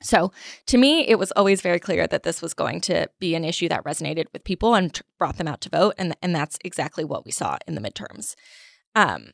So 0.00 0.30
to 0.66 0.78
me, 0.78 1.00
it 1.08 1.18
was 1.18 1.32
always 1.32 1.60
very 1.60 1.80
clear 1.80 2.06
that 2.06 2.22
this 2.22 2.40
was 2.40 2.54
going 2.54 2.80
to 2.82 3.08
be 3.18 3.34
an 3.34 3.44
issue 3.44 3.68
that 3.68 3.84
resonated 3.84 4.26
with 4.32 4.44
people 4.44 4.74
and 4.74 4.94
t- 4.94 5.02
brought 5.18 5.38
them 5.38 5.48
out 5.48 5.60
to 5.62 5.70
vote. 5.70 5.94
And, 5.98 6.16
and 6.22 6.32
that's 6.32 6.58
exactly 6.64 7.04
what 7.04 7.24
we 7.24 7.32
saw 7.32 7.58
in 7.66 7.74
the 7.74 7.80
midterms. 7.80 8.36
Um, 8.94 9.32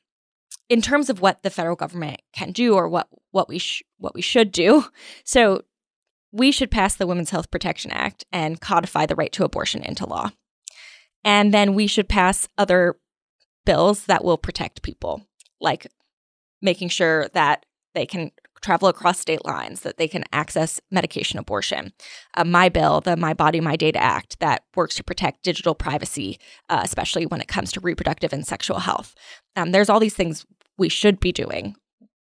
in 0.71 0.81
terms 0.81 1.11
of 1.11 1.21
what 1.21 1.43
the 1.43 1.51
federal 1.51 1.77
government 1.77 2.23
can 2.33 2.53
do 2.53 2.75
or 2.75 2.89
what 2.89 3.09
what 3.33 3.49
we 3.49 3.59
sh- 3.59 3.83
what 3.99 4.15
we 4.15 4.23
should 4.23 4.51
do, 4.51 4.87
so 5.25 5.63
we 6.35 6.51
should 6.51 6.71
pass 6.71 6.97
the 6.97 7.07
Women's 7.07 7.31
Health 7.31 7.49
Protection 7.53 7.93
Act 7.93 8.25
and 8.33 8.61
codify 8.61 9.07
the 9.07 9.15
right 9.15 9.31
to 9.33 9.45
abortion 9.45 9.85
into 9.85 10.05
law. 10.05 10.31
And 11.23 11.55
then 11.55 11.75
we 11.75 11.87
should 11.87 12.09
pass 12.09 12.49
other 12.59 12.97
bills 13.65 14.07
that 14.07 14.25
will 14.25 14.37
protect 14.37 14.83
people, 14.83 15.23
like 15.61 15.87
making 16.61 16.89
sure 16.89 17.29
that 17.35 17.65
they 17.95 18.05
can 18.05 18.33
travel 18.61 18.89
across 18.89 19.21
state 19.21 19.45
lines, 19.45 19.83
that 19.83 19.97
they 19.97 20.09
can 20.09 20.25
access 20.33 20.81
medication 20.91 21.39
abortion. 21.39 21.93
Uh, 22.37 22.45
my 22.45 22.69
bill, 22.69 23.01
the 23.01 23.17
My 23.17 23.33
Body, 23.33 23.61
My 23.61 23.77
Data 23.77 24.03
Act, 24.03 24.41
that 24.41 24.65
works 24.75 24.97
to 24.97 25.05
protect 25.05 25.45
digital 25.45 25.75
privacy, 25.75 26.41
uh, 26.69 26.81
especially 26.83 27.27
when 27.27 27.41
it 27.41 27.49
comes 27.49 27.71
to 27.73 27.81
reproductive 27.81 28.33
and 28.33 28.45
sexual 28.45 28.81
health. 28.81 29.15
Um, 29.55 29.71
there's 29.71 29.89
all 29.89 30.01
these 30.01 30.17
things 30.17 30.45
we 30.77 30.89
should 30.89 31.21
be 31.21 31.31
doing. 31.31 31.77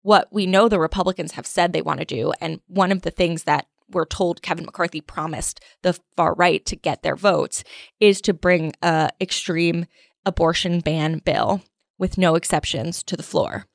What 0.02 0.28
we 0.30 0.44
know 0.44 0.68
the 0.68 0.78
Republicans 0.78 1.32
have 1.32 1.46
said 1.46 1.72
they 1.72 1.80
want 1.80 2.00
to 2.00 2.04
do, 2.04 2.34
and 2.38 2.60
one 2.66 2.92
of 2.92 3.00
the 3.00 3.10
things 3.10 3.44
that 3.44 3.66
we're 3.90 4.06
told 4.06 4.42
Kevin 4.42 4.64
McCarthy 4.64 5.00
promised 5.00 5.60
the 5.82 5.98
far 6.16 6.34
right 6.34 6.64
to 6.66 6.76
get 6.76 7.02
their 7.02 7.16
votes 7.16 7.64
is 8.00 8.20
to 8.22 8.34
bring 8.34 8.72
a 8.82 9.10
extreme 9.20 9.86
abortion 10.26 10.80
ban 10.80 11.18
bill 11.18 11.62
with 11.98 12.18
no 12.18 12.34
exceptions 12.34 13.02
to 13.04 13.16
the 13.16 13.22
floor. 13.22 13.66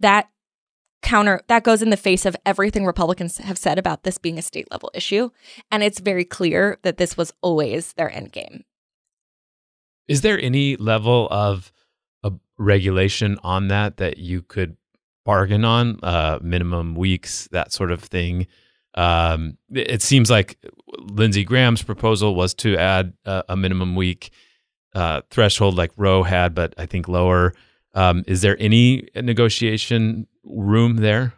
That 0.00 0.28
counter 1.02 1.40
that 1.48 1.62
goes 1.62 1.80
in 1.80 1.90
the 1.90 1.96
face 1.96 2.26
of 2.26 2.36
everything 2.44 2.84
Republicans 2.84 3.38
have 3.38 3.58
said 3.58 3.78
about 3.78 4.02
this 4.02 4.18
being 4.18 4.38
a 4.38 4.42
state 4.42 4.70
level 4.70 4.90
issue 4.94 5.30
and 5.70 5.82
it's 5.82 6.00
very 6.00 6.24
clear 6.24 6.78
that 6.82 6.96
this 6.96 7.16
was 7.16 7.32
always 7.40 7.92
their 7.92 8.10
end 8.10 8.32
game. 8.32 8.64
Is 10.08 10.22
there 10.22 10.40
any 10.40 10.76
level 10.76 11.28
of 11.30 11.72
a 12.24 12.32
regulation 12.58 13.38
on 13.44 13.68
that 13.68 13.98
that 13.98 14.18
you 14.18 14.42
could 14.42 14.76
bargain 15.24 15.64
on 15.64 16.00
uh, 16.02 16.38
minimum 16.42 16.94
weeks 16.94 17.48
that 17.52 17.72
sort 17.72 17.92
of 17.92 18.02
thing 18.02 18.46
um, 18.98 19.56
it 19.70 20.02
seems 20.02 20.28
like 20.28 20.58
Lindsey 20.98 21.44
Graham's 21.44 21.84
proposal 21.84 22.34
was 22.34 22.52
to 22.54 22.76
add 22.76 23.12
uh, 23.24 23.42
a 23.48 23.56
minimum 23.56 23.94
week 23.94 24.30
uh, 24.92 25.20
threshold 25.30 25.76
like 25.76 25.92
Roe 25.96 26.24
had, 26.24 26.52
but 26.52 26.74
I 26.76 26.86
think 26.86 27.06
lower. 27.06 27.54
Um, 27.94 28.24
is 28.26 28.42
there 28.42 28.56
any 28.58 29.08
negotiation 29.14 30.26
room 30.42 30.96
there? 30.96 31.32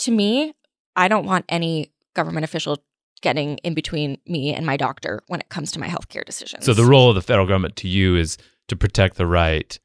To 0.00 0.12
me, 0.12 0.54
I 0.94 1.08
don't 1.08 1.26
want 1.26 1.44
any 1.48 1.90
government 2.14 2.44
official 2.44 2.84
getting 3.20 3.58
in 3.58 3.74
between 3.74 4.18
me 4.24 4.54
and 4.54 4.64
my 4.64 4.76
doctor 4.76 5.24
when 5.26 5.40
it 5.40 5.48
comes 5.48 5.72
to 5.72 5.80
my 5.80 5.88
healthcare 5.88 6.24
decisions. 6.24 6.64
So 6.64 6.74
the 6.74 6.84
role 6.84 7.08
of 7.08 7.16
the 7.16 7.22
federal 7.22 7.48
government 7.48 7.74
to 7.76 7.88
you 7.88 8.14
is 8.14 8.38
to 8.68 8.76
protect 8.76 9.16
the 9.16 9.26
right, 9.26 9.76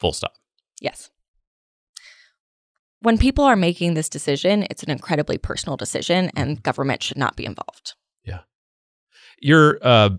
full 0.00 0.12
stop. 0.12 0.34
Yes. 0.80 1.10
When 3.02 3.18
people 3.18 3.44
are 3.44 3.56
making 3.56 3.94
this 3.94 4.08
decision, 4.08 4.66
it's 4.70 4.82
an 4.82 4.90
incredibly 4.90 5.38
personal 5.38 5.76
decision 5.76 6.30
and 6.36 6.56
Mm-hmm. 6.56 6.62
government 6.62 7.02
should 7.02 7.18
not 7.18 7.36
be 7.36 7.44
involved. 7.44 7.94
Yeah. 8.24 8.40
Your 9.40 9.78
uh, 9.82 10.10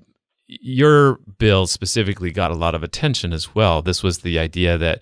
your 0.47 1.19
bill 1.37 1.65
specifically 1.67 2.31
got 2.31 2.51
a 2.51 2.55
lot 2.55 2.75
of 2.75 2.83
attention 2.83 3.33
as 3.33 3.55
well. 3.55 3.81
This 3.81 4.03
was 4.03 4.19
the 4.19 4.37
idea 4.37 4.77
that 4.77 5.01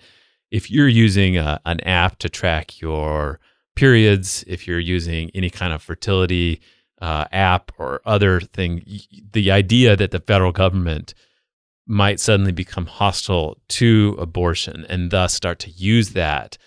if 0.51 0.69
you're 0.69 0.88
using 0.88 1.38
a, 1.38 1.59
an 1.65 1.79
app 1.82 2.19
to 2.19 2.29
track 2.29 2.79
your 2.79 3.39
periods, 3.75 4.43
if 4.47 4.67
you're 4.67 4.79
using 4.79 5.32
any 5.34 5.49
kind 5.49 5.73
of 5.73 5.82
fertility 5.82 6.61
uh, 7.01 7.25
app 7.32 7.71
or 7.77 8.01
other 8.05 8.39
thing, 8.39 8.84
the 9.32 9.49
idea 9.49 9.95
that 9.95 10.11
the 10.11 10.19
federal 10.19 10.51
government 10.51 11.13
might 11.88 12.19
suddenly 12.19 12.51
become 12.51 12.86
hostile 12.86 13.57
to 13.67 14.15
abortion 14.19 14.86
and 14.88 15.09
thus 15.09 15.34
start 15.34 15.57
to 15.59 15.71
use 15.71 16.11
that 16.11 16.57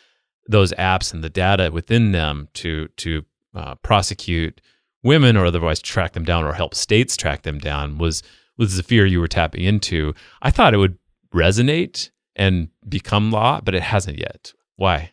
those 0.47 0.73
apps 0.73 1.13
and 1.13 1.25
the 1.25 1.31
data 1.31 1.71
within 1.73 2.13
them 2.13 2.49
to 2.55 2.89
to 2.97 3.25
uh, 3.55 3.75
prosecute 3.77 4.61
women 5.03 5.37
or 5.37 5.47
otherwise 5.47 5.81
track 5.81 6.13
them 6.13 6.25
down 6.25 6.45
or 6.45 6.53
help 6.53 6.75
states 6.75 7.17
track 7.17 7.43
them 7.43 7.59
down 7.59 7.99
was 7.99 8.23
was 8.57 8.77
the 8.77 8.83
fear 8.83 9.07
you 9.07 9.21
were 9.21 9.29
tapping 9.29 9.65
into. 9.65 10.15
I 10.43 10.51
thought 10.51 10.75
it 10.75 10.79
would 10.79 10.99
resonate 11.35 12.11
and 12.37 12.69
become 12.89 13.31
law, 13.31 13.61
but 13.61 13.75
it 13.75 13.83
hasn't 13.83 14.19
yet. 14.19 14.53
Why? 14.77 15.11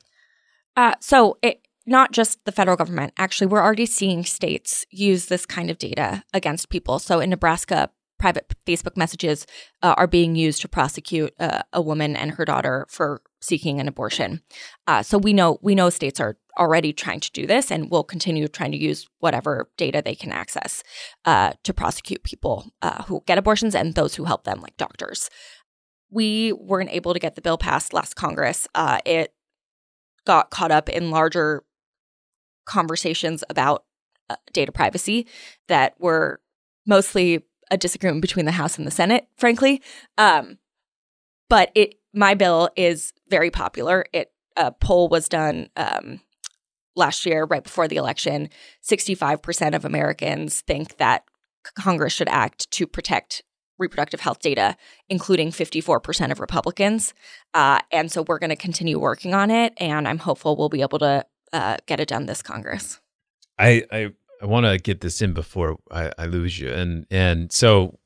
Uh, 0.75 0.93
so 0.99 1.37
it 1.41 1.67
not 1.85 2.11
just 2.11 2.43
the 2.45 2.51
federal 2.51 2.77
government. 2.77 3.13
Actually, 3.17 3.47
we're 3.47 3.63
already 3.63 3.85
seeing 3.85 4.23
states 4.23 4.85
use 4.91 5.25
this 5.25 5.45
kind 5.45 5.69
of 5.69 5.77
data 5.77 6.23
against 6.33 6.69
people. 6.69 6.99
So 6.99 7.19
in 7.19 7.29
Nebraska, 7.31 7.89
private 8.19 8.53
Facebook 8.67 8.95
messages 8.95 9.47
uh, 9.81 9.95
are 9.97 10.07
being 10.07 10.35
used 10.35 10.61
to 10.61 10.67
prosecute 10.67 11.33
uh, 11.39 11.63
a 11.73 11.81
woman 11.81 12.15
and 12.15 12.31
her 12.31 12.45
daughter 12.45 12.85
for 12.87 13.21
seeking 13.41 13.79
an 13.79 13.87
abortion. 13.87 14.41
Uh, 14.87 15.03
so 15.03 15.17
we 15.17 15.33
know 15.33 15.59
we 15.61 15.75
know 15.75 15.89
states 15.89 16.19
are 16.19 16.37
already 16.57 16.93
trying 16.93 17.19
to 17.19 17.31
do 17.31 17.47
this, 17.47 17.71
and 17.71 17.89
will 17.89 18.03
continue 18.03 18.47
trying 18.47 18.71
to 18.71 18.77
use 18.77 19.07
whatever 19.19 19.69
data 19.77 20.01
they 20.03 20.15
can 20.15 20.31
access 20.31 20.83
uh, 21.25 21.53
to 21.63 21.73
prosecute 21.73 22.23
people 22.23 22.71
uh, 22.81 23.03
who 23.03 23.23
get 23.25 23.37
abortions 23.37 23.73
and 23.75 23.95
those 23.95 24.15
who 24.15 24.25
help 24.25 24.43
them, 24.43 24.61
like 24.61 24.77
doctors. 24.77 25.29
We 26.09 26.51
weren't 26.53 26.91
able 26.91 27.13
to 27.13 27.19
get 27.19 27.35
the 27.35 27.41
bill 27.41 27.57
passed 27.57 27.93
last 27.93 28.15
Congress. 28.15 28.67
Uh, 28.75 28.99
it 29.05 29.33
got 30.25 30.49
caught 30.49 30.71
up 30.71 30.89
in 30.89 31.09
larger 31.09 31.63
conversations 32.65 33.43
about 33.49 33.85
uh, 34.29 34.35
data 34.53 34.71
privacy 34.71 35.27
that 35.67 35.95
were 35.99 36.41
mostly 36.85 37.43
a 37.71 37.77
disagreement 37.77 38.21
between 38.21 38.45
the 38.45 38.51
House 38.51 38.77
and 38.77 38.85
the 38.85 38.91
Senate, 38.91 39.27
frankly. 39.37 39.81
Um, 40.17 40.57
but 41.51 41.69
it, 41.75 41.95
my 42.13 42.33
bill 42.33 42.69
is 42.77 43.11
very 43.29 43.51
popular. 43.51 44.05
It 44.13 44.31
a 44.55 44.71
poll 44.71 45.09
was 45.09 45.27
done 45.29 45.69
um, 45.75 46.21
last 46.95 47.25
year, 47.25 47.43
right 47.43 47.63
before 47.63 47.87
the 47.89 47.97
election. 47.97 48.49
Sixty-five 48.81 49.41
percent 49.41 49.75
of 49.75 49.85
Americans 49.85 50.61
think 50.61 50.97
that 50.97 51.25
Congress 51.77 52.13
should 52.13 52.29
act 52.29 52.71
to 52.71 52.87
protect 52.87 53.43
reproductive 53.77 54.21
health 54.21 54.39
data, 54.39 54.77
including 55.09 55.51
fifty-four 55.51 55.99
percent 55.99 56.31
of 56.31 56.39
Republicans. 56.39 57.13
Uh, 57.53 57.79
and 57.91 58.11
so 58.11 58.23
we're 58.27 58.39
going 58.39 58.49
to 58.49 58.55
continue 58.67 58.97
working 58.97 59.33
on 59.33 59.51
it, 59.51 59.73
and 59.77 60.07
I'm 60.07 60.19
hopeful 60.19 60.55
we'll 60.55 60.69
be 60.69 60.81
able 60.81 60.99
to 60.99 61.25
uh, 61.53 61.77
get 61.85 61.99
it 61.99 62.07
done 62.07 62.27
this 62.27 62.41
Congress. 62.41 63.01
I 63.59 63.83
I, 63.91 64.11
I 64.41 64.45
want 64.45 64.65
to 64.65 64.77
get 64.77 65.01
this 65.01 65.21
in 65.21 65.33
before 65.33 65.77
I, 65.91 66.11
I 66.17 66.25
lose 66.27 66.59
you, 66.59 66.71
and 66.71 67.05
and 67.11 67.51
so 67.51 67.99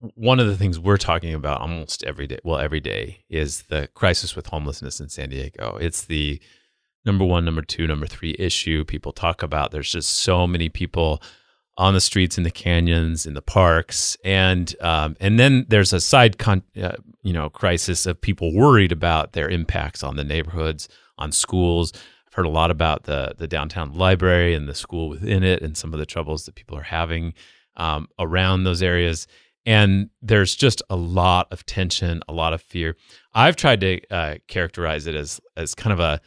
one 0.00 0.40
of 0.40 0.46
the 0.46 0.56
things 0.56 0.78
we're 0.78 0.96
talking 0.96 1.34
about 1.34 1.60
almost 1.60 2.02
every 2.04 2.26
day, 2.26 2.38
well, 2.42 2.58
every 2.58 2.80
day, 2.80 3.24
is 3.28 3.62
the 3.64 3.88
crisis 3.94 4.34
with 4.34 4.46
homelessness 4.46 5.00
in 5.00 5.08
San 5.08 5.28
Diego. 5.30 5.76
It's 5.80 6.04
the 6.04 6.40
number 7.04 7.24
one, 7.24 7.44
number 7.44 7.62
two, 7.62 7.86
number 7.86 8.06
three 8.06 8.34
issue 8.38 8.84
people 8.84 9.12
talk 9.12 9.42
about. 9.42 9.70
There's 9.70 9.92
just 9.92 10.10
so 10.10 10.46
many 10.46 10.68
people 10.68 11.22
on 11.76 11.94
the 11.94 12.00
streets, 12.00 12.36
in 12.36 12.44
the 12.44 12.50
canyons, 12.50 13.26
in 13.26 13.34
the 13.34 13.42
parks, 13.42 14.16
and 14.24 14.74
um, 14.80 15.16
and 15.20 15.38
then 15.38 15.66
there's 15.68 15.92
a 15.92 16.00
side, 16.00 16.38
con- 16.38 16.62
uh, 16.80 16.92
you 17.22 17.32
know, 17.32 17.48
crisis 17.48 18.06
of 18.06 18.20
people 18.20 18.54
worried 18.54 18.92
about 18.92 19.32
their 19.32 19.48
impacts 19.48 20.02
on 20.02 20.16
the 20.16 20.24
neighborhoods, 20.24 20.88
on 21.16 21.32
schools. 21.32 21.92
I've 22.26 22.34
heard 22.34 22.46
a 22.46 22.50
lot 22.50 22.70
about 22.70 23.04
the 23.04 23.34
the 23.38 23.48
downtown 23.48 23.94
library 23.94 24.54
and 24.54 24.68
the 24.68 24.74
school 24.74 25.08
within 25.08 25.42
it, 25.42 25.62
and 25.62 25.76
some 25.76 25.92
of 25.92 25.98
the 25.98 26.06
troubles 26.06 26.44
that 26.44 26.54
people 26.54 26.76
are 26.76 26.82
having 26.82 27.34
um, 27.76 28.08
around 28.18 28.64
those 28.64 28.82
areas. 28.82 29.26
And 29.70 30.10
there's 30.20 30.56
just 30.56 30.82
a 30.90 30.96
lot 30.96 31.46
of 31.52 31.64
tension, 31.64 32.22
a 32.28 32.32
lot 32.32 32.52
of 32.52 32.60
fear. 32.60 32.96
I've 33.34 33.54
tried 33.54 33.80
to 33.82 34.00
uh, 34.10 34.34
characterize 34.48 35.06
it 35.06 35.14
as 35.14 35.40
as 35.56 35.76
kind 35.76 35.92
of 35.92 36.00
a 36.00 36.20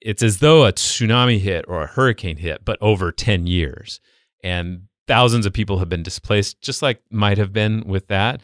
it's 0.00 0.24
as 0.24 0.38
though 0.38 0.64
a 0.64 0.72
tsunami 0.72 1.38
hit 1.38 1.66
or 1.68 1.84
a 1.84 1.86
hurricane 1.86 2.38
hit, 2.38 2.64
but 2.64 2.76
over 2.80 3.12
10 3.12 3.46
years. 3.46 4.00
And 4.42 4.88
thousands 5.06 5.46
of 5.46 5.52
people 5.52 5.78
have 5.78 5.88
been 5.88 6.02
displaced, 6.02 6.62
just 6.62 6.82
like 6.82 7.00
might 7.10 7.38
have 7.38 7.52
been 7.52 7.84
with 7.86 8.08
that. 8.08 8.40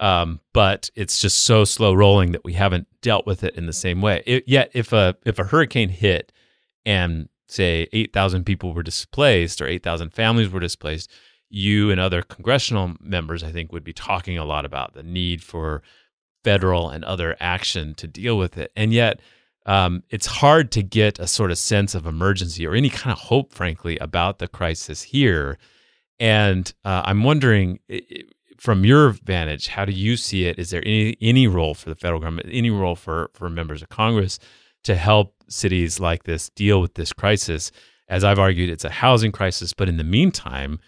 Um, 0.00 0.40
but 0.54 0.88
it's 0.94 1.20
just 1.20 1.42
so 1.42 1.66
slow 1.66 1.92
rolling 1.92 2.32
that 2.32 2.42
we 2.42 2.54
haven't 2.54 2.88
dealt 3.02 3.26
with 3.26 3.44
it 3.44 3.54
in 3.54 3.66
the 3.66 3.74
same 3.74 4.00
way. 4.00 4.22
It, 4.24 4.44
yet, 4.46 4.70
if 4.72 4.94
a 4.94 5.14
if 5.26 5.38
a 5.38 5.44
hurricane 5.44 5.90
hit 5.90 6.32
and 6.86 7.28
say 7.48 7.86
8,000 7.92 8.44
people 8.44 8.72
were 8.72 8.82
displaced 8.82 9.60
or 9.60 9.66
8,000 9.66 10.10
families 10.14 10.48
were 10.48 10.58
displaced, 10.58 11.10
you 11.54 11.90
and 11.90 12.00
other 12.00 12.22
congressional 12.22 12.94
members, 13.00 13.42
I 13.42 13.52
think, 13.52 13.72
would 13.72 13.84
be 13.84 13.92
talking 13.92 14.36
a 14.36 14.44
lot 14.44 14.64
about 14.64 14.94
the 14.94 15.02
need 15.02 15.42
for 15.42 15.82
federal 16.42 16.90
and 16.90 17.04
other 17.04 17.36
action 17.40 17.94
to 17.94 18.06
deal 18.06 18.36
with 18.36 18.58
it. 18.58 18.72
And 18.76 18.92
yet, 18.92 19.20
um, 19.66 20.02
it's 20.10 20.26
hard 20.26 20.70
to 20.72 20.82
get 20.82 21.18
a 21.18 21.26
sort 21.26 21.50
of 21.50 21.58
sense 21.58 21.94
of 21.94 22.06
emergency 22.06 22.66
or 22.66 22.74
any 22.74 22.90
kind 22.90 23.12
of 23.12 23.18
hope, 23.18 23.52
frankly, 23.52 23.96
about 23.98 24.38
the 24.38 24.48
crisis 24.48 25.02
here. 25.02 25.56
And 26.18 26.72
uh, 26.84 27.02
I'm 27.06 27.22
wondering, 27.22 27.80
from 28.58 28.84
your 28.84 29.10
vantage, 29.10 29.68
how 29.68 29.84
do 29.84 29.92
you 29.92 30.16
see 30.16 30.46
it? 30.46 30.58
Is 30.58 30.70
there 30.70 30.82
any 30.84 31.16
any 31.20 31.46
role 31.46 31.74
for 31.74 31.88
the 31.88 31.96
federal 31.96 32.20
government, 32.20 32.48
any 32.50 32.70
role 32.70 32.96
for 32.96 33.30
for 33.32 33.48
members 33.48 33.82
of 33.82 33.88
Congress 33.88 34.38
to 34.84 34.96
help 34.96 35.34
cities 35.48 35.98
like 35.98 36.24
this 36.24 36.50
deal 36.50 36.80
with 36.80 36.94
this 36.94 37.12
crisis? 37.12 37.72
As 38.08 38.22
I've 38.22 38.38
argued, 38.38 38.70
it's 38.70 38.84
a 38.84 38.90
housing 38.90 39.32
crisis, 39.32 39.72
but 39.72 39.88
in 39.88 39.96
the 39.96 40.04
meantime, 40.04 40.78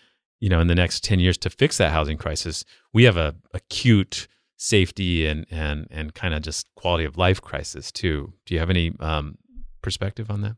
you 0.41 0.49
know, 0.49 0.61
in 0.61 0.67
the 0.67 0.75
next 0.75 1.05
ten 1.05 1.21
years 1.21 1.39
to 1.39 1.51
fix 1.51 1.79
that 1.79 1.93
housing 1.93 2.17
crisis, 2.17 2.65
we 2.93 3.05
have 3.05 3.17
a 3.17 3.35
acute 3.55 4.29
safety 4.57 5.27
and 5.27 5.47
and 5.51 5.87
and 5.91 6.15
kind 6.15 6.35
of 6.35 6.43
just 6.43 6.67
quality 6.75 7.05
of 7.05 7.17
life 7.17 7.41
crisis 7.41 7.93
too. 7.93 8.33
Do 8.45 8.55
you 8.55 8.61
have 8.61 8.71
any 8.71 8.93
um, 9.01 9.39
perspective 9.83 10.31
on 10.31 10.43
that? 10.43 10.57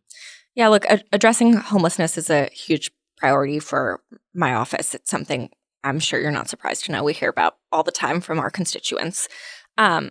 Yeah, 0.54 0.68
look, 0.68 0.84
addressing 1.12 1.52
homelessness 1.54 2.18
is 2.18 2.30
a 2.30 2.48
huge 2.52 2.90
priority 3.16 3.58
for 3.58 4.00
my 4.34 4.54
office. 4.54 4.94
It's 4.94 5.10
something 5.10 5.50
I'm 5.84 6.00
sure 6.00 6.20
you're 6.20 6.30
not 6.30 6.48
surprised 6.48 6.84
to 6.84 6.92
know 6.92 7.04
we 7.04 7.12
hear 7.12 7.30
about 7.30 7.56
all 7.70 7.82
the 7.82 7.92
time 7.92 8.20
from 8.20 8.38
our 8.38 8.50
constituents. 8.50 9.28
Um, 9.76 10.10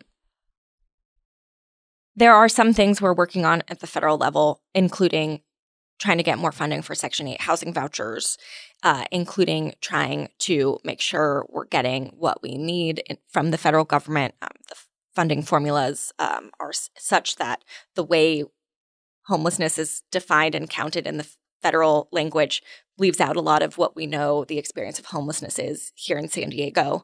there 2.15 2.33
are 2.33 2.49
some 2.49 2.73
things 2.73 3.01
we're 3.01 3.13
working 3.13 3.45
on 3.45 3.63
at 3.67 3.79
the 3.79 3.87
federal 3.87 4.17
level, 4.17 4.61
including 4.73 5.41
trying 5.99 6.17
to 6.17 6.23
get 6.23 6.37
more 6.37 6.51
funding 6.51 6.81
for 6.81 6.95
Section 6.95 7.27
8 7.27 7.41
housing 7.41 7.73
vouchers, 7.73 8.37
uh, 8.83 9.05
including 9.11 9.73
trying 9.81 10.29
to 10.39 10.79
make 10.83 11.01
sure 11.01 11.45
we're 11.49 11.65
getting 11.65 12.07
what 12.17 12.41
we 12.41 12.57
need 12.57 13.03
in, 13.09 13.17
from 13.27 13.51
the 13.51 13.57
federal 13.57 13.85
government. 13.85 14.35
Um, 14.41 14.49
the 14.69 14.75
funding 15.15 15.41
formulas 15.43 16.13
um, 16.19 16.51
are 16.59 16.69
s- 16.69 16.89
such 16.97 17.37
that 17.37 17.63
the 17.95 18.03
way 18.03 18.43
homelessness 19.25 19.77
is 19.77 20.03
defined 20.11 20.55
and 20.55 20.69
counted 20.69 21.05
in 21.07 21.17
the 21.17 21.27
federal 21.61 22.07
language 22.11 22.61
leaves 22.97 23.19
out 23.19 23.35
a 23.35 23.41
lot 23.41 23.61
of 23.61 23.77
what 23.77 23.95
we 23.95 24.05
know 24.05 24.45
the 24.45 24.57
experience 24.57 24.99
of 24.99 25.05
homelessness 25.07 25.59
is 25.59 25.91
here 25.95 26.17
in 26.17 26.29
San 26.29 26.49
Diego. 26.49 27.03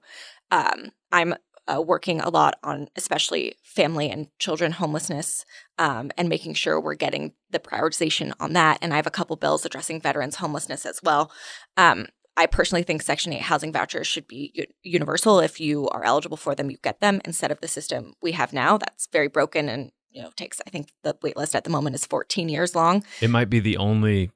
Um, 0.52 0.92
I'm 1.12 1.36
uh, 1.68 1.82
working 1.82 2.20
a 2.20 2.30
lot 2.30 2.56
on 2.64 2.90
especially 2.96 3.56
family 3.64 4.10
and 4.10 4.28
children 4.40 4.74
homelessness 4.74 5.46
um, 5.78 6.12
and 6.18 6.30
making 6.30 6.54
sure 6.54 6.80
we're 6.80 6.96
getting 6.96 7.34
the 7.52 7.60
prioritization 7.60 8.34
on 8.40 8.54
that. 8.54 8.78
And 8.82 8.94
I 8.94 8.98
have 8.98 9.08
a 9.08 9.12
couple 9.12 9.36
bills 9.36 9.66
addressing 9.66 10.02
veterans 10.02 10.36
homelessness 10.36 10.86
as 10.86 11.02
well. 11.04 11.32
Um, 11.78 12.08
I 12.36 12.48
personally 12.48 12.84
think 12.84 13.02
Section 13.02 13.34
8 13.34 13.42
housing 13.42 13.72
vouchers 13.72 14.08
should 14.08 14.28
be 14.28 14.52
u- 14.54 14.66
universal. 14.82 15.40
If 15.40 15.60
you 15.60 15.88
are 15.90 16.04
eligible 16.04 16.38
for 16.38 16.56
them, 16.56 16.72
you 16.72 16.78
get 16.82 17.00
them 17.00 17.22
instead 17.26 17.52
of 17.52 17.62
the 17.62 17.68
system 17.68 18.14
we 18.22 18.32
have 18.32 18.54
now. 18.54 18.78
That's 18.78 19.08
very 19.12 19.28
broken 19.28 19.70
and 19.70 19.92
you 20.12 20.22
know 20.22 20.32
takes. 20.36 20.60
I 20.66 20.70
think 20.70 20.90
the 21.04 21.16
wait 21.22 21.38
list 21.38 21.56
at 21.56 21.64
the 21.64 21.70
moment 21.70 21.96
is 21.96 22.06
14 22.06 22.50
years 22.50 22.76
long. 22.76 23.04
It 23.22 23.30
might 23.30 23.50
be 23.50 23.60
the 23.60 23.78
only 23.78 24.32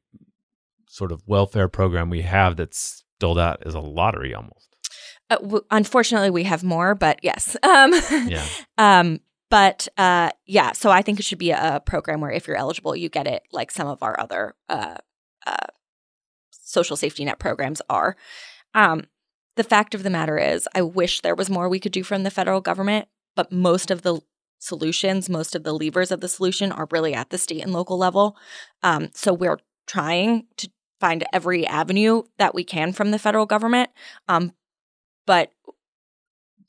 sort 0.87 1.11
of 1.11 1.23
welfare 1.27 1.67
program 1.67 2.09
we 2.09 2.21
have 2.21 2.55
that's 2.55 3.03
doled 3.19 3.39
out 3.39 3.63
as 3.65 3.73
a 3.73 3.79
lottery 3.79 4.33
almost. 4.33 4.66
Uh, 5.29 5.37
w- 5.37 5.65
unfortunately, 5.71 6.29
we 6.29 6.43
have 6.43 6.63
more, 6.63 6.95
but 6.95 7.19
yes. 7.23 7.55
Um, 7.63 7.93
Yeah. 8.27 8.45
um, 8.77 9.19
but 9.49 9.87
uh, 9.97 10.31
yeah, 10.45 10.73
so 10.73 10.89
I 10.89 11.01
think 11.01 11.19
it 11.19 11.25
should 11.25 11.37
be 11.39 11.51
a 11.51 11.81
program 11.85 12.21
where 12.21 12.31
if 12.31 12.47
you're 12.47 12.57
eligible, 12.57 12.95
you 12.95 13.09
get 13.09 13.27
it 13.27 13.43
like 13.51 13.71
some 13.71 13.87
of 13.87 14.03
our 14.03 14.19
other 14.19 14.55
uh, 14.67 14.95
uh, 15.45 15.67
social 16.51 16.97
safety 16.97 17.23
net 17.23 17.39
programs 17.39 17.81
are. 17.89 18.15
Um, 18.73 19.03
the 19.55 19.63
fact 19.63 19.95
of 19.95 20.03
the 20.03 20.09
matter 20.09 20.37
is, 20.37 20.67
I 20.75 20.81
wish 20.81 21.21
there 21.21 21.35
was 21.35 21.49
more 21.49 21.69
we 21.69 21.79
could 21.79 21.91
do 21.93 22.03
from 22.03 22.23
the 22.23 22.29
federal 22.31 22.61
government, 22.61 23.07
but 23.35 23.51
most 23.51 23.89
of 23.89 24.01
the 24.01 24.19
solutions, 24.59 25.29
most 25.29 25.55
of 25.55 25.63
the 25.63 25.73
levers 25.73 26.11
of 26.11 26.19
the 26.21 26.27
solution 26.27 26.71
are 26.71 26.87
really 26.91 27.13
at 27.13 27.29
the 27.29 27.37
state 27.37 27.63
and 27.63 27.71
local 27.73 27.97
level. 27.97 28.35
Um, 28.83 29.09
so 29.13 29.33
we're 29.33 29.59
trying 29.87 30.45
to 30.57 30.69
find 30.99 31.23
every 31.31 31.65
avenue 31.65 32.23
that 32.37 32.53
we 32.53 32.63
can 32.63 32.91
from 32.91 33.11
the 33.11 33.19
federal 33.19 33.45
government. 33.45 33.91
Um, 34.27 34.51
but 35.27 35.51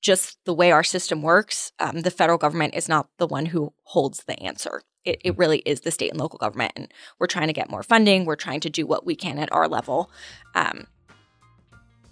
just 0.02 0.38
the 0.44 0.52
way 0.52 0.70
our 0.70 0.84
system 0.84 1.22
works, 1.22 1.72
um, 1.78 2.02
the 2.02 2.10
federal 2.10 2.38
government 2.38 2.74
is 2.74 2.88
not 2.88 3.08
the 3.16 3.26
one 3.26 3.46
who 3.46 3.72
holds 3.84 4.24
the 4.24 4.38
answer. 4.42 4.82
It, 5.04 5.20
it, 5.24 5.38
really 5.38 5.58
is 5.60 5.80
the 5.80 5.90
state 5.90 6.10
and 6.10 6.20
local 6.20 6.38
government. 6.38 6.72
And 6.76 6.92
we're 7.18 7.26
trying 7.26 7.46
to 7.46 7.52
get 7.52 7.70
more 7.70 7.82
funding. 7.82 8.26
We're 8.26 8.36
trying 8.36 8.60
to 8.60 8.70
do 8.70 8.86
what 8.86 9.06
we 9.06 9.16
can 9.16 9.38
at 9.38 9.50
our 9.52 9.66
level. 9.66 10.10
Um, 10.54 10.86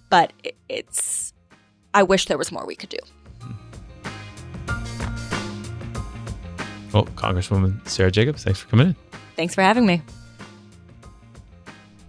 but 0.09 0.33
it, 0.43 0.57
it's, 0.69 1.35
I 1.93 2.03
wish 2.03 2.25
there 2.25 2.39
was 2.39 2.51
more 2.51 2.67
we 2.67 2.77
could 2.77 2.89
do. 2.89 2.99
Well, 6.93 7.05
Congresswoman 7.17 7.87
Sarah 7.87 8.11
Jacobs, 8.11 8.43
thanks 8.45 8.61
for 8.61 8.69
coming 8.69 8.89
in. 8.89 8.97
Thanks 9.37 9.55
for 9.55 9.63
having 9.63 9.85
me. 9.85 10.01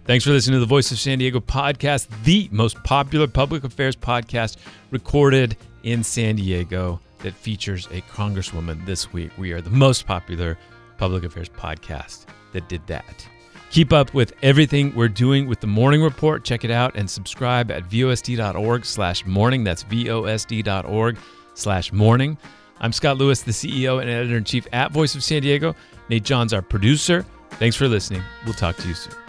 Thanks 0.08 0.24
for 0.24 0.32
listening 0.32 0.56
to 0.56 0.62
the 0.62 0.66
Voice 0.66 0.90
of 0.94 1.00
San 1.00 1.20
Diego 1.20 1.42
podcast, 1.42 2.08
the 2.24 2.48
most 2.50 2.82
popular 2.86 3.28
public 3.28 3.66
affairs 3.66 3.94
podcast 3.94 4.56
recorded 4.90 5.58
in 5.84 6.02
San 6.02 6.38
Diego 6.38 7.02
that 7.20 7.34
features 7.34 7.88
a 7.88 8.00
congresswoman 8.04 8.86
this 8.86 9.12
week. 9.12 9.32
We 9.38 9.52
are 9.52 9.60
the 9.60 9.70
most 9.70 10.08
popular 10.08 10.58
public 10.98 11.26
affairs 11.26 11.50
podcast 11.50 12.26
that 12.54 12.70
did 12.70 12.88
that. 12.88 13.28
Keep 13.70 13.92
up 13.92 14.14
with 14.14 14.32
everything 14.44 14.96
we're 14.96 15.10
doing 15.10 15.46
with 15.46 15.60
the 15.60 15.68
Morning 15.68 16.02
Report. 16.02 16.46
Check 16.46 16.64
it 16.64 16.72
out 16.72 16.96
and 16.96 17.10
subscribe 17.10 17.70
at 17.70 17.90
vosd.org 17.90 18.86
slash 18.86 19.26
morning. 19.26 19.66
That's 19.66 19.84
vosd.org 19.84 21.18
slash 21.54 21.92
morning. 21.92 22.38
I'm 22.80 22.94
Scott 22.94 23.18
Lewis, 23.18 23.42
the 23.42 23.52
CEO 23.52 24.00
and 24.00 24.10
editor 24.10 24.38
in 24.38 24.46
chief 24.46 24.68
at 24.72 24.94
Voice 24.94 25.16
of 25.16 25.24
San 25.24 25.42
Diego. 25.42 25.76
Nate 26.08 26.24
John's 26.24 26.54
our 26.54 26.62
producer. 26.62 27.26
Thanks 27.52 27.76
for 27.76 27.90
listening. 27.90 28.22
We'll 28.46 28.54
talk 28.54 28.78
to 28.78 28.88
you 28.88 28.94
soon. 28.94 29.27